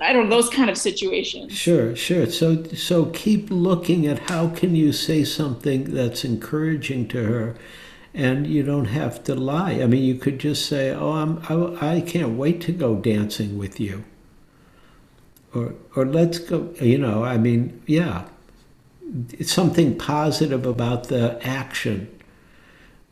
I 0.00 0.12
don't 0.12 0.28
know 0.28 0.36
those 0.36 0.48
kind 0.50 0.70
of 0.70 0.78
situations. 0.78 1.52
Sure, 1.52 1.96
sure. 1.96 2.26
So 2.26 2.62
so 2.64 3.06
keep 3.06 3.50
looking 3.50 4.06
at 4.06 4.30
how 4.30 4.48
can 4.48 4.76
you 4.76 4.92
say 4.92 5.24
something 5.24 5.92
that's 5.94 6.24
encouraging 6.24 7.08
to 7.08 7.24
her, 7.24 7.56
and 8.14 8.46
you 8.46 8.62
don't 8.62 8.86
have 8.86 9.24
to 9.24 9.34
lie. 9.34 9.72
I 9.72 9.86
mean, 9.86 10.04
you 10.04 10.14
could 10.14 10.38
just 10.38 10.66
say, 10.66 10.90
"Oh, 10.90 11.12
I'm 11.12 11.42
I, 11.80 11.96
I 11.96 12.00
can't 12.00 12.36
wait 12.38 12.60
to 12.62 12.72
go 12.72 12.94
dancing 12.96 13.58
with 13.58 13.80
you," 13.80 14.04
or 15.54 15.74
or 15.96 16.06
let's 16.06 16.38
go. 16.38 16.72
You 16.80 16.98
know, 16.98 17.24
I 17.24 17.36
mean, 17.38 17.82
yeah, 17.86 18.28
it's 19.32 19.52
something 19.52 19.96
positive 19.98 20.64
about 20.66 21.08
the 21.08 21.38
action, 21.46 22.08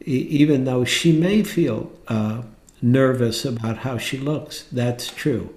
e- 0.07 0.27
even 0.31 0.65
though 0.65 0.85
she 0.85 1.13
may 1.19 1.43
feel 1.43 1.91
uh, 2.09 2.43
nervous 2.81 3.45
about 3.45 3.79
how 3.79 3.99
she 3.99 4.19
looks. 4.19 4.65
That's 4.73 5.09
true. 5.09 5.55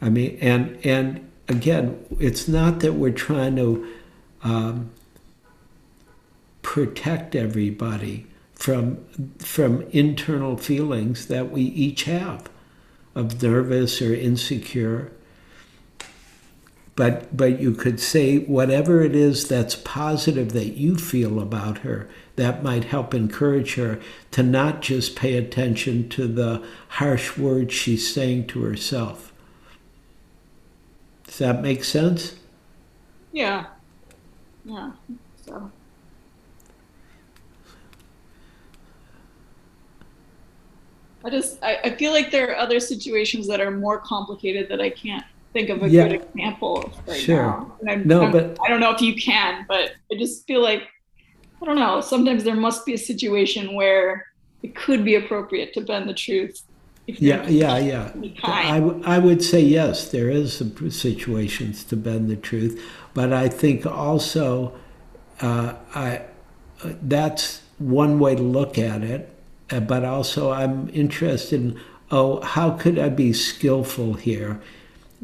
I 0.00 0.10
mean, 0.10 0.38
and 0.40 0.78
and 0.84 1.30
again, 1.48 2.04
it's 2.18 2.48
not 2.48 2.80
that 2.80 2.94
we're 2.94 3.10
trying 3.10 3.56
to 3.56 3.88
um, 4.42 4.90
protect 6.62 7.34
everybody 7.34 8.26
from 8.52 9.04
from 9.38 9.82
internal 9.90 10.56
feelings 10.56 11.26
that 11.26 11.50
we 11.50 11.62
each 11.62 12.04
have 12.04 12.48
of 13.14 13.42
nervous 13.42 14.02
or 14.02 14.14
insecure. 14.14 15.12
But 16.94 17.36
but 17.36 17.60
you 17.60 17.72
could 17.72 18.00
say 18.00 18.38
whatever 18.38 19.02
it 19.02 19.14
is 19.14 19.48
that's 19.48 19.76
positive 19.76 20.52
that 20.52 20.76
you 20.76 20.96
feel 20.96 21.40
about 21.40 21.78
her 21.78 22.08
that 22.36 22.62
might 22.62 22.84
help 22.84 23.14
encourage 23.14 23.74
her 23.74 23.98
to 24.30 24.42
not 24.42 24.82
just 24.82 25.16
pay 25.16 25.36
attention 25.36 26.08
to 26.10 26.26
the 26.26 26.62
harsh 26.88 27.36
words 27.36 27.74
she's 27.74 28.12
saying 28.12 28.46
to 28.48 28.62
herself. 28.62 29.32
Does 31.36 31.46
that 31.46 31.60
make 31.60 31.84
sense? 31.84 32.34
Yeah. 33.30 33.66
Yeah. 34.64 34.92
So 35.44 35.70
I 41.24 41.30
just 41.30 41.62
I, 41.62 41.78
I 41.84 41.90
feel 41.96 42.12
like 42.12 42.30
there 42.30 42.50
are 42.52 42.56
other 42.56 42.78
situations 42.80 43.46
that 43.48 43.60
are 43.60 43.70
more 43.70 43.98
complicated 43.98 44.68
that 44.68 44.80
I 44.80 44.90
can't 44.90 45.24
think 45.52 45.70
of 45.70 45.82
a 45.82 45.88
Yeah. 45.88 46.08
good 46.08 46.22
example 46.22 46.82
of 46.84 47.08
right 47.08 47.20
Sure. 47.20 47.42
now. 47.42 47.76
And 47.80 47.90
I'm, 47.90 48.06
No, 48.06 48.22
I'm- 48.22 48.32
but- 48.32 48.56
I 48.64 48.68
don't 48.68 48.80
know 48.80 48.92
if 48.92 49.00
you 49.00 49.14
can, 49.14 49.64
but 49.68 49.92
I 50.12 50.16
just 50.18 50.46
feel 50.46 50.62
like 50.62 50.82
I 51.60 51.64
don't 51.64 51.76
know. 51.76 52.00
Sometimes 52.02 52.44
there 52.44 52.54
must 52.54 52.84
be 52.84 52.92
a 52.92 52.98
situation 52.98 53.74
where 53.74 54.26
it 54.62 54.74
could 54.74 55.04
be 55.04 55.14
appropriate 55.14 55.72
to 55.74 55.80
bend 55.80 56.08
the 56.08 56.12
truth. 56.14 56.62
Yeah, 57.06 57.46
yeah, 57.48 57.78
yeah. 57.78 58.12
I, 58.42 58.78
I 59.04 59.18
would 59.18 59.42
say 59.42 59.60
yes, 59.60 60.10
there 60.10 60.28
is 60.28 60.54
some 60.56 60.90
situations 60.90 61.84
to 61.84 61.96
bend 61.96 62.28
the 62.28 62.36
truth, 62.36 62.82
but 63.14 63.32
I 63.32 63.48
think 63.48 63.86
also 63.86 64.72
uh, 65.40 65.74
I 65.94 66.22
uh, 66.82 66.92
that's 67.02 67.62
one 67.78 68.18
way 68.18 68.34
to 68.34 68.42
look 68.42 68.76
at 68.78 69.02
it. 69.02 69.32
uh, 69.70 69.80
But 69.80 70.04
also, 70.04 70.50
I'm 70.50 70.88
interested 70.90 71.60
in 71.60 71.80
oh, 72.10 72.40
how 72.42 72.70
could 72.70 72.98
I 72.98 73.08
be 73.08 73.32
skillful 73.32 74.14
here 74.14 74.60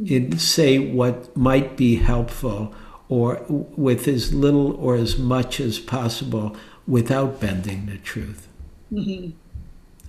in 0.07 0.39
say 0.39 0.79
what 0.79 1.37
might 1.37 1.77
be 1.77 1.97
helpful, 1.97 2.75
or 3.09 3.37
w- 3.37 3.67
with 3.77 4.07
as 4.09 4.33
little 4.33 4.73
or 4.77 4.95
as 4.97 5.19
much 5.19 5.61
as 5.61 5.79
possible, 5.79 6.57
without 6.87 7.41
bending 7.41 7.87
the 7.87 7.99
truth. 7.99 8.49
Mhm. 8.93 9.33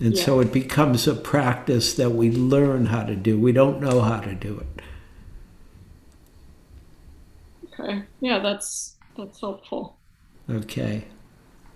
And 0.04 0.18
so 0.18 0.42
it 0.42 0.52
becomes 0.52 1.08
a 1.08 1.16
practice 1.16 1.94
that 1.94 2.10
we 2.10 2.30
learn 2.30 2.88
how 2.88 3.04
to 3.04 3.16
do. 3.16 3.40
We 3.40 3.54
don't 3.54 3.80
know 3.80 4.02
how 4.02 4.20
to 4.20 4.36
do 4.36 4.60
it. 4.60 4.82
Okay. 7.80 8.04
Yeah, 8.20 8.40
that's 8.40 8.98
that's 9.18 9.40
helpful. 9.40 9.98
Okay. 10.50 11.06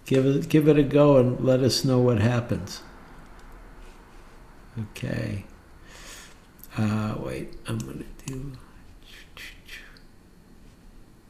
Give 0.05 0.25
it 0.25 0.49
give 0.49 0.67
it 0.67 0.77
a 0.77 0.83
go 0.83 1.15
and 1.15 1.39
let 1.39 1.61
us 1.61 1.85
know 1.85 1.99
what 1.99 2.19
happens. 2.19 2.81
Okay. 4.77 5.45
Uh, 6.77 7.15
wait, 7.19 7.53
I'm 7.65 7.77
gonna 7.77 8.03
do 8.25 8.51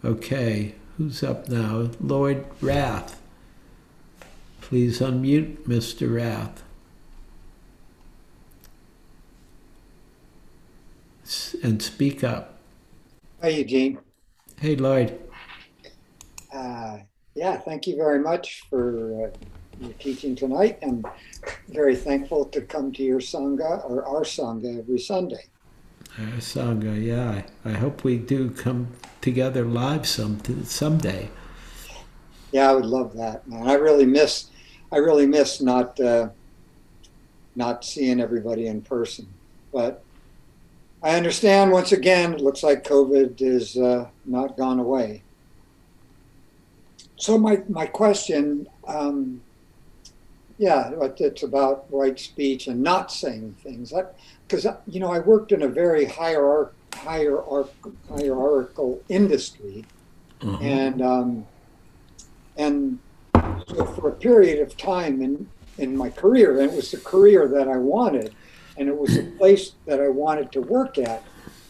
Okay, 0.04 0.76
who's 0.98 1.22
up 1.22 1.48
now? 1.48 1.90
Lloyd 2.00 2.46
Rath. 2.60 3.22
Please 4.62 5.00
unmute 5.00 5.58
Mr. 5.68 6.16
Rath. 6.16 6.64
And 11.62 11.82
speak 11.82 12.24
up. 12.24 12.58
Hi, 13.42 13.50
Eugene. 13.50 14.00
Hey, 14.60 14.78
Lloyd. 14.78 15.20
Uh, 16.54 17.00
yeah, 17.36 17.58
thank 17.58 17.86
you 17.86 17.98
very 17.98 18.20
much 18.20 18.64
for 18.70 19.26
uh, 19.26 19.38
your 19.82 19.94
teaching 20.00 20.36
tonight. 20.36 20.80
I'm 20.82 21.04
very 21.68 21.98
thankful 21.98 22.46
to 22.46 22.62
come 22.62 22.94
to 22.94 23.04
your 23.04 23.20
Sangha 23.20 23.88
or 23.90 24.06
our 24.06 24.22
Sangha 24.22 24.80
every 24.80 25.00
Sunday. 25.00 25.48
Uh, 26.18 26.38
Sangha, 26.40 27.04
yeah. 27.04 27.44
I, 27.66 27.72
I 27.72 27.74
hope 27.74 28.06
we 28.06 28.18
do 28.18 28.50
come 28.50 28.88
together 29.20 29.66
live 29.66 30.08
some 30.08 30.40
someday. 30.64 31.30
Yeah, 32.54 32.72
I 32.72 32.74
would 32.74 32.86
love 32.86 33.14
that, 33.18 33.46
man. 33.48 33.68
I 33.68 33.74
really 33.74 34.06
miss, 34.06 34.50
I 34.94 34.98
really 34.98 35.28
miss 35.28 35.62
not, 35.62 36.00
uh, 36.00 36.30
not 37.56 37.84
seeing 37.84 38.22
everybody 38.22 38.68
in 38.68 38.82
person. 38.82 39.28
But 39.74 40.04
I 41.08 41.16
understand 41.16 41.72
once 41.72 41.94
again, 41.94 42.34
it 42.34 42.42
looks 42.42 42.64
like 42.64 42.84
COVID 42.84 43.42
is 43.42 43.78
uh, 43.78 44.10
not 44.26 44.58
gone 44.58 44.78
away. 44.78 45.24
So 47.16 47.38
my, 47.38 47.64
my 47.70 47.86
question, 47.86 48.68
um, 48.86 49.42
yeah, 50.58 50.92
it's 51.18 51.44
about 51.44 51.86
right 51.92 52.20
speech 52.20 52.68
and 52.68 52.84
not 52.84 53.10
saying 53.10 53.56
things. 53.64 53.94
Because, 54.46 54.68
you 54.86 55.00
know, 55.00 55.10
I 55.10 55.20
worked 55.20 55.54
in 55.54 55.62
a 55.62 55.70
very 55.70 56.04
hierarch, 56.04 56.76
hierarch, 56.94 57.72
hierarchical 58.10 59.02
industry. 59.08 59.86
Mhm. 60.42 60.62
And, 60.62 61.02
um, 61.02 61.48
and 62.58 63.00
so 63.66 63.86
for 63.86 64.10
a 64.10 64.14
period 64.14 64.60
of 64.60 64.76
time 64.76 65.22
in, 65.22 65.48
in 65.78 65.96
my 65.96 66.10
career, 66.10 66.60
and 66.60 66.70
it 66.70 66.76
was 66.76 66.92
the 66.92 66.98
career 66.98 67.48
that 67.48 67.70
I 67.70 67.78
wanted, 67.78 68.34
and 68.78 68.88
it 68.88 68.98
was 68.98 69.18
a 69.18 69.24
place 69.24 69.74
that 69.86 70.00
I 70.00 70.10
wanted 70.10 70.52
to 70.54 70.62
work 70.62 70.98
at, 70.98 71.24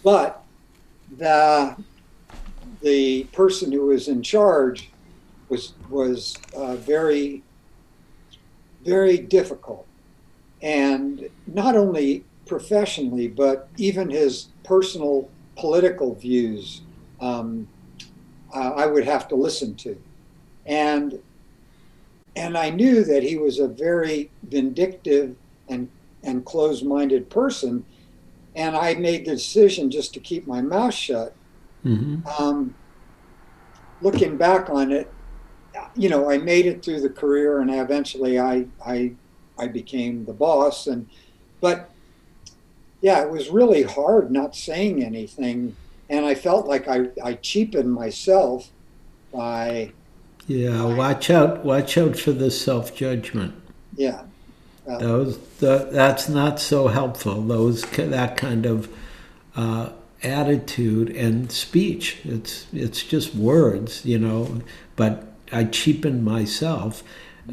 but 0.04 0.44
the, 1.18 1.76
the 2.82 3.24
person 3.26 3.72
who 3.72 3.88
was 3.88 4.08
in 4.08 4.22
charge 4.22 4.90
was, 5.50 5.74
was 5.90 6.36
uh, 6.56 6.76
very 6.76 7.44
very 8.88 9.18
difficult. 9.18 9.86
And 10.62 11.30
not 11.46 11.76
only 11.76 12.24
professionally, 12.46 13.28
but 13.28 13.68
even 13.76 14.10
his 14.10 14.48
personal 14.64 15.30
political 15.58 16.16
views, 16.16 16.82
um, 17.20 17.68
uh, 18.56 18.72
I 18.72 18.86
would 18.86 19.04
have 19.04 19.28
to 19.28 19.36
listen 19.36 19.76
to. 19.76 20.02
And, 20.66 21.20
and 22.38 22.58
I 22.58 22.70
knew 22.70 23.04
that 23.04 23.24
he 23.24 23.36
was 23.38 23.60
a 23.60 23.68
very 23.68 24.32
vindictive 24.44 25.36
and, 25.68 25.90
and 26.28 26.46
closed 26.46 26.86
minded 26.86 27.32
person. 27.32 27.88
And 28.56 28.76
I 28.78 28.96
made 28.96 29.26
the 29.26 29.34
decision 29.34 29.92
just 29.92 30.14
to 30.16 30.22
keep 30.22 30.48
my 30.48 30.62
mouth 30.62 30.94
shut. 30.96 31.38
Mhm. 31.84 32.28
Um, 32.40 32.78
looking 34.00 34.38
back 34.38 34.70
on 34.70 34.92
it, 34.92 35.16
you 35.96 36.10
know, 36.10 36.30
I 36.32 36.40
made 36.40 36.66
it 36.68 36.84
through 36.84 37.02
the 37.02 37.10
career, 37.12 37.62
and 37.62 37.72
eventually 37.72 38.40
I 38.40 38.70
I 38.86 39.18
I 39.58 39.68
became 39.70 40.26
the 40.26 40.34
boss. 40.34 40.88
And 40.88 41.10
but 41.62 41.96
yeah, 43.02 43.22
it 43.24 43.30
was 43.32 43.50
really 43.50 43.84
hard 43.84 44.32
not 44.32 44.56
saying 44.56 45.04
anything, 45.04 45.78
and 46.10 46.26
I 46.26 46.36
felt 46.36 46.68
like 46.68 46.88
I 46.88 47.10
I 47.24 47.36
cheapened 47.36 47.94
myself 47.94 48.72
by 49.34 49.96
Yeah, 50.48 50.84
watch 50.84 51.30
out! 51.30 51.64
Watch 51.64 51.96
out 51.98 52.18
for 52.18 52.32
the 52.32 52.50
self 52.50 52.96
judgment. 52.96 53.54
yeah 53.96 54.27
Those 54.88 55.38
the, 55.60 55.90
that's 55.92 56.30
not 56.30 56.60
so 56.60 56.88
helpful. 56.88 57.42
Those 57.42 57.82
that 57.92 58.38
kind 58.38 58.66
of 58.66 58.94
uh, 59.56 59.90
attitude 60.24 61.10
and 61.10 61.52
speech. 61.52 62.20
It's 62.24 62.68
it's 62.74 63.04
just 63.04 63.36
words, 63.36 64.06
you 64.06 64.18
know. 64.18 64.62
But 64.96 65.26
I 65.52 65.66
cheapened 65.66 66.24
myself. 66.24 67.04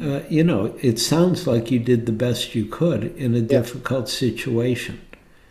Uh, 0.01 0.21
you 0.29 0.43
know, 0.43 0.77
it 0.81 0.99
sounds 0.99 1.47
like 1.47 1.71
you 1.71 1.79
did 1.79 2.05
the 2.05 2.11
best 2.11 2.53
you 2.53 2.65
could 2.65 3.15
in 3.15 3.33
a 3.33 3.41
difficult 3.41 4.09
situation, 4.09 5.01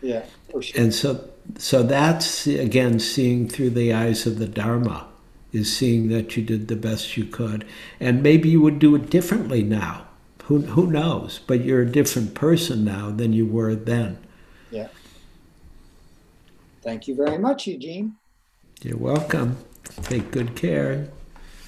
yeah 0.01 0.23
for 0.51 0.61
sure 0.61 0.79
and 0.79 0.93
so 0.93 1.27
so 1.57 1.81
that's 1.83 2.45
again 2.47 2.99
seeing 2.99 3.47
through 3.47 3.71
the 3.71 3.93
eyes 3.93 4.25
of 4.25 4.39
the 4.39 4.47
Dharma. 4.47 5.07
Is 5.51 5.73
seeing 5.73 6.09
that 6.09 6.35
you 6.35 6.43
did 6.43 6.67
the 6.67 6.75
best 6.75 7.15
you 7.15 7.23
could, 7.23 7.65
and 8.01 8.21
maybe 8.21 8.49
you 8.49 8.59
would 8.59 8.77
do 8.77 8.93
it 8.95 9.09
differently 9.09 9.63
now. 9.63 10.04
Who 10.45 10.61
who 10.61 10.87
knows? 10.87 11.39
But 11.45 11.65
you're 11.65 11.81
a 11.81 11.91
different 11.91 12.35
person 12.35 12.85
now 12.85 13.09
than 13.09 13.33
you 13.33 13.45
were 13.45 13.75
then. 13.75 14.17
yeah. 14.71 14.89
Thank 16.81 17.07
you 17.07 17.15
very 17.15 17.39
much, 17.39 17.65
Eugene. 17.65 18.15
You're 18.83 18.97
welcome. 18.97 19.57
Take 20.03 20.29
good 20.29 20.55
care. 20.55 21.09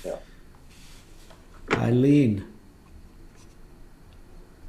Yeah. 0.06 0.18
Eileen, 1.72 2.46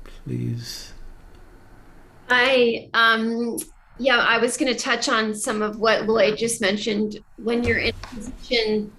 please. 0.04 0.94
I 2.30 2.88
um 2.94 3.58
yeah, 3.98 4.18
I 4.18 4.38
was 4.38 4.56
going 4.56 4.72
to 4.72 4.78
touch 4.78 5.08
on 5.08 5.34
some 5.34 5.60
of 5.60 5.80
what 5.80 6.06
Lloyd 6.06 6.38
just 6.38 6.60
mentioned. 6.60 7.18
When 7.36 7.64
you're 7.64 7.78
in 7.78 7.94
a 8.02 8.06
position 8.06 8.92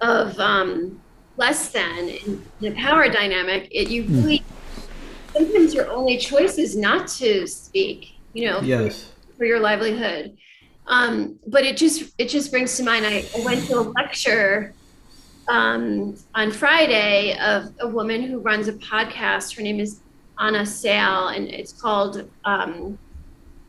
of 0.00 0.38
um, 0.38 0.99
less 1.40 1.70
than 1.70 2.08
in 2.10 2.42
the 2.60 2.70
power 2.72 3.08
dynamic, 3.08 3.66
it 3.70 3.88
you 3.90 4.04
really 4.04 4.44
sometimes 5.32 5.72
your 5.74 5.90
only 5.90 6.16
choice 6.18 6.58
is 6.58 6.76
not 6.76 7.08
to 7.08 7.46
speak. 7.46 8.14
You 8.34 8.42
know, 8.48 8.58
for- 8.60 8.66
Yes. 8.66 9.12
for 9.36 9.44
your 9.46 9.58
livelihood. 9.60 10.36
Um, 10.86 11.38
but 11.46 11.62
it 11.64 11.76
just 11.76 12.12
it 12.18 12.28
just 12.28 12.50
brings 12.50 12.76
to 12.76 12.82
mind. 12.84 13.04
I, 13.06 13.24
I 13.36 13.44
went 13.44 13.66
to 13.68 13.74
a 13.78 13.84
lecture 13.98 14.74
um, 15.48 16.16
on 16.34 16.50
Friday 16.50 17.36
of 17.38 17.72
a 17.80 17.88
woman 17.88 18.22
who 18.22 18.38
runs 18.40 18.68
a 18.68 18.72
podcast. 18.74 19.56
Her 19.56 19.62
name 19.62 19.80
is 19.80 20.00
Anna 20.38 20.64
Sale, 20.66 21.28
and 21.28 21.48
it's 21.48 21.72
called 21.72 22.28
um, 22.44 22.98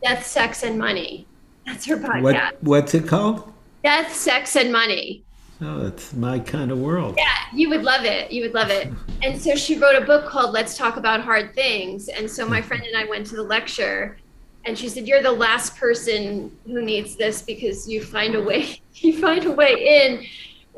Death, 0.03 0.25
Sex, 0.25 0.63
and 0.63 0.77
Money. 0.77 1.27
That's 1.65 1.85
her 1.85 1.97
podcast. 1.97 2.21
What 2.23 2.63
what's 2.63 2.93
it 2.93 3.07
called? 3.07 3.51
Death, 3.83 4.13
Sex, 4.13 4.55
and 4.55 4.71
Money. 4.71 5.23
Oh, 5.63 5.85
it's 5.85 6.13
my 6.13 6.39
kind 6.39 6.71
of 6.71 6.79
world. 6.79 7.15
Yeah, 7.17 7.25
you 7.53 7.69
would 7.69 7.83
love 7.83 8.03
it. 8.03 8.31
You 8.31 8.41
would 8.41 8.55
love 8.55 8.71
it. 8.71 8.91
And 9.21 9.39
so 9.39 9.55
she 9.55 9.77
wrote 9.77 9.95
a 9.95 10.03
book 10.03 10.25
called 10.25 10.53
Let's 10.53 10.75
Talk 10.75 10.97
About 10.97 11.21
Hard 11.21 11.53
Things. 11.53 12.07
And 12.07 12.29
so 12.29 12.47
my 12.47 12.63
friend 12.63 12.83
and 12.83 12.97
I 12.97 13.07
went 13.07 13.27
to 13.27 13.35
the 13.35 13.43
lecture 13.43 14.17
and 14.65 14.75
she 14.75 14.89
said, 14.89 15.07
You're 15.07 15.21
the 15.21 15.31
last 15.31 15.77
person 15.77 16.57
who 16.65 16.81
needs 16.81 17.15
this 17.15 17.43
because 17.43 17.87
you 17.87 18.03
find 18.03 18.33
a 18.33 18.41
way 18.41 18.81
you 18.95 19.19
find 19.19 19.45
a 19.45 19.51
way 19.51 20.03
in 20.03 20.25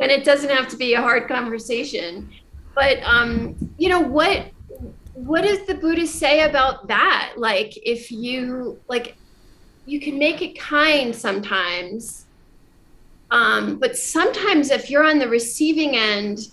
and 0.01 0.11
it 0.11 0.25
doesn't 0.25 0.49
have 0.49 0.67
to 0.69 0.77
be 0.77 0.95
a 0.95 1.01
hard 1.01 1.29
conversation. 1.29 2.29
But 2.75 3.01
um, 3.03 3.55
you 3.77 3.87
know, 3.87 4.01
what 4.01 4.51
what 5.13 5.43
does 5.43 5.65
the 5.65 5.75
Buddha 5.75 6.07
say 6.07 6.41
about 6.41 6.87
that? 6.89 7.35
Like 7.37 7.77
if 7.77 8.11
you 8.11 8.81
like 8.89 9.15
you 9.85 10.01
can 10.01 10.17
make 10.17 10.41
it 10.41 10.59
kind 10.59 11.15
sometimes 11.15 12.22
um, 13.33 13.77
but 13.77 13.97
sometimes 13.97 14.69
if 14.69 14.91
you're 14.91 15.03
on 15.03 15.17
the 15.17 15.27
receiving 15.27 15.97
end, 15.97 16.49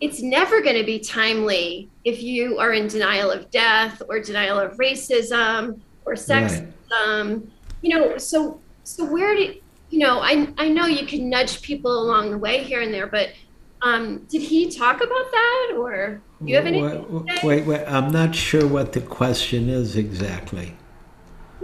it's 0.00 0.22
never 0.22 0.62
going 0.62 0.76
to 0.76 0.84
be 0.84 1.00
timely 1.00 1.90
if 2.04 2.22
you 2.22 2.56
are 2.58 2.72
in 2.72 2.86
denial 2.86 3.32
of 3.32 3.50
death 3.50 4.00
or 4.08 4.20
denial 4.20 4.58
of 4.58 4.76
racism 4.76 5.80
or 6.06 6.14
sexism. 6.14 7.48
You 7.82 7.98
know, 7.98 8.16
so 8.16 8.60
so 8.84 9.04
where 9.04 9.34
do 9.34 9.56
you 9.90 9.98
know? 9.98 10.20
I 10.20 10.48
I 10.56 10.68
know 10.68 10.86
you 10.86 11.04
can 11.04 11.28
nudge 11.28 11.62
people 11.62 12.02
along 12.04 12.30
the 12.30 12.38
way 12.38 12.62
here 12.62 12.80
and 12.80 12.94
there, 12.94 13.08
but 13.08 13.30
um, 13.82 14.18
did 14.28 14.40
he 14.40 14.70
talk 14.70 14.98
about 14.98 15.30
that, 15.32 15.74
or 15.76 16.22
do 16.40 16.48
you 16.48 16.54
have 16.54 16.66
anything? 16.66 17.24
Wait, 17.24 17.44
wait, 17.44 17.66
wait, 17.66 17.84
I'm 17.86 18.12
not 18.12 18.36
sure 18.36 18.66
what 18.66 18.92
the 18.92 19.00
question 19.00 19.68
is 19.68 19.96
exactly. 19.96 20.76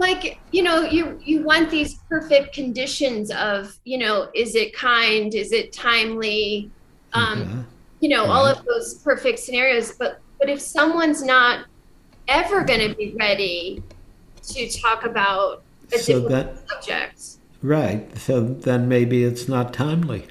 Like 0.01 0.39
you 0.51 0.63
know 0.63 0.81
you 0.81 1.19
you 1.23 1.43
want 1.43 1.69
these 1.69 1.99
perfect 2.09 2.53
conditions 2.53 3.31
of 3.31 3.77
you 3.85 3.97
know 3.97 4.29
is 4.35 4.55
it 4.55 4.73
kind 4.75 5.33
is 5.35 5.51
it 5.51 5.71
timely 5.73 6.71
um 7.13 7.41
Okay. 7.41 7.65
you 8.01 8.09
know 8.09 8.25
all 8.25 8.45
of 8.45 8.57
those 8.65 8.95
perfect 9.03 9.39
scenarios 9.39 9.93
but 9.99 10.19
but 10.39 10.49
if 10.49 10.59
someone's 10.59 11.21
not 11.23 11.65
ever 12.27 12.63
going 12.63 12.79
to 12.89 12.95
be 12.95 13.15
ready 13.19 13.83
to 14.43 14.69
talk 14.81 15.05
about 15.05 15.63
a 15.93 15.99
So 15.99 16.19
difficult 16.19 16.29
that 16.29 16.69
subject 16.69 17.21
right. 17.61 18.17
So 18.17 18.41
then 18.41 18.87
maybe 18.89 19.23
it's 19.23 19.47
not 19.47 19.73
timely. 19.73 20.27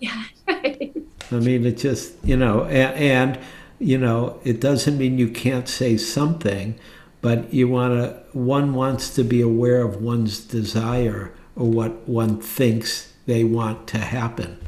yeah 0.00 0.24
right 0.48 0.92
I 1.30 1.36
mean, 1.36 1.64
it 1.64 1.78
just, 1.78 2.14
you 2.24 2.36
know, 2.36 2.64
and, 2.64 2.94
and, 2.96 3.38
you 3.78 3.96
know, 3.98 4.38
it 4.44 4.60
doesn't 4.60 4.98
mean 4.98 5.18
you 5.18 5.28
can't 5.28 5.68
say 5.68 5.96
something, 5.96 6.74
but 7.22 7.54
you 7.54 7.68
want 7.68 7.94
to, 7.94 8.38
one 8.38 8.74
wants 8.74 9.14
to 9.14 9.22
be 9.22 9.40
aware 9.40 9.82
of 9.82 10.02
one's 10.02 10.40
desire 10.40 11.32
or 11.56 11.70
what 11.70 12.08
one 12.08 12.40
thinks 12.40 13.12
they 13.26 13.44
want 13.44 13.86
to 13.86 13.98
happen. 13.98 14.58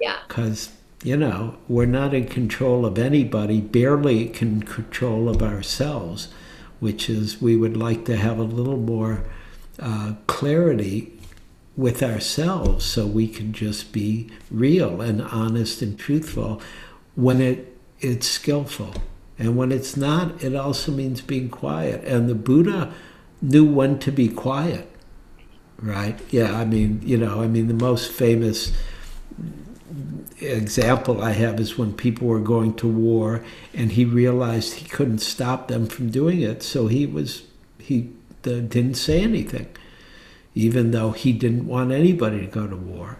yeah 0.00 0.18
Because, 0.28 0.70
you 1.02 1.16
know, 1.16 1.56
we're 1.68 1.86
not 1.86 2.12
in 2.12 2.26
control 2.26 2.84
of 2.84 2.98
anybody, 2.98 3.60
barely 3.60 4.36
in 4.40 4.62
control 4.64 5.28
of 5.28 5.42
ourselves, 5.42 6.28
which 6.80 7.08
is 7.08 7.40
we 7.40 7.56
would 7.56 7.76
like 7.76 8.04
to 8.06 8.16
have 8.16 8.38
a 8.38 8.42
little 8.42 8.76
more 8.76 9.24
uh, 9.78 10.14
clarity 10.26 11.18
with 11.76 12.02
ourselves 12.02 12.84
so 12.84 13.06
we 13.06 13.28
can 13.28 13.52
just 13.52 13.92
be 13.92 14.30
real 14.50 15.00
and 15.00 15.22
honest 15.22 15.82
and 15.82 15.98
truthful 15.98 16.60
when 17.16 17.40
it 17.40 17.76
it's 18.00 18.28
skillful 18.28 18.94
and 19.38 19.56
when 19.56 19.72
it's 19.72 19.96
not 19.96 20.42
it 20.42 20.54
also 20.54 20.92
means 20.92 21.20
being 21.20 21.48
quiet 21.48 22.04
and 22.04 22.28
the 22.28 22.34
buddha 22.34 22.92
knew 23.42 23.64
when 23.64 23.98
to 23.98 24.10
be 24.10 24.28
quiet 24.28 24.90
right? 25.84 26.18
Yeah, 26.30 26.58
I 26.58 26.64
mean, 26.64 27.00
you 27.04 27.18
know, 27.18 27.42
I 27.42 27.46
mean, 27.46 27.68
the 27.68 27.74
most 27.74 28.10
famous 28.10 28.72
example 30.40 31.22
I 31.22 31.32
have 31.32 31.60
is 31.60 31.78
when 31.78 31.92
people 31.92 32.26
were 32.26 32.40
going 32.40 32.74
to 32.76 32.88
war 32.88 33.44
and 33.72 33.92
he 33.92 34.04
realized 34.04 34.74
he 34.74 34.88
couldn't 34.88 35.18
stop 35.18 35.68
them 35.68 35.86
from 35.86 36.10
doing 36.10 36.40
it. 36.40 36.62
So 36.62 36.86
he 36.86 37.06
was, 37.06 37.44
he 37.78 38.10
didn't 38.42 38.94
say 38.94 39.22
anything, 39.22 39.68
even 40.54 40.90
though 40.90 41.12
he 41.12 41.32
didn't 41.32 41.66
want 41.66 41.92
anybody 41.92 42.40
to 42.40 42.46
go 42.46 42.66
to 42.66 42.76
war. 42.76 43.18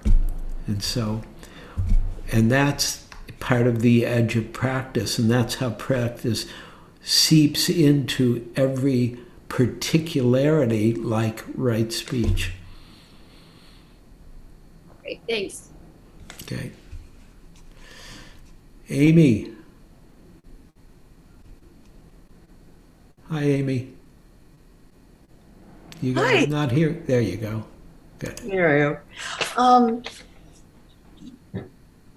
And 0.67 0.83
so, 0.83 1.23
and 2.33 2.51
that's 2.51 3.04
part 3.45 3.67
of 3.67 3.83
the 3.83 4.07
edge 4.07 4.37
of 4.37 4.55
practice, 4.55 5.19
and 5.19 5.31
that's 5.31 5.57
how 5.57 5.69
practice 5.69 6.47
seeps 7.03 7.69
into 7.69 8.51
every 8.57 9.19
particularity 9.51 10.95
like 10.95 11.45
right 11.55 11.93
speech. 11.93 12.53
Great, 15.03 15.21
thanks. 15.29 15.69
Okay. 16.45 16.73
Amy. 18.89 19.53
Hi, 23.29 23.43
Amy. 23.43 23.93
You 26.01 26.15
guys 26.15 26.45
Hi. 26.45 26.47
not 26.47 26.73
here? 26.73 27.03
There 27.07 27.21
you 27.21 27.37
go. 27.37 27.65
Good. 28.21 28.39
There 28.39 28.71
I 28.71 28.79
go. 28.79 29.61
Um, 29.63 30.03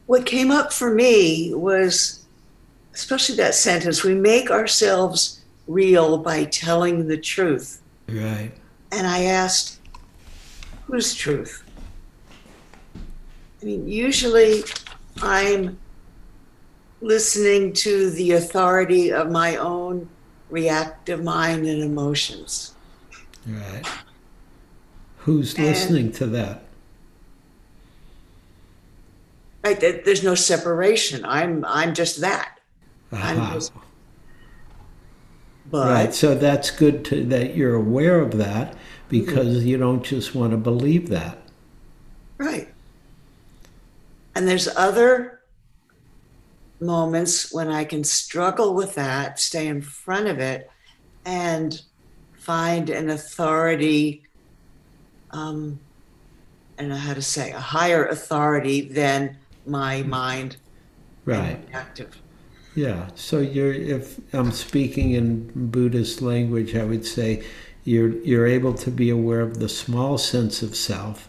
what 0.08 0.26
came 0.26 0.52
up 0.52 0.74
for 0.74 0.94
me 0.94 1.54
was, 1.54 2.26
especially 2.94 3.36
that 3.36 3.54
sentence, 3.56 4.04
we 4.04 4.16
make 4.16 4.50
ourselves 4.50 5.42
real 5.68 6.18
by 6.18 6.46
telling 6.46 7.08
the 7.08 7.18
truth. 7.18 7.82
Right. 8.10 8.52
And 8.92 9.06
I 9.06 9.26
asked, 9.26 9.80
whose 10.86 11.14
truth? 11.14 11.64
I 13.62 13.66
mean, 13.66 13.88
usually 13.88 14.64
I'm 15.22 15.78
listening 17.02 17.74
to 17.74 18.10
the 18.12 18.32
authority 18.32 19.12
of 19.12 19.30
my 19.30 19.58
own 19.58 20.08
reactive 20.50 21.22
mind 21.24 21.68
and 21.68 21.84
emotions. 21.84 22.74
Right. 23.46 23.86
Who's 25.18 25.54
And- 25.56 25.66
listening 25.66 26.12
to 26.14 26.28
that? 26.28 26.64
Right? 29.64 29.80
There- 29.80 30.02
There's 30.04 30.24
no 30.24 30.36
separation. 30.36 31.26
I'm 31.26 31.66
I'm 31.66 31.94
just 31.94 32.22
that. 32.22 32.60
I'm 33.12 33.54
just- 33.54 33.72
But 35.70 35.88
Right. 35.90 36.14
So 36.14 36.36
that's 36.36 36.72
good 36.72 37.04
to, 37.06 37.24
that 37.26 37.56
you're 37.56 37.76
aware 37.76 38.20
of 38.22 38.38
that 38.38 38.76
because 39.10 39.66
you 39.66 39.78
don't 39.78 40.04
just 40.04 40.34
want 40.36 40.52
to 40.52 40.58
believe 40.58 41.10
that. 41.10 41.38
Right. 42.38 42.70
And 44.36 44.48
there's 44.48 44.68
other 44.78 45.42
moments 46.80 47.52
when 47.52 47.70
I 47.70 47.84
can 47.84 48.04
struggle 48.04 48.76
with 48.76 48.96
that, 48.96 49.40
stay 49.40 49.68
in 49.68 49.82
front 49.82 50.28
of 50.28 50.40
it, 50.40 50.70
and 51.26 51.82
find 52.38 52.90
an 52.90 53.10
authority. 53.10 54.24
Um, 55.32 55.80
I 56.78 56.84
don't 56.84 56.92
how 56.98 57.14
to 57.16 57.22
say 57.22 57.52
a 57.52 57.60
higher 57.60 58.06
authority 58.06 58.82
than 58.82 59.38
my 59.68 60.04
mind 60.04 60.58
Right. 61.26 61.60
active. 61.74 62.22
Yeah. 62.76 63.08
So 63.16 63.40
you're 63.40 63.74
if 63.74 64.20
I'm 64.34 64.52
speaking 64.52 65.12
in 65.12 65.52
Buddhist 65.72 66.22
language, 66.22 66.76
I 66.76 66.84
would 66.86 67.06
say 67.06 67.44
you're 67.84 68.12
you're 68.24 68.48
able 68.48 68.74
to 68.76 68.92
be 68.92 69.10
aware 69.10 69.42
of 69.42 69.60
the 69.60 69.70
small 69.70 70.18
sense 70.18 70.62
of 70.62 70.76
self 70.76 71.28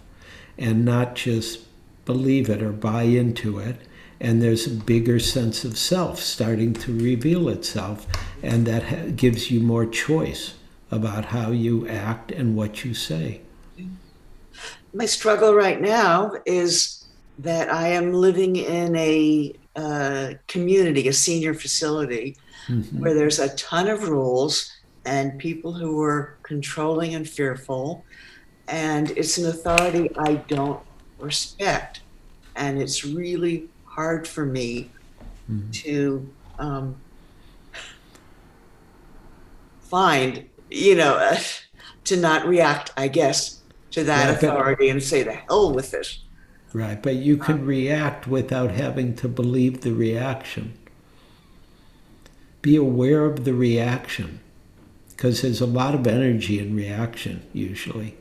and 0.59 0.85
not 0.85 1.15
just 1.17 1.61
believe 2.05 2.49
it 2.49 2.63
or 2.63 2.73
buy 2.73 3.03
into 3.03 3.59
it. 3.59 3.77
And 4.21 4.43
there's 4.43 4.67
a 4.67 4.71
bigger 4.71 5.19
sense 5.21 5.65
of 5.65 5.79
self 5.79 6.19
starting 6.21 6.75
to 6.75 6.93
reveal 6.93 7.49
itself, 7.49 8.07
and 8.43 8.67
that 8.67 8.83
ha- 8.85 9.11
gives 9.15 9.51
you 9.51 9.61
more 9.61 9.87
choice 9.87 10.55
about 10.91 11.27
how 11.27 11.51
you 11.53 11.87
act 11.89 12.33
and 12.33 12.57
what 12.57 12.85
you 12.85 12.95
say. 12.95 13.41
My 14.93 15.07
struggle 15.07 15.55
right 15.55 15.81
now 15.81 16.33
is 16.47 16.98
that 17.39 17.73
I 17.73 17.89
am 17.89 18.13
living 18.13 18.57
in 18.57 18.97
a 18.97 19.55
uh, 19.77 20.35
community, 20.49 21.07
a 21.09 21.13
senior 21.13 21.55
facility, 21.55 22.37
Mhm. 22.69 23.01
where 23.01 23.15
there's 23.15 23.39
a 23.39 23.55
ton 23.55 23.89
of 23.89 24.09
rules 24.09 24.71
and 25.05 25.39
people 25.39 25.73
who 25.73 26.01
are 26.03 26.39
controlling 26.43 27.15
and 27.15 27.29
fearful. 27.29 28.05
And 28.67 29.11
it's 29.13 29.39
an 29.39 29.47
authority 29.47 30.11
I 30.19 30.45
don't 30.49 30.83
respect. 31.19 32.03
And 32.57 32.83
it's 32.83 33.05
really 33.05 33.71
hard 33.85 34.27
for 34.27 34.45
me 34.45 34.93
Mhm. 35.49 35.73
to 35.85 36.35
um, 36.59 37.03
find, 39.81 40.49
you 40.71 40.95
know, 40.97 41.15
uh, 41.15 41.39
to 42.07 42.17
not 42.17 42.47
react, 42.47 42.93
I 42.97 43.09
guess, 43.09 43.63
to 43.93 44.05
that 44.05 44.29
Yeah, 44.29 44.51
authority 44.51 44.89
and 44.89 45.03
say, 45.03 45.23
the 45.23 45.33
hell 45.49 45.73
with 45.73 45.91
this. 45.93 46.25
Right, 46.75 47.03
but 47.03 47.17
you 47.17 47.39
can 47.39 47.65
react 47.65 48.27
without 48.27 48.73
having 48.73 49.15
to 49.17 49.29
believe 49.29 49.81
the 49.81 49.95
reaction. 49.95 50.79
Be 52.61 52.77
aware 52.77 53.25
of 53.25 53.45
the 53.45 53.55
reaction, 53.55 54.41
because 55.11 55.41
there's 55.41 55.63
a 55.63 55.67
lot 55.67 55.95
of 55.95 56.07
energy 56.07 56.59
in 56.59 56.77
reaction, 56.77 57.43
usually. 57.55 58.17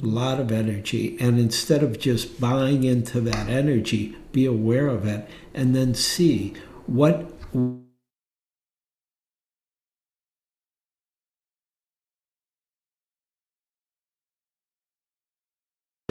A 0.00 0.06
lot 0.06 0.38
of 0.38 0.52
energy. 0.52 1.16
And 1.20 1.38
instead 1.38 1.82
of 1.82 1.98
just 1.98 2.40
buying 2.40 2.84
into 2.84 3.20
that 3.22 3.48
energy, 3.48 4.16
be 4.32 4.46
aware 4.46 4.88
of 4.88 5.06
it 5.06 5.28
and 5.52 5.74
then 5.74 5.94
see 5.94 6.54
what 6.86 7.30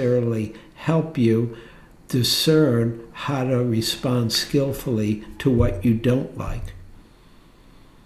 necessarily 0.03 0.53
help 0.75 1.17
you 1.17 1.57
discern 2.09 3.07
how 3.13 3.43
to 3.43 3.63
respond 3.63 4.31
skillfully 4.31 5.23
to 5.39 5.49
what 5.49 5.83
you 5.83 5.93
don't 5.93 6.37
like. 6.37 6.73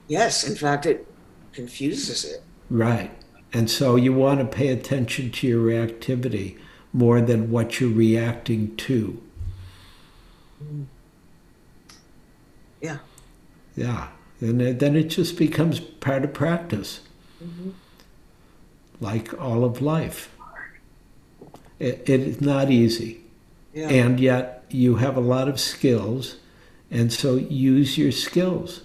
Yes, 0.08 0.48
in 0.48 0.56
fact, 0.56 0.86
it 0.86 1.08
confuses 1.54 2.24
it. 2.24 2.44
Right. 2.70 3.12
And 3.52 3.70
so 3.70 3.96
you 3.96 4.14
want 4.14 4.40
to 4.40 4.46
pay 4.46 4.68
attention 4.70 5.32
to 5.32 5.48
your 5.48 5.66
reactivity 5.66 6.58
more 6.94 7.20
than 7.20 7.52
what 7.52 7.80
you're 7.80 7.90
reacting 7.90 8.76
to. 8.78 9.22
Mm-hmm. 10.64 10.84
Yeah. 12.82 12.98
Yeah. 13.76 14.10
And 14.40 14.62
then- 14.62 14.78
then 14.78 14.96
it 14.96 15.10
just 15.10 15.38
becomes 15.38 15.80
part 15.80 16.24
of 16.24 16.34
practice, 16.34 17.02
mm-hmm. 17.44 17.72
like 19.02 19.34
all 19.42 19.66
of 19.66 19.82
life. 19.82 20.30
It, 21.80 22.10
it 22.10 22.22
is 22.22 22.42
not 22.42 22.72
easy. 22.72 23.22
Yeah. 23.74 23.90
And 23.90 24.20
yet 24.20 24.66
you 24.70 24.96
have 24.96 25.18
a 25.18 25.22
lot 25.22 25.48
of 25.48 25.60
skills, 25.60 26.38
and 26.92 27.12
so 27.14 27.36
use 27.36 27.98
your 27.98 28.12
skills, 28.12 28.82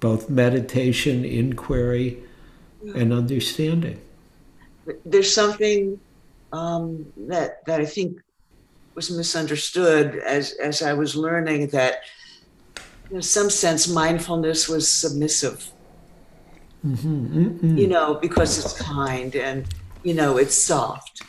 both 0.00 0.28
meditation, 0.28 1.24
inquiry, 1.24 2.18
and 2.94 3.12
understanding. 3.12 4.00
there's 5.04 5.32
something 5.32 6.00
um, 6.52 7.06
that 7.16 7.64
that 7.66 7.80
I 7.80 7.84
think 7.86 8.20
was 8.94 9.10
misunderstood 9.10 10.16
as 10.26 10.52
as 10.62 10.82
I 10.82 10.92
was 10.94 11.16
learning 11.16 11.68
that 11.68 12.00
in 13.10 13.22
some 13.22 13.50
sense 13.50 13.88
mindfulness 13.88 14.68
was 14.68 14.88
submissive, 14.90 15.72
Mm-hmm. 16.84 17.76
you 17.76 17.88
know, 17.88 18.14
because 18.14 18.58
it's 18.58 18.74
kind 18.80 19.34
and 19.34 19.66
you 20.02 20.14
know 20.14 20.36
it's 20.38 20.54
soft, 20.54 21.22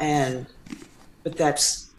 and 0.00 0.46
but 1.24 1.36
that's 1.36 1.90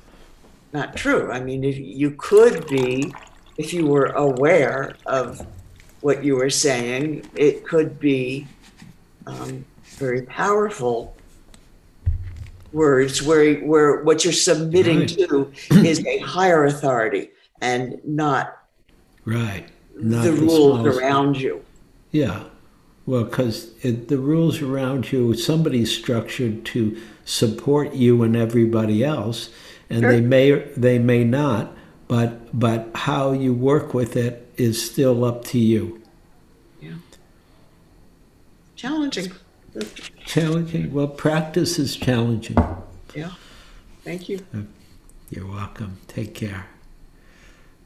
not 0.74 0.96
true. 0.96 1.32
I 1.32 1.40
mean, 1.40 1.64
if 1.64 1.78
you 1.78 2.12
could 2.12 2.68
be, 2.68 3.14
if 3.58 3.74
you 3.74 3.88
were 3.88 4.08
aware 4.08 4.96
of 5.06 5.46
what 6.02 6.24
you 6.24 6.36
were 6.36 6.50
saying, 6.50 7.30
it 7.36 7.66
could 7.66 8.00
be 8.00 8.48
um, 9.28 9.66
very 9.98 10.22
powerful 10.24 11.16
words 12.72 13.22
where 13.24 13.56
where 13.62 14.04
what 14.04 14.24
you're 14.24 14.34
submitting 14.34 15.00
Right. 15.00 15.10
to 15.10 15.52
is 15.72 16.06
a 16.06 16.20
higher 16.20 16.66
authority 16.66 17.32
and 17.62 18.00
not, 18.06 18.58
Right. 19.26 19.68
Not 19.96 20.24
the 20.24 20.32
rules 20.32 20.86
around 20.86 21.40
you. 21.42 21.64
Yeah. 22.12 22.44
Well, 23.06 23.24
because 23.26 23.74
the 23.82 24.18
rules 24.18 24.62
around 24.62 25.12
you, 25.12 25.34
somebody's 25.34 25.92
structured 25.96 26.64
to 26.66 27.02
support 27.30 27.94
you 27.94 28.24
and 28.24 28.36
everybody 28.36 29.04
else, 29.04 29.50
and 29.90 30.04
they 30.04 30.20
may 30.20 30.52
they 30.76 30.98
may 31.00 31.24
not, 31.24 31.72
but 32.08 32.58
but 32.58 32.90
how 32.96 33.32
you 33.32 33.54
work 33.54 33.94
with 33.94 34.16
it 34.16 34.48
is 34.58 34.84
still 34.84 35.24
up 35.24 35.46
to 35.46 35.60
you. 35.60 36.02
Yeah. 36.82 36.96
Challenging. 38.76 39.32
Challenging. 40.26 40.92
Well, 40.92 41.08
practice 41.08 41.78
is 41.78 41.96
challenging. 41.96 42.58
Yeah. 43.16 43.32
Thank 44.04 44.28
you. 44.28 44.46
Uh, 44.54 44.62
you're 45.30 45.46
welcome. 45.46 45.98
Take 46.08 46.34
care. 46.34 46.66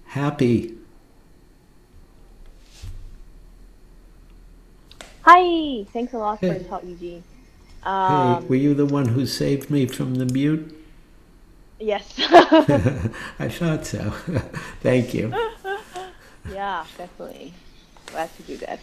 Happy. 0.06 0.76
Hi, 5.24 5.86
thanks 5.94 6.14
a 6.14 6.18
lot 6.18 6.40
for 6.40 6.54
Hey. 6.54 6.60
the 6.60 6.64
talk, 6.66 6.84
Eugene. 6.84 7.24
Hey, 8.08 8.36
Um, 8.36 8.48
were 8.48 8.56
you 8.56 8.74
the 8.74 8.86
one 8.86 9.10
who 9.10 9.26
saved 9.26 9.70
me 9.70 9.86
from 9.88 10.16
the 10.16 10.26
mute? 10.26 10.74
yes. 11.80 12.14
I 13.40 13.50
thought 13.50 13.86
so. 13.86 14.12
Thank 14.82 15.14
you. 15.14 15.38
yeah, 16.46 16.86
definitely. 16.98 17.54
Glad 18.12 18.36
to 18.38 18.44
do 18.44 18.58
that. 18.58 18.80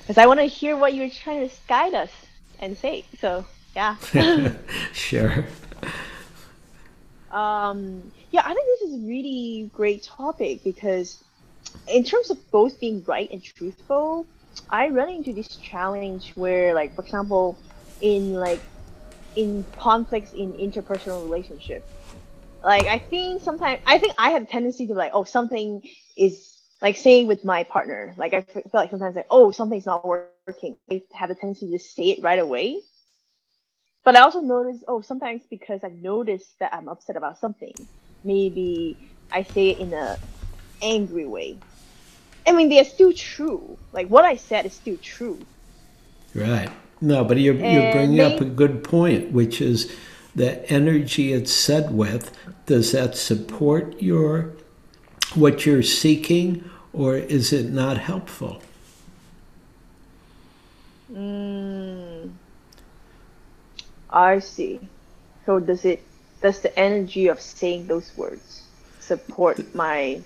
Because 0.00 0.18
I 0.18 0.26
want 0.26 0.40
to 0.40 0.46
hear 0.46 0.76
what 0.76 0.94
you're 0.94 1.10
trying 1.10 1.48
to 1.48 1.54
guide 1.68 1.94
us 1.94 2.10
and 2.58 2.76
say. 2.76 3.06
So, 3.20 3.46
yeah. 3.74 3.96
sure. 4.92 5.46
um, 7.30 8.12
yeah, 8.30 8.42
I 8.44 8.54
think 8.54 8.66
this 8.80 8.88
is 8.90 8.94
a 9.02 9.06
really 9.06 9.70
great 9.74 10.02
topic 10.02 10.62
because, 10.64 11.22
in 11.86 12.04
terms 12.04 12.30
of 12.30 12.38
both 12.50 12.80
being 12.80 13.04
right 13.04 13.30
and 13.30 13.42
truthful, 13.42 14.26
I 14.70 14.88
run 14.88 15.08
into 15.10 15.32
this 15.32 15.48
challenge 15.56 16.32
where, 16.34 16.74
like, 16.74 16.94
for 16.94 17.02
example, 17.02 17.58
in 18.00 18.32
like 18.32 18.60
in 19.36 19.64
conflicts 19.78 20.32
in 20.32 20.52
interpersonal 20.54 21.22
relationship, 21.22 21.86
like 22.64 22.86
I 22.86 22.98
think 22.98 23.42
sometimes 23.42 23.80
I 23.86 23.98
think 23.98 24.14
I 24.18 24.30
have 24.30 24.42
a 24.42 24.46
tendency 24.46 24.86
to 24.88 24.94
like, 24.94 25.12
oh, 25.14 25.24
something 25.24 25.82
is 26.16 26.58
like 26.82 26.96
say 26.96 27.24
with 27.24 27.44
my 27.44 27.64
partner, 27.64 28.14
like 28.16 28.34
I 28.34 28.42
feel 28.42 28.62
like 28.72 28.90
sometimes 28.90 29.16
like, 29.16 29.26
oh, 29.30 29.50
something's 29.50 29.86
not 29.86 30.06
working. 30.06 30.76
I 30.90 31.02
have 31.12 31.30
a 31.30 31.34
tendency 31.34 31.70
to 31.70 31.78
say 31.78 32.10
it 32.10 32.22
right 32.22 32.38
away. 32.38 32.80
But 34.02 34.16
I 34.16 34.20
also 34.20 34.40
notice, 34.40 34.82
oh, 34.88 35.02
sometimes 35.02 35.42
because 35.50 35.84
I 35.84 35.88
notice 35.88 36.54
that 36.58 36.72
I'm 36.72 36.88
upset 36.88 37.16
about 37.16 37.38
something, 37.38 37.74
maybe 38.24 38.96
I 39.30 39.42
say 39.42 39.70
it 39.70 39.78
in 39.78 39.92
a 39.92 40.16
angry 40.82 41.26
way. 41.26 41.58
I 42.46 42.52
mean, 42.52 42.70
they're 42.70 42.84
still 42.84 43.12
true. 43.12 43.76
Like 43.92 44.08
what 44.08 44.24
I 44.24 44.36
said 44.36 44.64
is 44.66 44.74
still 44.74 44.96
true. 45.02 45.38
Right. 46.34 46.70
No, 47.00 47.24
but 47.24 47.38
you're, 47.38 47.54
you're 47.56 47.82
bringing 47.84 48.20
up 48.22 48.40
a 48.40 48.44
good 48.46 48.84
point, 48.84 49.32
which 49.32 49.60
is 49.60 49.94
the 50.34 50.68
energy 50.70 51.32
it's 51.32 51.52
said 51.52 51.92
with. 51.92 52.36
Does 52.66 52.92
that 52.92 53.16
support 53.16 54.00
your 54.02 54.54
what 55.34 55.66
you're 55.66 55.82
seeking, 55.82 56.70
or 56.92 57.16
is 57.16 57.52
it 57.52 57.70
not 57.72 57.98
helpful? 57.98 58.62
Mm, 61.12 62.36
I 64.10 64.40
see. 64.40 64.80
So 65.46 65.60
does 65.60 65.84
it 65.84 66.08
does 66.42 66.60
the 66.62 66.78
energy 66.78 67.28
of 67.28 67.40
saying 67.40 67.86
those 67.88 68.12
words 68.16 68.68
support 69.00 69.74
my 69.74 70.24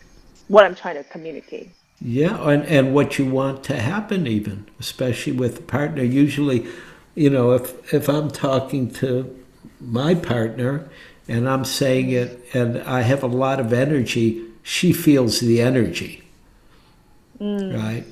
what 0.49 0.65
I'm 0.65 0.75
trying 0.75 0.97
to 0.97 1.05
communicate? 1.05 1.73
Yeah, 2.01 2.49
and, 2.49 2.65
and 2.65 2.95
what 2.95 3.19
you 3.19 3.27
want 3.27 3.65
to 3.65 3.77
happen, 3.81 4.27
even, 4.27 4.67
especially 4.79 5.33
with 5.33 5.59
a 5.61 5.63
partner. 5.63 6.03
Usually, 6.03 6.67
you 7.15 7.31
know, 7.31 7.53
if 7.53 7.95
if 7.95 8.09
I'm 8.09 8.31
talking 8.31 8.91
to 8.95 9.35
my 9.81 10.15
partner 10.15 10.89
and 11.29 11.49
I'm 11.49 11.65
saying 11.65 12.11
it, 12.11 12.45
and 12.53 12.79
I 12.83 13.03
have 13.03 13.23
a 13.23 13.27
lot 13.29 13.61
of 13.61 13.73
energy, 13.73 14.45
she 14.63 14.93
feels 14.93 15.41
the 15.41 15.61
energy, 15.63 16.23
mm. 17.41 17.75
right? 17.75 18.05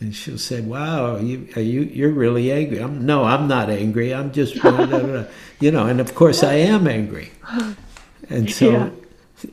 And 0.00 0.14
she'll 0.14 0.38
say, 0.38 0.60
"Wow, 0.62 1.18
you 1.18 1.46
are 1.56 1.60
you 1.62 1.82
you're 1.82 2.10
really 2.10 2.50
angry?" 2.50 2.78
I'm 2.78 3.04
no, 3.04 3.24
I'm 3.24 3.46
not 3.46 3.68
angry. 3.70 4.14
I'm 4.14 4.32
just 4.32 4.60
blah, 4.62 4.86
blah, 4.86 4.98
blah." 5.00 5.24
you 5.60 5.70
know, 5.70 5.86
and 5.86 6.00
of 6.00 6.14
course 6.14 6.42
I 6.42 6.54
am 6.54 6.88
angry, 6.88 7.32
and 8.30 8.50
so 8.50 8.70
Yeah. 8.70 8.90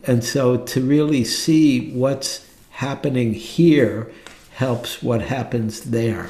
and 0.05 0.23
so 0.23 0.57
to 0.57 0.81
really 0.81 1.25
see 1.25 1.91
what's 1.91 2.46
happening 2.77 3.33
here 3.33 4.11
helps 4.51 5.03
what 5.03 5.21
happens 5.23 5.81
there. 5.81 6.29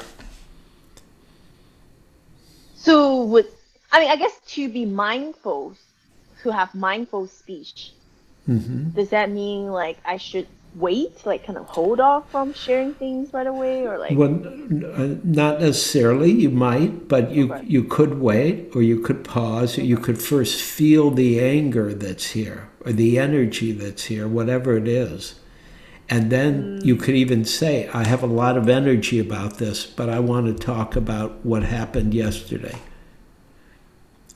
So 2.74 3.24
would 3.26 3.46
I 3.92 4.00
mean 4.00 4.10
I 4.10 4.16
guess 4.16 4.40
to 4.54 4.68
be 4.72 4.86
mindful, 4.86 5.76
to 6.42 6.50
have 6.52 6.74
mindful 6.74 7.26
speech, 7.28 7.92
hmm 8.46 8.88
does 8.94 9.10
that 9.10 9.30
mean 9.30 9.68
like 9.68 9.98
I 10.04 10.18
should 10.18 10.48
wait, 10.74 11.26
like 11.26 11.46
kind 11.46 11.58
of 11.58 11.66
hold 11.66 12.00
off 12.00 12.30
from 12.30 12.52
sharing 12.54 12.94
things 12.94 13.32
right 13.34 13.46
away, 13.46 13.86
or 13.86 13.98
like 13.98 14.18
Well, 14.18 14.30
n- 14.30 15.20
not 15.24 15.60
necessarily. 15.60 16.32
You 16.32 16.50
might, 16.50 17.08
but 17.08 17.32
you 17.32 17.52
Okay. 17.52 17.64
you 17.66 17.84
could 17.84 18.20
wait, 18.20 18.70
or 18.74 18.82
you 18.82 19.00
could 19.00 19.24
pause, 19.24 19.78
or 19.78 19.82
you 19.84 19.98
could 19.98 20.20
first 20.22 20.62
feel 20.62 21.10
the 21.10 21.40
anger 21.40 21.94
that's 21.94 22.30
here, 22.32 22.68
or 22.84 22.92
the 22.92 23.18
energy 23.18 23.72
that's 23.72 24.04
here, 24.06 24.28
whatever 24.28 24.76
it 24.78 24.88
is, 24.88 25.37
and 26.10 26.30
then 26.30 26.80
you 26.82 26.96
could 26.96 27.14
even 27.14 27.44
say, 27.44 27.88
"I 27.92 28.04
have 28.04 28.22
a 28.22 28.26
lot 28.26 28.56
of 28.56 28.68
energy 28.68 29.18
about 29.18 29.58
this, 29.58 29.86
but 29.86 30.08
I 30.08 30.18
want 30.20 30.46
to 30.46 30.54
talk 30.64 30.96
about 30.96 31.44
what 31.44 31.64
happened 31.64 32.14
yesterday." 32.14 32.76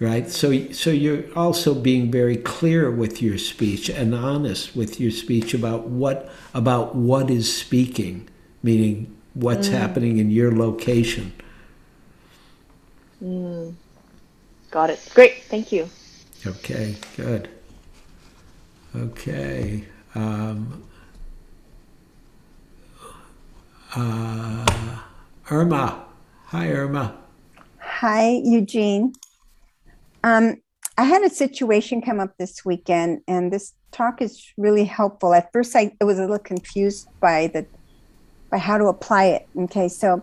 Right. 0.00 0.28
So 0.28 0.72
so 0.72 0.90
you're 0.90 1.24
also 1.36 1.74
being 1.74 2.10
very 2.10 2.36
clear 2.36 2.90
with 2.90 3.22
your 3.22 3.38
speech 3.38 3.88
and 3.88 4.14
honest 4.14 4.74
with 4.74 4.98
your 5.00 5.12
speech 5.12 5.54
about 5.54 5.86
what 5.86 6.28
about 6.52 6.96
what 6.96 7.30
is 7.30 7.54
speaking, 7.54 8.28
meaning 8.62 9.16
what's 9.34 9.68
happening 9.68 10.18
in 10.18 10.30
your 10.30 10.54
location. 10.54 11.32
Mm. 13.22 13.74
got 14.70 14.90
it? 14.90 15.08
Great, 15.14 15.44
thank 15.44 15.70
you. 15.70 15.88
Okay, 16.44 16.96
good. 17.16 17.48
Okay. 18.96 19.84
Um, 20.14 20.82
uh, 23.94 24.98
Irma. 25.50 26.04
Hi, 26.46 26.70
Irma. 26.70 27.16
Hi, 27.78 28.40
Eugene. 28.44 29.14
Um, 30.24 30.60
I 30.98 31.04
had 31.04 31.22
a 31.22 31.30
situation 31.30 32.02
come 32.02 32.20
up 32.20 32.36
this 32.38 32.64
weekend, 32.64 33.22
and 33.26 33.52
this 33.52 33.74
talk 33.90 34.22
is 34.22 34.52
really 34.56 34.84
helpful. 34.84 35.34
At 35.34 35.52
first, 35.52 35.74
I, 35.74 35.92
was 36.00 36.18
a 36.18 36.22
little 36.22 36.38
confused 36.38 37.08
by 37.20 37.48
the 37.48 37.66
by 38.50 38.58
how 38.58 38.76
to 38.76 38.86
apply 38.86 39.24
it. 39.24 39.48
Okay, 39.56 39.88
so 39.88 40.22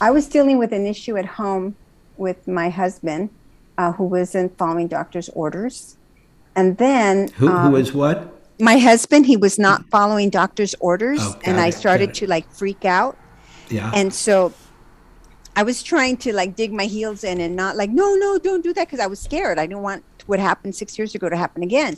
I 0.00 0.10
was 0.10 0.28
dealing 0.28 0.58
with 0.58 0.72
an 0.72 0.86
issue 0.86 1.16
at 1.16 1.24
home 1.24 1.76
with 2.16 2.46
my 2.46 2.68
husband, 2.68 3.30
uh, 3.78 3.92
who 3.92 4.04
wasn't 4.04 4.56
following 4.58 4.86
doctor's 4.86 5.30
orders, 5.30 5.96
and 6.54 6.76
then 6.76 7.28
Who, 7.36 7.48
um, 7.48 7.70
who 7.70 7.76
is 7.76 7.94
what? 7.94 8.34
My 8.60 8.78
husband? 8.78 9.26
He 9.26 9.36
was 9.36 9.58
not 9.58 9.84
following 9.90 10.30
doctor's 10.30 10.74
orders, 10.80 11.18
Oh, 11.22 11.32
got 11.32 11.46
and 11.46 11.60
I 11.60 11.68
it, 11.68 11.70
got 11.72 11.80
started 11.80 12.08
it. 12.10 12.14
to 12.16 12.26
like 12.26 12.50
freak 12.52 12.84
out. 12.84 13.16
Yeah. 13.68 13.90
And 13.94 14.12
so 14.12 14.52
I 15.56 15.62
was 15.62 15.82
trying 15.82 16.16
to 16.18 16.32
like 16.32 16.56
dig 16.56 16.72
my 16.72 16.84
heels 16.86 17.24
in 17.24 17.40
and 17.40 17.56
not 17.56 17.76
like, 17.76 17.90
no, 17.90 18.14
no, 18.14 18.38
don't 18.38 18.62
do 18.62 18.72
that 18.74 18.86
because 18.86 19.00
I 19.00 19.06
was 19.06 19.20
scared. 19.20 19.58
I 19.58 19.66
didn't 19.66 19.82
want 19.82 20.04
what 20.26 20.38
happened 20.40 20.74
six 20.74 20.98
years 20.98 21.14
ago 21.14 21.28
to 21.28 21.36
happen 21.36 21.62
again. 21.62 21.96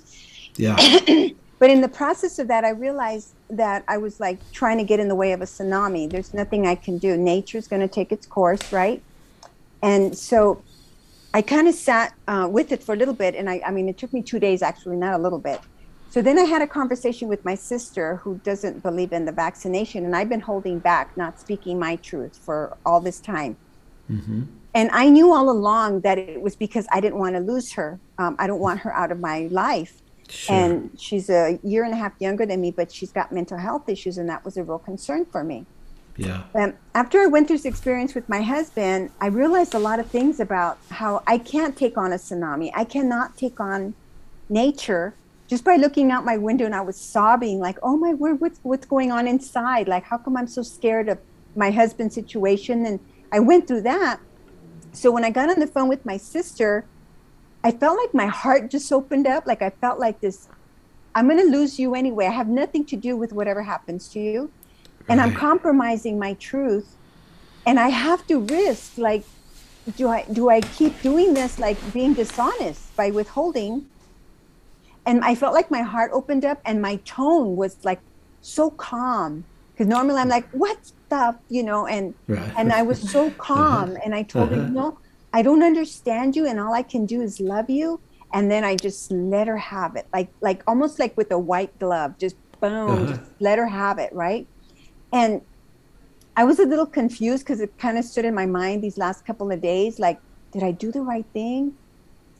yeah. 0.56 0.76
But 1.58 1.70
in 1.70 1.80
the 1.80 1.88
process 1.88 2.38
of 2.38 2.48
that, 2.48 2.66
I 2.66 2.68
realized 2.68 3.32
that 3.48 3.82
I 3.88 3.96
was 3.96 4.20
like 4.20 4.38
trying 4.52 4.76
to 4.76 4.84
get 4.84 5.00
in 5.00 5.08
the 5.08 5.14
way 5.14 5.32
of 5.32 5.40
a 5.40 5.46
tsunami. 5.46 6.10
There's 6.10 6.34
nothing 6.34 6.66
I 6.66 6.74
can 6.74 6.98
do. 6.98 7.16
Nature's 7.16 7.66
going 7.66 7.80
to 7.80 7.88
take 7.88 8.12
its 8.12 8.26
course, 8.26 8.74
right? 8.74 9.02
And 9.82 10.14
so 10.18 10.62
I 11.32 11.40
kind 11.40 11.66
of 11.66 11.74
sat 11.74 12.12
uh, 12.28 12.46
with 12.50 12.72
it 12.72 12.82
for 12.82 12.92
a 12.92 12.96
little 12.98 13.14
bit. 13.14 13.34
And 13.34 13.48
I, 13.48 13.62
I 13.64 13.70
mean, 13.70 13.88
it 13.88 13.96
took 13.96 14.12
me 14.12 14.20
two 14.20 14.38
days, 14.38 14.60
actually, 14.60 14.96
not 14.96 15.14
a 15.14 15.18
little 15.18 15.38
bit. 15.38 15.58
So 16.16 16.22
then 16.22 16.38
I 16.38 16.44
had 16.44 16.62
a 16.62 16.66
conversation 16.66 17.28
with 17.28 17.44
my 17.44 17.54
sister 17.54 18.16
who 18.16 18.40
doesn't 18.42 18.82
believe 18.82 19.12
in 19.12 19.26
the 19.26 19.32
vaccination. 19.32 20.06
And 20.06 20.16
I've 20.16 20.30
been 20.30 20.40
holding 20.40 20.78
back, 20.78 21.14
not 21.14 21.38
speaking 21.38 21.78
my 21.78 21.96
truth 21.96 22.38
for 22.38 22.78
all 22.86 23.02
this 23.02 23.20
time. 23.20 23.58
hmm 24.06 24.44
And 24.72 24.88
I 24.92 25.10
knew 25.10 25.30
all 25.30 25.50
along 25.50 26.00
that 26.06 26.16
it 26.16 26.40
was 26.40 26.56
because 26.56 26.86
I 26.90 27.02
didn't 27.02 27.18
want 27.18 27.34
to 27.36 27.40
lose 27.40 27.70
her. 27.74 28.00
Um, 28.16 28.34
I 28.38 28.46
don't 28.46 28.60
want 28.60 28.80
her 28.80 28.94
out 28.94 29.12
of 29.12 29.20
my 29.20 29.48
life. 29.50 30.00
Sure. 30.30 30.56
And 30.56 30.90
she's 30.98 31.28
a 31.28 31.58
year 31.62 31.84
and 31.84 31.92
a 31.92 31.98
half 31.98 32.14
younger 32.18 32.46
than 32.46 32.62
me, 32.62 32.70
but 32.70 32.90
she's 32.90 33.12
got 33.12 33.30
mental 33.30 33.58
health 33.58 33.86
issues, 33.86 34.16
and 34.16 34.26
that 34.30 34.42
was 34.42 34.56
a 34.56 34.64
real 34.64 34.78
concern 34.78 35.26
for 35.26 35.44
me. 35.44 35.66
yeah. 36.16 36.44
Um, 36.54 36.72
after 36.94 37.20
I 37.20 37.26
went 37.26 37.46
through 37.46 37.58
this 37.58 37.66
experience 37.66 38.14
with 38.14 38.26
my 38.26 38.40
husband, 38.40 39.10
I 39.20 39.26
realized 39.26 39.74
a 39.74 39.78
lot 39.78 40.00
of 40.00 40.06
things 40.06 40.40
about 40.40 40.78
how 40.88 41.22
I 41.26 41.36
can't 41.36 41.76
take 41.76 41.98
on 41.98 42.10
a 42.14 42.16
tsunami. 42.16 42.70
I 42.74 42.84
cannot 42.84 43.36
take 43.36 43.60
on 43.60 43.92
nature 44.48 45.12
just 45.46 45.64
by 45.64 45.76
looking 45.76 46.10
out 46.10 46.24
my 46.24 46.36
window 46.36 46.64
and 46.64 46.74
I 46.74 46.80
was 46.80 46.96
sobbing, 46.96 47.58
like, 47.58 47.78
oh 47.82 47.96
my 47.96 48.14
word, 48.14 48.40
what's, 48.40 48.58
what's 48.62 48.86
going 48.86 49.12
on 49.12 49.28
inside? 49.28 49.88
Like, 49.88 50.04
how 50.04 50.18
come 50.18 50.36
I'm 50.36 50.48
so 50.48 50.62
scared 50.62 51.08
of 51.08 51.18
my 51.54 51.70
husband's 51.70 52.14
situation? 52.14 52.84
And 52.86 53.00
I 53.32 53.40
went 53.40 53.68
through 53.68 53.82
that. 53.82 54.20
So 54.92 55.10
when 55.12 55.24
I 55.24 55.30
got 55.30 55.48
on 55.48 55.60
the 55.60 55.66
phone 55.66 55.88
with 55.88 56.04
my 56.04 56.16
sister, 56.16 56.84
I 57.62 57.70
felt 57.70 57.98
like 57.98 58.14
my 58.14 58.26
heart 58.26 58.70
just 58.70 58.92
opened 58.92 59.26
up. 59.26 59.46
Like 59.46 59.62
I 59.62 59.70
felt 59.70 59.98
like 59.98 60.20
this, 60.20 60.48
I'm 61.14 61.28
going 61.28 61.40
to 61.40 61.50
lose 61.50 61.78
you 61.78 61.94
anyway. 61.94 62.26
I 62.26 62.30
have 62.32 62.48
nothing 62.48 62.84
to 62.86 62.96
do 62.96 63.16
with 63.16 63.32
whatever 63.32 63.62
happens 63.62 64.08
to 64.10 64.20
you. 64.20 64.50
And 65.08 65.20
I'm 65.20 65.34
compromising 65.34 66.18
my 66.18 66.34
truth. 66.34 66.96
And 67.64 67.78
I 67.78 67.88
have 67.88 68.26
to 68.26 68.40
risk 68.40 68.98
like 68.98 69.24
do 69.96 70.08
I 70.08 70.24
do 70.32 70.48
I 70.48 70.60
keep 70.60 71.00
doing 71.00 71.34
this 71.34 71.58
like 71.58 71.78
being 71.92 72.14
dishonest 72.14 72.94
by 72.96 73.10
withholding? 73.10 73.86
And 75.06 75.24
I 75.24 75.34
felt 75.34 75.54
like 75.54 75.70
my 75.70 75.82
heart 75.82 76.10
opened 76.14 76.44
up 76.44 76.60
and 76.66 76.82
my 76.82 76.96
tone 77.06 77.56
was 77.56 77.78
like 77.84 78.00
so 78.40 78.70
calm. 78.70 79.46
Because 79.74 79.88
normally 79.88 80.20
I'm 80.20 80.28
like, 80.28 80.48
what 80.52 80.78
stuff, 80.84 81.36
you 81.48 81.62
know, 81.62 81.86
and 81.86 82.14
Right. 82.28 82.52
and 82.58 82.72
I 82.72 82.82
was 82.82 83.10
so 83.10 83.30
calm 83.40 83.96
and 84.04 84.14
I 84.14 84.22
told 84.22 84.52
her, 84.52 84.56
Uh-huh. 84.56 84.66
you 84.66 84.72
know, 84.74 84.98
I 85.32 85.42
don't 85.42 85.62
understand 85.62 86.36
you 86.36 86.46
and 86.46 86.58
all 86.60 86.74
I 86.74 86.82
can 86.82 87.06
do 87.06 87.20
is 87.20 87.40
love 87.40 87.70
you. 87.70 88.00
And 88.32 88.50
then 88.50 88.64
I 88.64 88.76
just 88.76 89.10
let 89.12 89.48
her 89.48 89.58
have 89.58 89.96
it. 89.96 90.06
Like 90.12 90.30
like 90.42 90.62
almost 90.66 90.98
like 90.98 91.16
with 91.16 91.30
a 91.32 91.38
white 91.38 91.78
glove, 91.78 92.12
just 92.20 92.36
boom, 92.60 93.04
Uh-huh. 93.04 93.06
just 93.06 93.20
let 93.40 93.58
her 93.58 93.66
have 93.68 93.98
it, 93.98 94.10
right? 94.12 94.48
And 95.12 95.42
I 96.36 96.44
was 96.44 96.58
a 96.58 96.66
little 96.66 96.86
confused 96.86 97.44
because 97.44 97.60
it 97.60 97.78
kind 97.78 97.98
of 97.98 98.04
stood 98.04 98.24
in 98.24 98.34
my 98.34 98.46
mind 98.46 98.82
these 98.82 98.98
last 98.98 99.24
couple 99.26 99.50
of 99.50 99.62
days. 99.62 99.98
Like, 99.98 100.18
did 100.52 100.62
I 100.62 100.72
do 100.72 100.92
the 100.92 101.00
right 101.02 101.26
thing? 101.32 101.76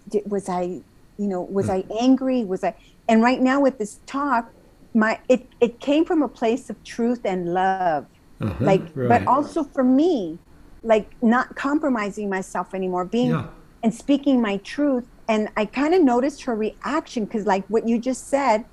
Did, 0.08 0.24
was 0.26 0.48
I, 0.48 0.82
you 1.18 1.26
know, 1.28 1.40
was 1.42 1.68
I 1.70 1.84
angry? 2.00 2.44
Was 2.44 2.62
I? 2.64 2.74
And 3.08 3.22
right 3.22 3.40
now 3.40 3.60
with 3.60 3.78
this 3.78 4.00
talk, 4.06 4.52
my 4.94 5.18
it 5.28 5.48
it 5.60 5.80
came 5.80 6.04
from 6.04 6.22
a 6.22 6.28
place 6.28 6.70
of 6.70 6.82
truth 6.84 7.20
and 7.24 7.52
love, 7.52 8.06
Uh-huh, 8.40 8.54
like, 8.64 8.82
right. 8.94 9.08
but 9.08 9.26
also 9.26 9.64
for 9.64 9.84
me, 9.84 10.38
like 10.82 11.10
not 11.22 11.56
compromising 11.56 12.28
myself 12.28 12.74
anymore, 12.74 13.04
being 13.04 13.30
Yeah. 13.30 13.46
and 13.82 13.94
speaking 13.94 14.40
my 14.40 14.58
truth. 14.58 15.04
And 15.28 15.48
I 15.56 15.64
kind 15.64 15.92
of 15.94 16.02
noticed 16.02 16.42
her 16.44 16.54
reaction 16.54 17.24
because, 17.24 17.46
like 17.46 17.64
what 17.68 17.88
you 17.88 17.98
just 17.98 18.28
said, 18.28 18.64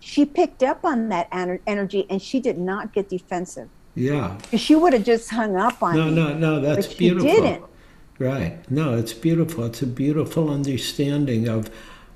she 0.00 0.24
picked 0.24 0.62
up 0.62 0.84
on 0.84 1.08
that 1.10 1.30
ener- 1.30 1.60
energy 1.66 2.06
and 2.08 2.22
she 2.22 2.40
did 2.40 2.56
not 2.58 2.92
get 2.92 3.08
defensive. 3.08 3.68
yeah 3.94 4.38
She 4.56 4.74
would 4.76 4.92
have 4.92 5.04
just 5.04 5.28
hung 5.30 5.56
up 5.56 5.82
on 5.82 5.94
it. 5.94 5.98
No, 5.98 6.06
me. 6.08 6.14
no, 6.14 6.26
no, 6.38 6.60
that's 6.60 6.86
but 6.86 6.92
she 6.92 6.98
beautiful. 6.98 7.28
didn't. 7.30 7.64
Right. 8.18 8.68
No, 8.70 8.96
it's 8.96 9.12
beautiful. 9.12 9.64
It's 9.64 9.82
a 9.82 9.86
beautiful 9.86 10.50
understanding 10.50 11.48
of 11.48 11.70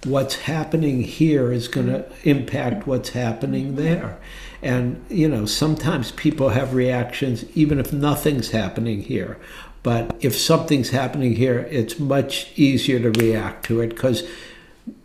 what's 0.04 0.34
happening 0.34 1.02
here 1.02 1.52
is 1.52 1.68
going 1.68 1.86
to 1.86 2.10
impact 2.24 2.86
what's 2.86 3.10
happening 3.10 3.76
there. 3.76 4.18
And, 4.60 5.04
you 5.08 5.28
know, 5.28 5.46
sometimes 5.46 6.10
people 6.12 6.50
have 6.50 6.74
reactions 6.74 7.44
even 7.56 7.78
if 7.78 7.92
nothing's 7.92 8.50
happening 8.50 9.02
here. 9.02 9.38
But 9.82 10.16
if 10.20 10.36
something's 10.36 10.90
happening 10.90 11.34
here, 11.34 11.60
it's 11.70 11.98
much 11.98 12.50
easier 12.56 12.98
to 13.00 13.20
react 13.20 13.64
to 13.66 13.80
it 13.80 13.90
because 13.90 14.28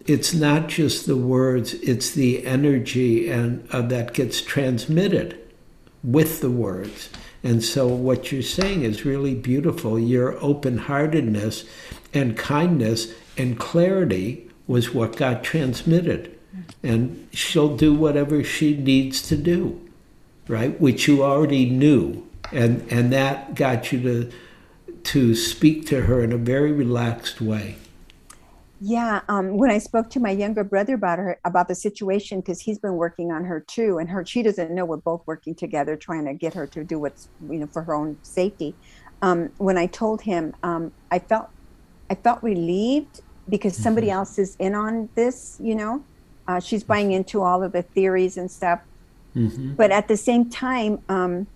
it's 0.06 0.34
not 0.34 0.68
just 0.68 1.06
the 1.06 1.18
words, 1.18 1.74
it's 1.76 2.11
the 2.11 2.45
energy 2.45 3.30
and 3.30 3.68
uh, 3.72 3.82
that 3.84 4.14
gets 4.14 4.41
transmitted 4.41 5.38
with 6.03 6.41
the 6.41 6.52
words. 6.52 7.10
And 7.44 7.64
so 7.64 7.88
what 7.88 8.32
you're 8.32 8.42
saying 8.42 8.84
is 8.84 9.06
really 9.06 9.36
beautiful. 9.36 10.00
Your 10.00 10.38
open-heartedness 10.44 11.66
and 12.14 12.38
kindness 12.38 13.14
and 13.38 13.60
clarity 13.60 14.50
was 14.68 14.94
what 14.94 15.16
got 15.16 15.44
transmitted. 15.44 16.38
And 16.84 17.28
she'll 17.32 17.76
do 17.76 17.94
whatever 17.94 18.44
she 18.44 18.76
needs 18.76 19.22
to 19.30 19.38
do, 19.38 19.80
right? 20.48 20.80
Which 20.80 21.08
you 21.08 21.24
already 21.24 21.70
knew. 21.70 22.28
And 22.52 22.86
and 22.92 23.12
that 23.14 23.56
got 23.56 23.92
you 23.92 24.02
to 24.02 24.32
to 25.04 25.36
speak 25.36 25.86
to 25.88 26.02
her 26.02 26.22
in 26.22 26.32
a 26.32 26.38
very 26.38 26.72
relaxed 26.72 27.42
way. 27.42 27.78
Yeah, 28.80 29.22
um, 29.28 29.58
when 29.58 29.72
I 29.72 29.80
spoke 29.80 30.10
to 30.12 30.20
my 30.20 30.30
younger 30.30 30.64
brother 30.64 30.94
about 30.94 31.18
her 31.18 31.40
about 31.45 31.68
the 31.68 31.74
situation, 31.74 32.41
because 32.41 32.62
he's 32.62 32.78
been 32.78 32.94
working 32.94 33.32
on 33.32 33.44
her 33.45 33.60
too, 33.60 33.98
and 33.98 34.08
her 34.10 34.24
she 34.24 34.44
doesn't 34.44 34.72
know 34.72 34.86
we're 34.86 34.98
both 34.98 35.24
working 35.26 35.56
together, 35.56 35.95
trying 35.95 36.26
to 36.26 36.34
get 36.36 36.54
her 36.54 36.68
to 36.68 36.84
do 36.84 36.99
what's 36.99 37.30
you 37.49 37.58
know 37.58 37.68
for 37.68 37.82
her 37.84 37.95
own 37.95 38.20
safety. 38.22 38.76
Um, 39.24 39.49
when 39.58 39.80
I 39.80 39.88
told 39.88 40.22
him, 40.22 40.54
um, 40.62 40.94
I 41.10 41.18
felt 41.18 41.49
I 42.12 42.16
felt 42.16 42.44
relieved 42.44 43.22
because 43.49 43.76
somebody 43.76 44.12
else 44.12 44.38
is 44.38 44.56
in 44.60 44.76
on 44.76 45.10
this. 45.16 45.58
You 45.60 45.74
know, 45.74 46.06
uh, 46.48 46.60
she's 46.60 46.84
buying 46.84 47.14
into 47.14 47.41
all 47.41 47.64
of 47.64 47.72
the 47.72 47.82
theories 47.82 48.38
and 48.38 48.52
stuff. 48.52 48.82
Mm-hmm. 49.36 49.74
But 49.74 49.90
at 49.90 50.08
the 50.08 50.18
same 50.18 50.52
time, 50.52 50.99
um, 51.10 51.48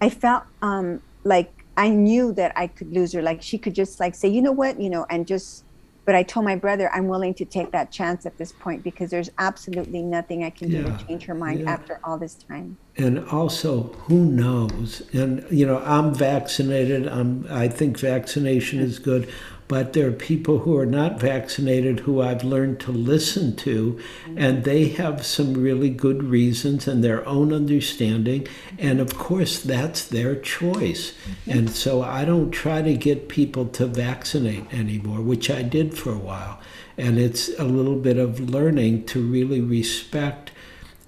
I 0.00 0.10
felt 0.10 0.44
um, 0.60 1.02
like 1.24 1.64
I 1.76 1.88
knew 1.88 2.32
that 2.34 2.52
I 2.56 2.68
could 2.68 2.92
lose 2.92 3.12
her. 3.14 3.22
Like 3.22 3.42
she 3.42 3.58
could 3.58 3.74
just 3.74 3.98
like 3.98 4.14
say, 4.14 4.28
you 4.28 4.42
know 4.42 4.52
what, 4.52 4.80
you 4.80 4.90
know, 4.90 5.06
and 5.10 5.26
just. 5.26 5.64
But 6.04 6.14
I 6.16 6.22
told 6.24 6.44
my 6.44 6.56
brother 6.56 6.90
I'm 6.92 7.06
willing 7.06 7.32
to 7.34 7.44
take 7.44 7.70
that 7.72 7.92
chance 7.92 8.26
at 8.26 8.36
this 8.38 8.52
point 8.52 8.82
because 8.82 9.10
there's 9.10 9.30
absolutely 9.38 10.02
nothing 10.02 10.42
I 10.44 10.50
can 10.50 10.68
do 10.68 10.78
Yeah, 10.82 10.96
to 10.96 11.06
change 11.06 11.24
her 11.24 11.34
mind 11.34 11.60
yeah. 11.60 11.70
after 11.72 12.00
all 12.04 12.18
this 12.18 12.34
time. 12.34 12.76
and 12.96 13.24
also 13.30 13.84
who 14.06 14.24
knows 14.26 15.00
and 15.14 15.46
you 15.50 15.64
know 15.66 15.78
i'm 15.86 16.12
vaccinated 16.14 17.08
i'm 17.08 17.46
i 17.48 17.66
think 17.66 17.98
vaccination 17.98 18.80
is 18.80 18.98
good 18.98 19.26
but 19.72 19.94
there 19.94 20.06
are 20.06 20.12
people 20.12 20.58
who 20.58 20.76
are 20.76 20.84
not 20.84 21.18
vaccinated 21.18 22.00
who 22.00 22.20
i've 22.20 22.44
learned 22.44 22.78
to 22.78 22.92
listen 22.92 23.56
to 23.56 23.98
and 24.36 24.64
they 24.64 24.88
have 24.88 25.24
some 25.24 25.54
really 25.54 25.88
good 25.88 26.22
reasons 26.22 26.86
and 26.86 27.02
their 27.02 27.26
own 27.26 27.54
understanding 27.54 28.46
and 28.78 29.00
of 29.00 29.16
course 29.16 29.62
that's 29.62 30.06
their 30.06 30.36
choice. 30.36 31.14
And 31.46 31.70
so 31.70 32.02
i 32.02 32.26
don't 32.26 32.50
try 32.50 32.82
to 32.82 32.94
get 32.94 33.30
people 33.30 33.64
to 33.68 33.86
vaccinate 33.86 34.70
anymore 34.74 35.22
which 35.22 35.48
i 35.48 35.62
did 35.62 35.96
for 35.96 36.12
a 36.12 36.18
while 36.18 36.60
and 36.98 37.18
it's 37.18 37.48
a 37.58 37.64
little 37.64 37.96
bit 37.96 38.18
of 38.18 38.50
learning 38.50 39.06
to 39.06 39.26
really 39.26 39.62
respect 39.62 40.50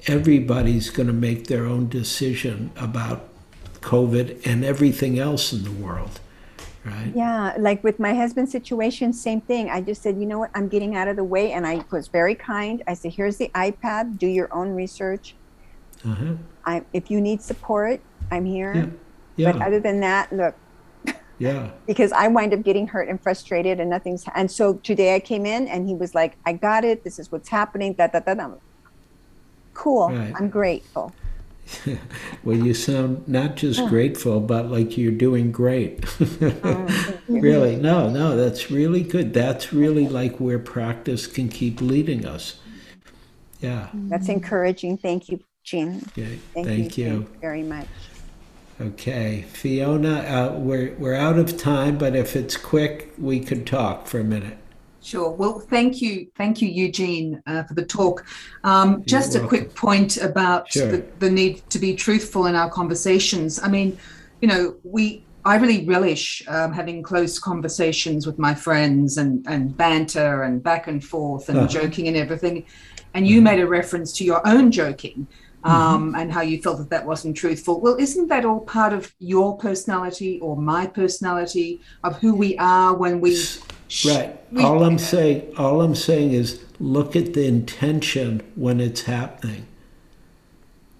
everybody's 0.07 0.89
going 0.89 1.07
to 1.07 1.12
make 1.12 1.49
their 1.49 1.66
own 1.66 1.91
decision 1.91 2.70
about 2.77 3.28
COVID 3.82 4.47
and 4.47 4.65
everything 4.65 5.19
else 5.19 5.53
in 5.53 5.62
the 5.62 5.70
world, 5.70 6.19
right? 6.85 7.12
Yeah, 7.15 7.55
like 7.59 7.82
with 7.82 7.98
my 7.98 8.15
husband's 8.15 8.52
situation, 8.52 9.12
same 9.12 9.40
thing. 9.40 9.70
I 9.70 9.81
just 9.81 10.02
said, 10.02 10.19
you 10.19 10.27
know 10.27 10.39
what, 10.39 10.51
I'm 10.55 10.69
getting 10.69 10.97
out 10.97 11.09
of 11.09 11.16
the 11.16 11.24
way, 11.24 11.52
and 11.52 11.66
I 11.66 11.85
was 11.90 12.09
very 12.09 12.35
kind. 12.35 12.82
I 12.86 12.94
said, 12.94 13.12
here's 13.12 13.36
the 13.36 13.51
iPad, 13.55 14.19
do 14.19 14.27
your 14.27 14.52
own 14.52 14.70
research. 14.70 15.35
Uh-huh. 16.05 16.35
I, 16.65 16.85
if 16.93 17.11
you 17.11 17.20
need 17.20 17.43
support, 17.43 18.01
I'm 18.31 18.44
here. 18.44 18.74
Yeah. 18.74 18.86
yeah. 19.36 19.52
But 19.52 19.62
other 19.62 19.81
than 19.81 20.01
that, 20.01 20.32
look, 20.32 20.55
Yeah. 21.39 21.70
because 21.86 22.12
I 22.12 22.28
wind 22.28 22.52
up 22.55 22.62
getting 22.62 22.86
hurt 22.86 23.09
and 23.09 23.20
frustrated, 23.20 23.81
and 23.81 23.90
nothing's. 23.90 24.24
And 24.35 24.51
so 24.51 24.74
today 24.74 25.15
I 25.15 25.20
came 25.20 25.47
in, 25.47 25.66
and 25.69 25.89
he 25.89 25.94
was 25.94 26.15
like, 26.15 26.36
"I 26.47 26.52
got 26.52 26.85
it. 26.85 27.05
This 27.05 27.19
is 27.19 27.32
what's 27.32 27.48
happening." 27.48 27.94
Da 27.94 28.06
da 28.06 28.20
da. 28.20 28.35
da. 28.35 28.51
Cool. 29.73 30.11
Right. 30.11 30.32
I'm 30.36 30.48
grateful. 30.48 31.12
Well, 32.45 32.57
you 32.57 32.74
sound 32.74 33.27
not 33.27 33.57
just 33.57 33.81
Oh. 33.81 33.89
grateful, 33.89 34.41
but 34.41 34.70
like 34.70 34.97
you're 34.99 35.12
doing 35.12 35.51
great. 35.53 36.05
Oh, 36.65 36.86
really? 37.28 37.77
No, 37.77 38.09
no, 38.11 38.36
that's 38.36 38.70
really 38.70 39.03
good. 39.03 39.32
That's 39.32 39.73
really 39.73 40.09
like 40.09 40.39
where 40.41 40.59
practice 40.59 41.27
can 41.27 41.49
keep 41.49 41.81
leading 41.81 42.27
us. 42.27 42.57
Yeah. 43.61 43.89
That's 43.95 44.28
encouraging. 44.28 44.99
Thank 44.99 45.28
you, 45.28 45.41
Jean. 45.62 46.03
Okay. 46.09 46.39
Thank, 46.55 46.66
Thank 46.66 46.99
you, 46.99 47.05
you. 47.07 47.28
Very 47.41 47.62
much. 47.62 47.89
Okay. 48.81 49.43
Fiona, 49.53 50.19
uh, 50.20 50.59
we're, 50.59 50.95
we're 50.99 51.15
out 51.15 51.39
of 51.39 51.57
time, 51.57 51.97
but 51.99 52.15
if 52.16 52.36
it's 52.36 52.57
quick, 52.57 53.12
we 53.19 53.41
could 53.41 53.66
talk 53.66 54.07
for 54.07 54.20
a 54.20 54.24
minute. 54.24 54.59
Sure. 55.05 55.31
Well, 55.31 55.60
thank 55.60 56.01
you. 56.01 56.28
Thank 56.35 56.62
you, 56.62 56.68
Eugene, 56.68 57.43
uh, 57.47 57.64
for 57.64 57.74
the 57.74 57.85
talk. 57.85 58.24
Um, 58.64 59.05
just 59.05 59.35
a 59.35 59.40
quick 59.40 59.74
point 59.74 60.16
about 60.16 60.72
Sure. 60.72 60.90
the, 60.90 61.05
the 61.18 61.31
need 61.31 61.68
to 61.68 61.78
be 61.78 61.94
truthful 61.94 62.47
in 62.47 62.55
our 62.55 62.70
conversations. 62.70 63.60
I 63.62 63.68
mean, 63.68 63.98
you 64.40 64.48
know, 64.48 64.76
we, 64.82 65.22
I 65.44 65.56
really 65.56 65.85
relish 65.85 66.43
um, 66.48 66.72
having 66.72 67.02
close 67.02 67.39
conversations 67.39 68.26
with 68.26 68.39
my 68.39 68.55
friends 68.55 69.18
and, 69.18 69.47
and 69.47 69.76
banter 69.76 70.44
and 70.44 70.62
back 70.62 70.86
and 70.89 71.05
forth 71.05 71.51
and 71.51 71.59
Uh-huh. 71.59 71.68
joking 71.68 72.09
and 72.09 72.16
everything. 72.16 72.64
And 73.12 73.26
you 73.26 73.43
made 73.43 73.60
a 73.60 73.66
reference 73.66 74.10
to 74.14 74.24
your 74.24 74.40
own 74.48 74.70
joking 74.70 75.26
um, 75.64 76.14
and 76.14 76.32
how 76.32 76.40
you 76.40 76.60
felt 76.62 76.78
that 76.78 76.90
that 76.90 77.06
wasn't 77.06 77.36
truthful. 77.36 77.81
Well, 77.81 77.97
isn't 77.97 78.28
that 78.28 78.44
all 78.47 78.60
part 78.60 78.93
of 78.94 79.14
your 79.18 79.56
personality 79.59 80.40
or 80.40 80.56
my 80.56 80.86
personality 80.86 81.81
of 82.02 82.18
who 82.18 82.35
we 82.35 82.56
are 82.59 82.94
when 82.94 83.20
we 83.20 83.32
Right. 84.04 84.36
we- 84.50 84.62
all 84.62 84.82
I'm 84.84 84.98
saying, 84.98 85.52
all 85.56 85.82
I'm 85.82 85.94
saying 85.94 86.32
is, 86.32 86.60
look 86.80 87.14
at 87.14 87.34
the 87.34 87.46
intention 87.46 88.42
when 88.56 88.80
it's 88.80 89.02
happening. 89.02 89.66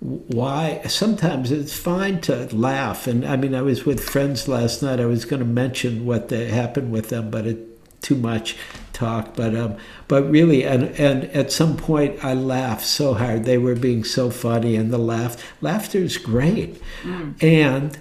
Why? 0.01 0.83
Sometimes 0.87 1.51
it's 1.51 1.73
fine 1.73 2.21
to 2.23 2.55
laugh, 2.55 3.07
and 3.07 3.25
I 3.25 3.37
mean, 3.37 3.55
I 3.55 3.63
was 3.63 3.87
with 3.87 4.05
friends 4.05 4.47
last 4.49 4.83
night. 4.83 5.01
I 5.01 5.07
was 5.07 5.25
going 5.25 5.41
to 5.41 5.47
mention 5.47 6.05
what 6.05 6.31
happened 6.31 6.93
with 6.93 7.09
them, 7.09 7.31
but 7.31 7.47
it 7.47 8.03
too 8.03 8.15
much 8.15 8.55
talk. 8.93 9.35
But 9.35 9.57
um, 9.57 9.77
but 10.07 10.31
really, 10.31 10.63
and 10.63 10.85
and 11.01 11.25
at 11.27 11.51
some 11.51 11.77
point, 11.79 12.23
I 12.23 12.35
laughed 12.35 12.85
so 12.85 13.15
hard. 13.15 13.45
They 13.45 13.57
were 13.57 13.75
being 13.75 14.05
so 14.05 14.29
funny, 14.31 14.77
and 14.77 14.93
the 14.93 14.99
laugh, 14.99 15.43
laughter 15.63 15.99
is 15.99 16.19
great, 16.19 16.81
and 17.41 17.99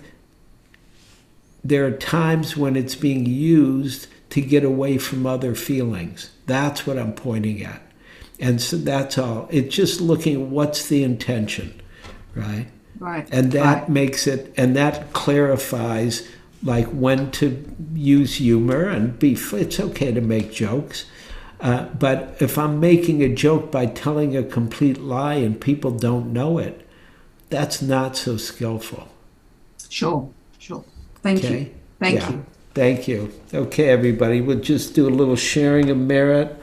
there 1.63 1.85
are 1.85 1.91
times 1.91 2.57
when 2.57 2.75
it's 2.75 2.95
being 2.95 3.25
used 3.25 4.07
to 4.33 4.41
get 4.41 4.65
away 4.65 4.99
from 4.99 5.27
other 5.27 5.55
feelings. 5.55 6.31
That's 6.47 6.87
what 6.87 6.99
I'm 6.99 7.13
pointing 7.15 7.63
at. 7.63 7.81
And 8.39 8.61
so 8.61 8.77
that's 8.77 9.17
all. 9.19 9.49
It's 9.51 9.75
just 9.75 10.01
looking 10.01 10.35
at 10.43 10.49
what's 10.49 10.89
the 10.89 11.03
intention, 11.03 11.81
right? 12.35 12.67
Right. 12.99 13.31
And 13.31 13.51
that 13.53 13.63
Right. 13.63 13.89
makes 13.89 14.27
it, 14.27 14.53
and 14.57 14.75
that 14.77 15.13
clarifies 15.13 16.27
like 16.63 16.87
when 16.87 17.31
to 17.33 17.65
use 17.95 18.35
humor 18.37 18.85
and 18.89 19.19
be. 19.19 19.37
It's 19.53 19.79
okay 19.79 20.13
to 20.13 20.21
make 20.21 20.53
jokes. 20.53 21.05
Uh, 21.61 21.87
but 21.99 22.37
if 22.41 22.57
I'm 22.57 22.79
making 22.79 23.23
a 23.23 23.29
joke 23.33 23.71
by 23.71 23.87
telling 23.87 24.37
a 24.37 24.43
complete 24.43 24.99
lie 24.99 25.35
and 25.35 25.61
people 25.61 25.91
don't 25.91 26.33
know 26.33 26.59
it, 26.59 26.87
that's 27.49 27.81
not 27.81 28.17
so 28.17 28.37
skillful. 28.37 29.09
Sure, 29.89 30.33
sure. 30.57 30.85
Thank 31.23 31.43
Okay? 31.43 31.49
you. 31.49 31.75
Thank 31.99 32.15
Yeah. 32.15 32.29
you. 32.29 32.45
Thank 32.73 33.07
you. 33.07 33.31
Okay, 33.53 33.89
everybody, 33.89 34.41
we'll 34.41 34.59
just 34.59 34.95
do 34.95 35.07
a 35.07 35.11
little 35.11 35.35
sharing 35.35 35.91
of 35.91 35.97
merit, 35.97 36.59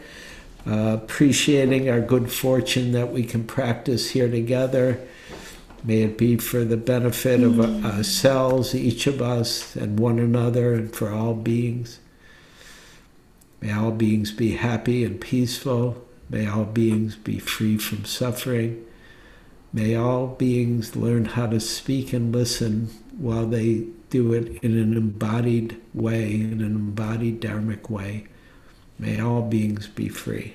uh, 0.66 0.98
appreciating 1.00 1.88
our 1.88 2.00
good 2.00 2.32
fortune 2.32 2.90
that 2.92 3.12
we 3.12 3.22
can 3.22 3.44
practice 3.44 4.10
here 4.10 4.28
together. 4.28 4.98
May 5.84 6.02
it 6.02 6.18
be 6.18 6.36
for 6.36 6.64
the 6.64 6.76
benefit 6.76 7.44
of 7.44 7.60
ourselves, 7.84 8.74
each 8.74 9.06
of 9.06 9.22
us, 9.22 9.76
and 9.76 10.00
one 10.00 10.18
another, 10.18 10.74
and 10.74 10.92
for 10.92 11.10
all 11.12 11.34
beings. 11.34 12.00
May 13.60 13.72
all 13.72 13.92
beings 13.92 14.32
be 14.32 14.56
happy 14.56 15.04
and 15.04 15.20
peaceful. 15.20 16.04
May 16.28 16.48
all 16.48 16.64
beings 16.64 17.14
be 17.14 17.38
free 17.38 17.78
from 17.78 18.04
suffering. 18.04 18.84
May 19.72 19.94
all 19.94 20.26
beings 20.26 20.96
learn 20.96 21.26
how 21.26 21.46
to 21.46 21.60
speak 21.60 22.12
and 22.12 22.34
listen 22.34 22.90
while 23.20 23.46
they 23.46 23.86
do 24.08 24.32
it 24.32 24.62
in 24.62 24.78
an 24.78 24.96
embodied 24.96 25.80
way, 25.92 26.34
in 26.34 26.60
an 26.62 26.74
embodied 26.74 27.40
dharmic 27.40 27.90
way. 27.90 28.26
May 28.98 29.20
all 29.20 29.42
beings 29.42 29.86
be 29.86 30.08
free. 30.08 30.54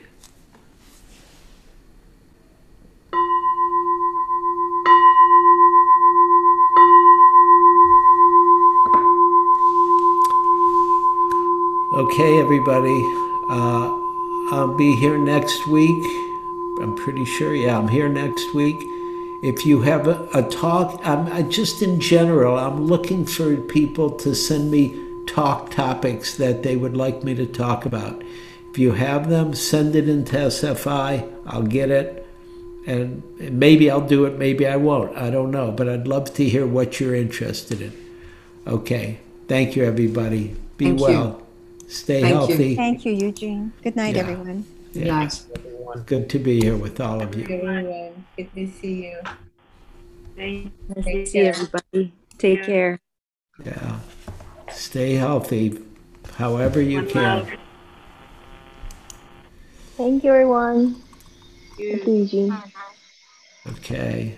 Okay, 11.93 12.39
everybody. 12.39 13.05
Uh, 13.47 13.93
I'll 14.51 14.75
be 14.75 14.95
here 14.95 15.17
next 15.17 15.67
week. 15.67 16.03
I'm 16.81 16.95
pretty 16.95 17.25
sure. 17.25 17.53
Yeah, 17.55 17.77
I'm 17.77 17.87
here 17.87 18.09
next 18.09 18.53
week. 18.53 18.94
If 19.43 19.65
you 19.65 19.81
have 19.81 20.07
a, 20.07 20.27
a 20.33 20.43
talk, 20.43 20.99
I'm 21.03 21.27
I, 21.31 21.41
just 21.43 21.81
in 21.81 21.99
general, 21.99 22.57
I'm 22.57 22.85
looking 22.87 23.25
for 23.25 23.55
people 23.57 24.09
to 24.11 24.33
send 24.33 24.71
me 24.71 24.93
talk 25.27 25.71
topics 25.71 26.35
that 26.37 26.63
they 26.63 26.75
would 26.75 26.95
like 26.95 27.23
me 27.23 27.35
to 27.35 27.45
talk 27.45 27.85
about. 27.85 28.23
If 28.71 28.79
you 28.79 28.93
have 28.93 29.29
them, 29.29 29.53
send 29.53 29.95
it 29.95 30.07
into 30.09 30.35
SFI. 30.35 31.31
I'll 31.47 31.63
get 31.63 31.89
it. 31.91 32.25
And 32.87 33.23
maybe 33.39 33.89
I'll 33.89 34.01
do 34.07 34.25
it, 34.25 34.37
maybe 34.37 34.67
I 34.67 34.75
won't. 34.75 35.17
I 35.17 35.29
don't 35.29 35.51
know. 35.51 35.71
But 35.71 35.89
I'd 35.89 36.07
love 36.07 36.33
to 36.35 36.47
hear 36.47 36.65
what 36.67 36.99
you're 36.99 37.15
interested 37.15 37.81
in. 37.81 37.93
Okay. 38.67 39.19
Thank 39.47 39.75
you, 39.75 39.83
everybody. 39.83 40.55
Be 40.77 40.85
Thank 40.85 40.99
you. 40.99 41.05
well. 41.05 41.41
Stay 41.87 42.21
Thank 42.21 42.33
you. 42.33 42.37
healthy. 42.37 42.75
Thank 42.75 43.05
you, 43.05 43.13
Eugene. 43.13 43.73
Good 43.83 43.95
night, 43.95 44.15
Yeah. 44.15 44.21
everyone. 44.21 44.65
Yeah. 44.93 45.29
Nice. 45.85 46.03
Good 46.05 46.29
to 46.29 46.39
be 46.39 46.61
here 46.61 46.77
with 46.77 46.99
all 46.99 47.21
of 47.21 47.35
you. 47.35 47.43
Everyone, 47.43 48.25
good 48.37 48.49
to 48.55 48.67
see 48.67 49.07
you. 49.07 49.19
Nice 50.37 50.67
to 50.93 51.01
to 51.01 51.25
see 51.25 51.39
everybody. 51.39 52.13
Take 52.37 52.63
care. 52.63 52.99
Yeah. 53.63 53.99
Stay 54.71 55.13
healthy 55.13 55.79
however 56.35 56.81
you 56.81 57.03
can. 57.03 57.57
Thank 59.95 60.23
you, 60.23 60.31
everyone. 60.31 60.95
Thank 61.77 62.33
you, 62.33 62.57
Okay. 63.67 64.37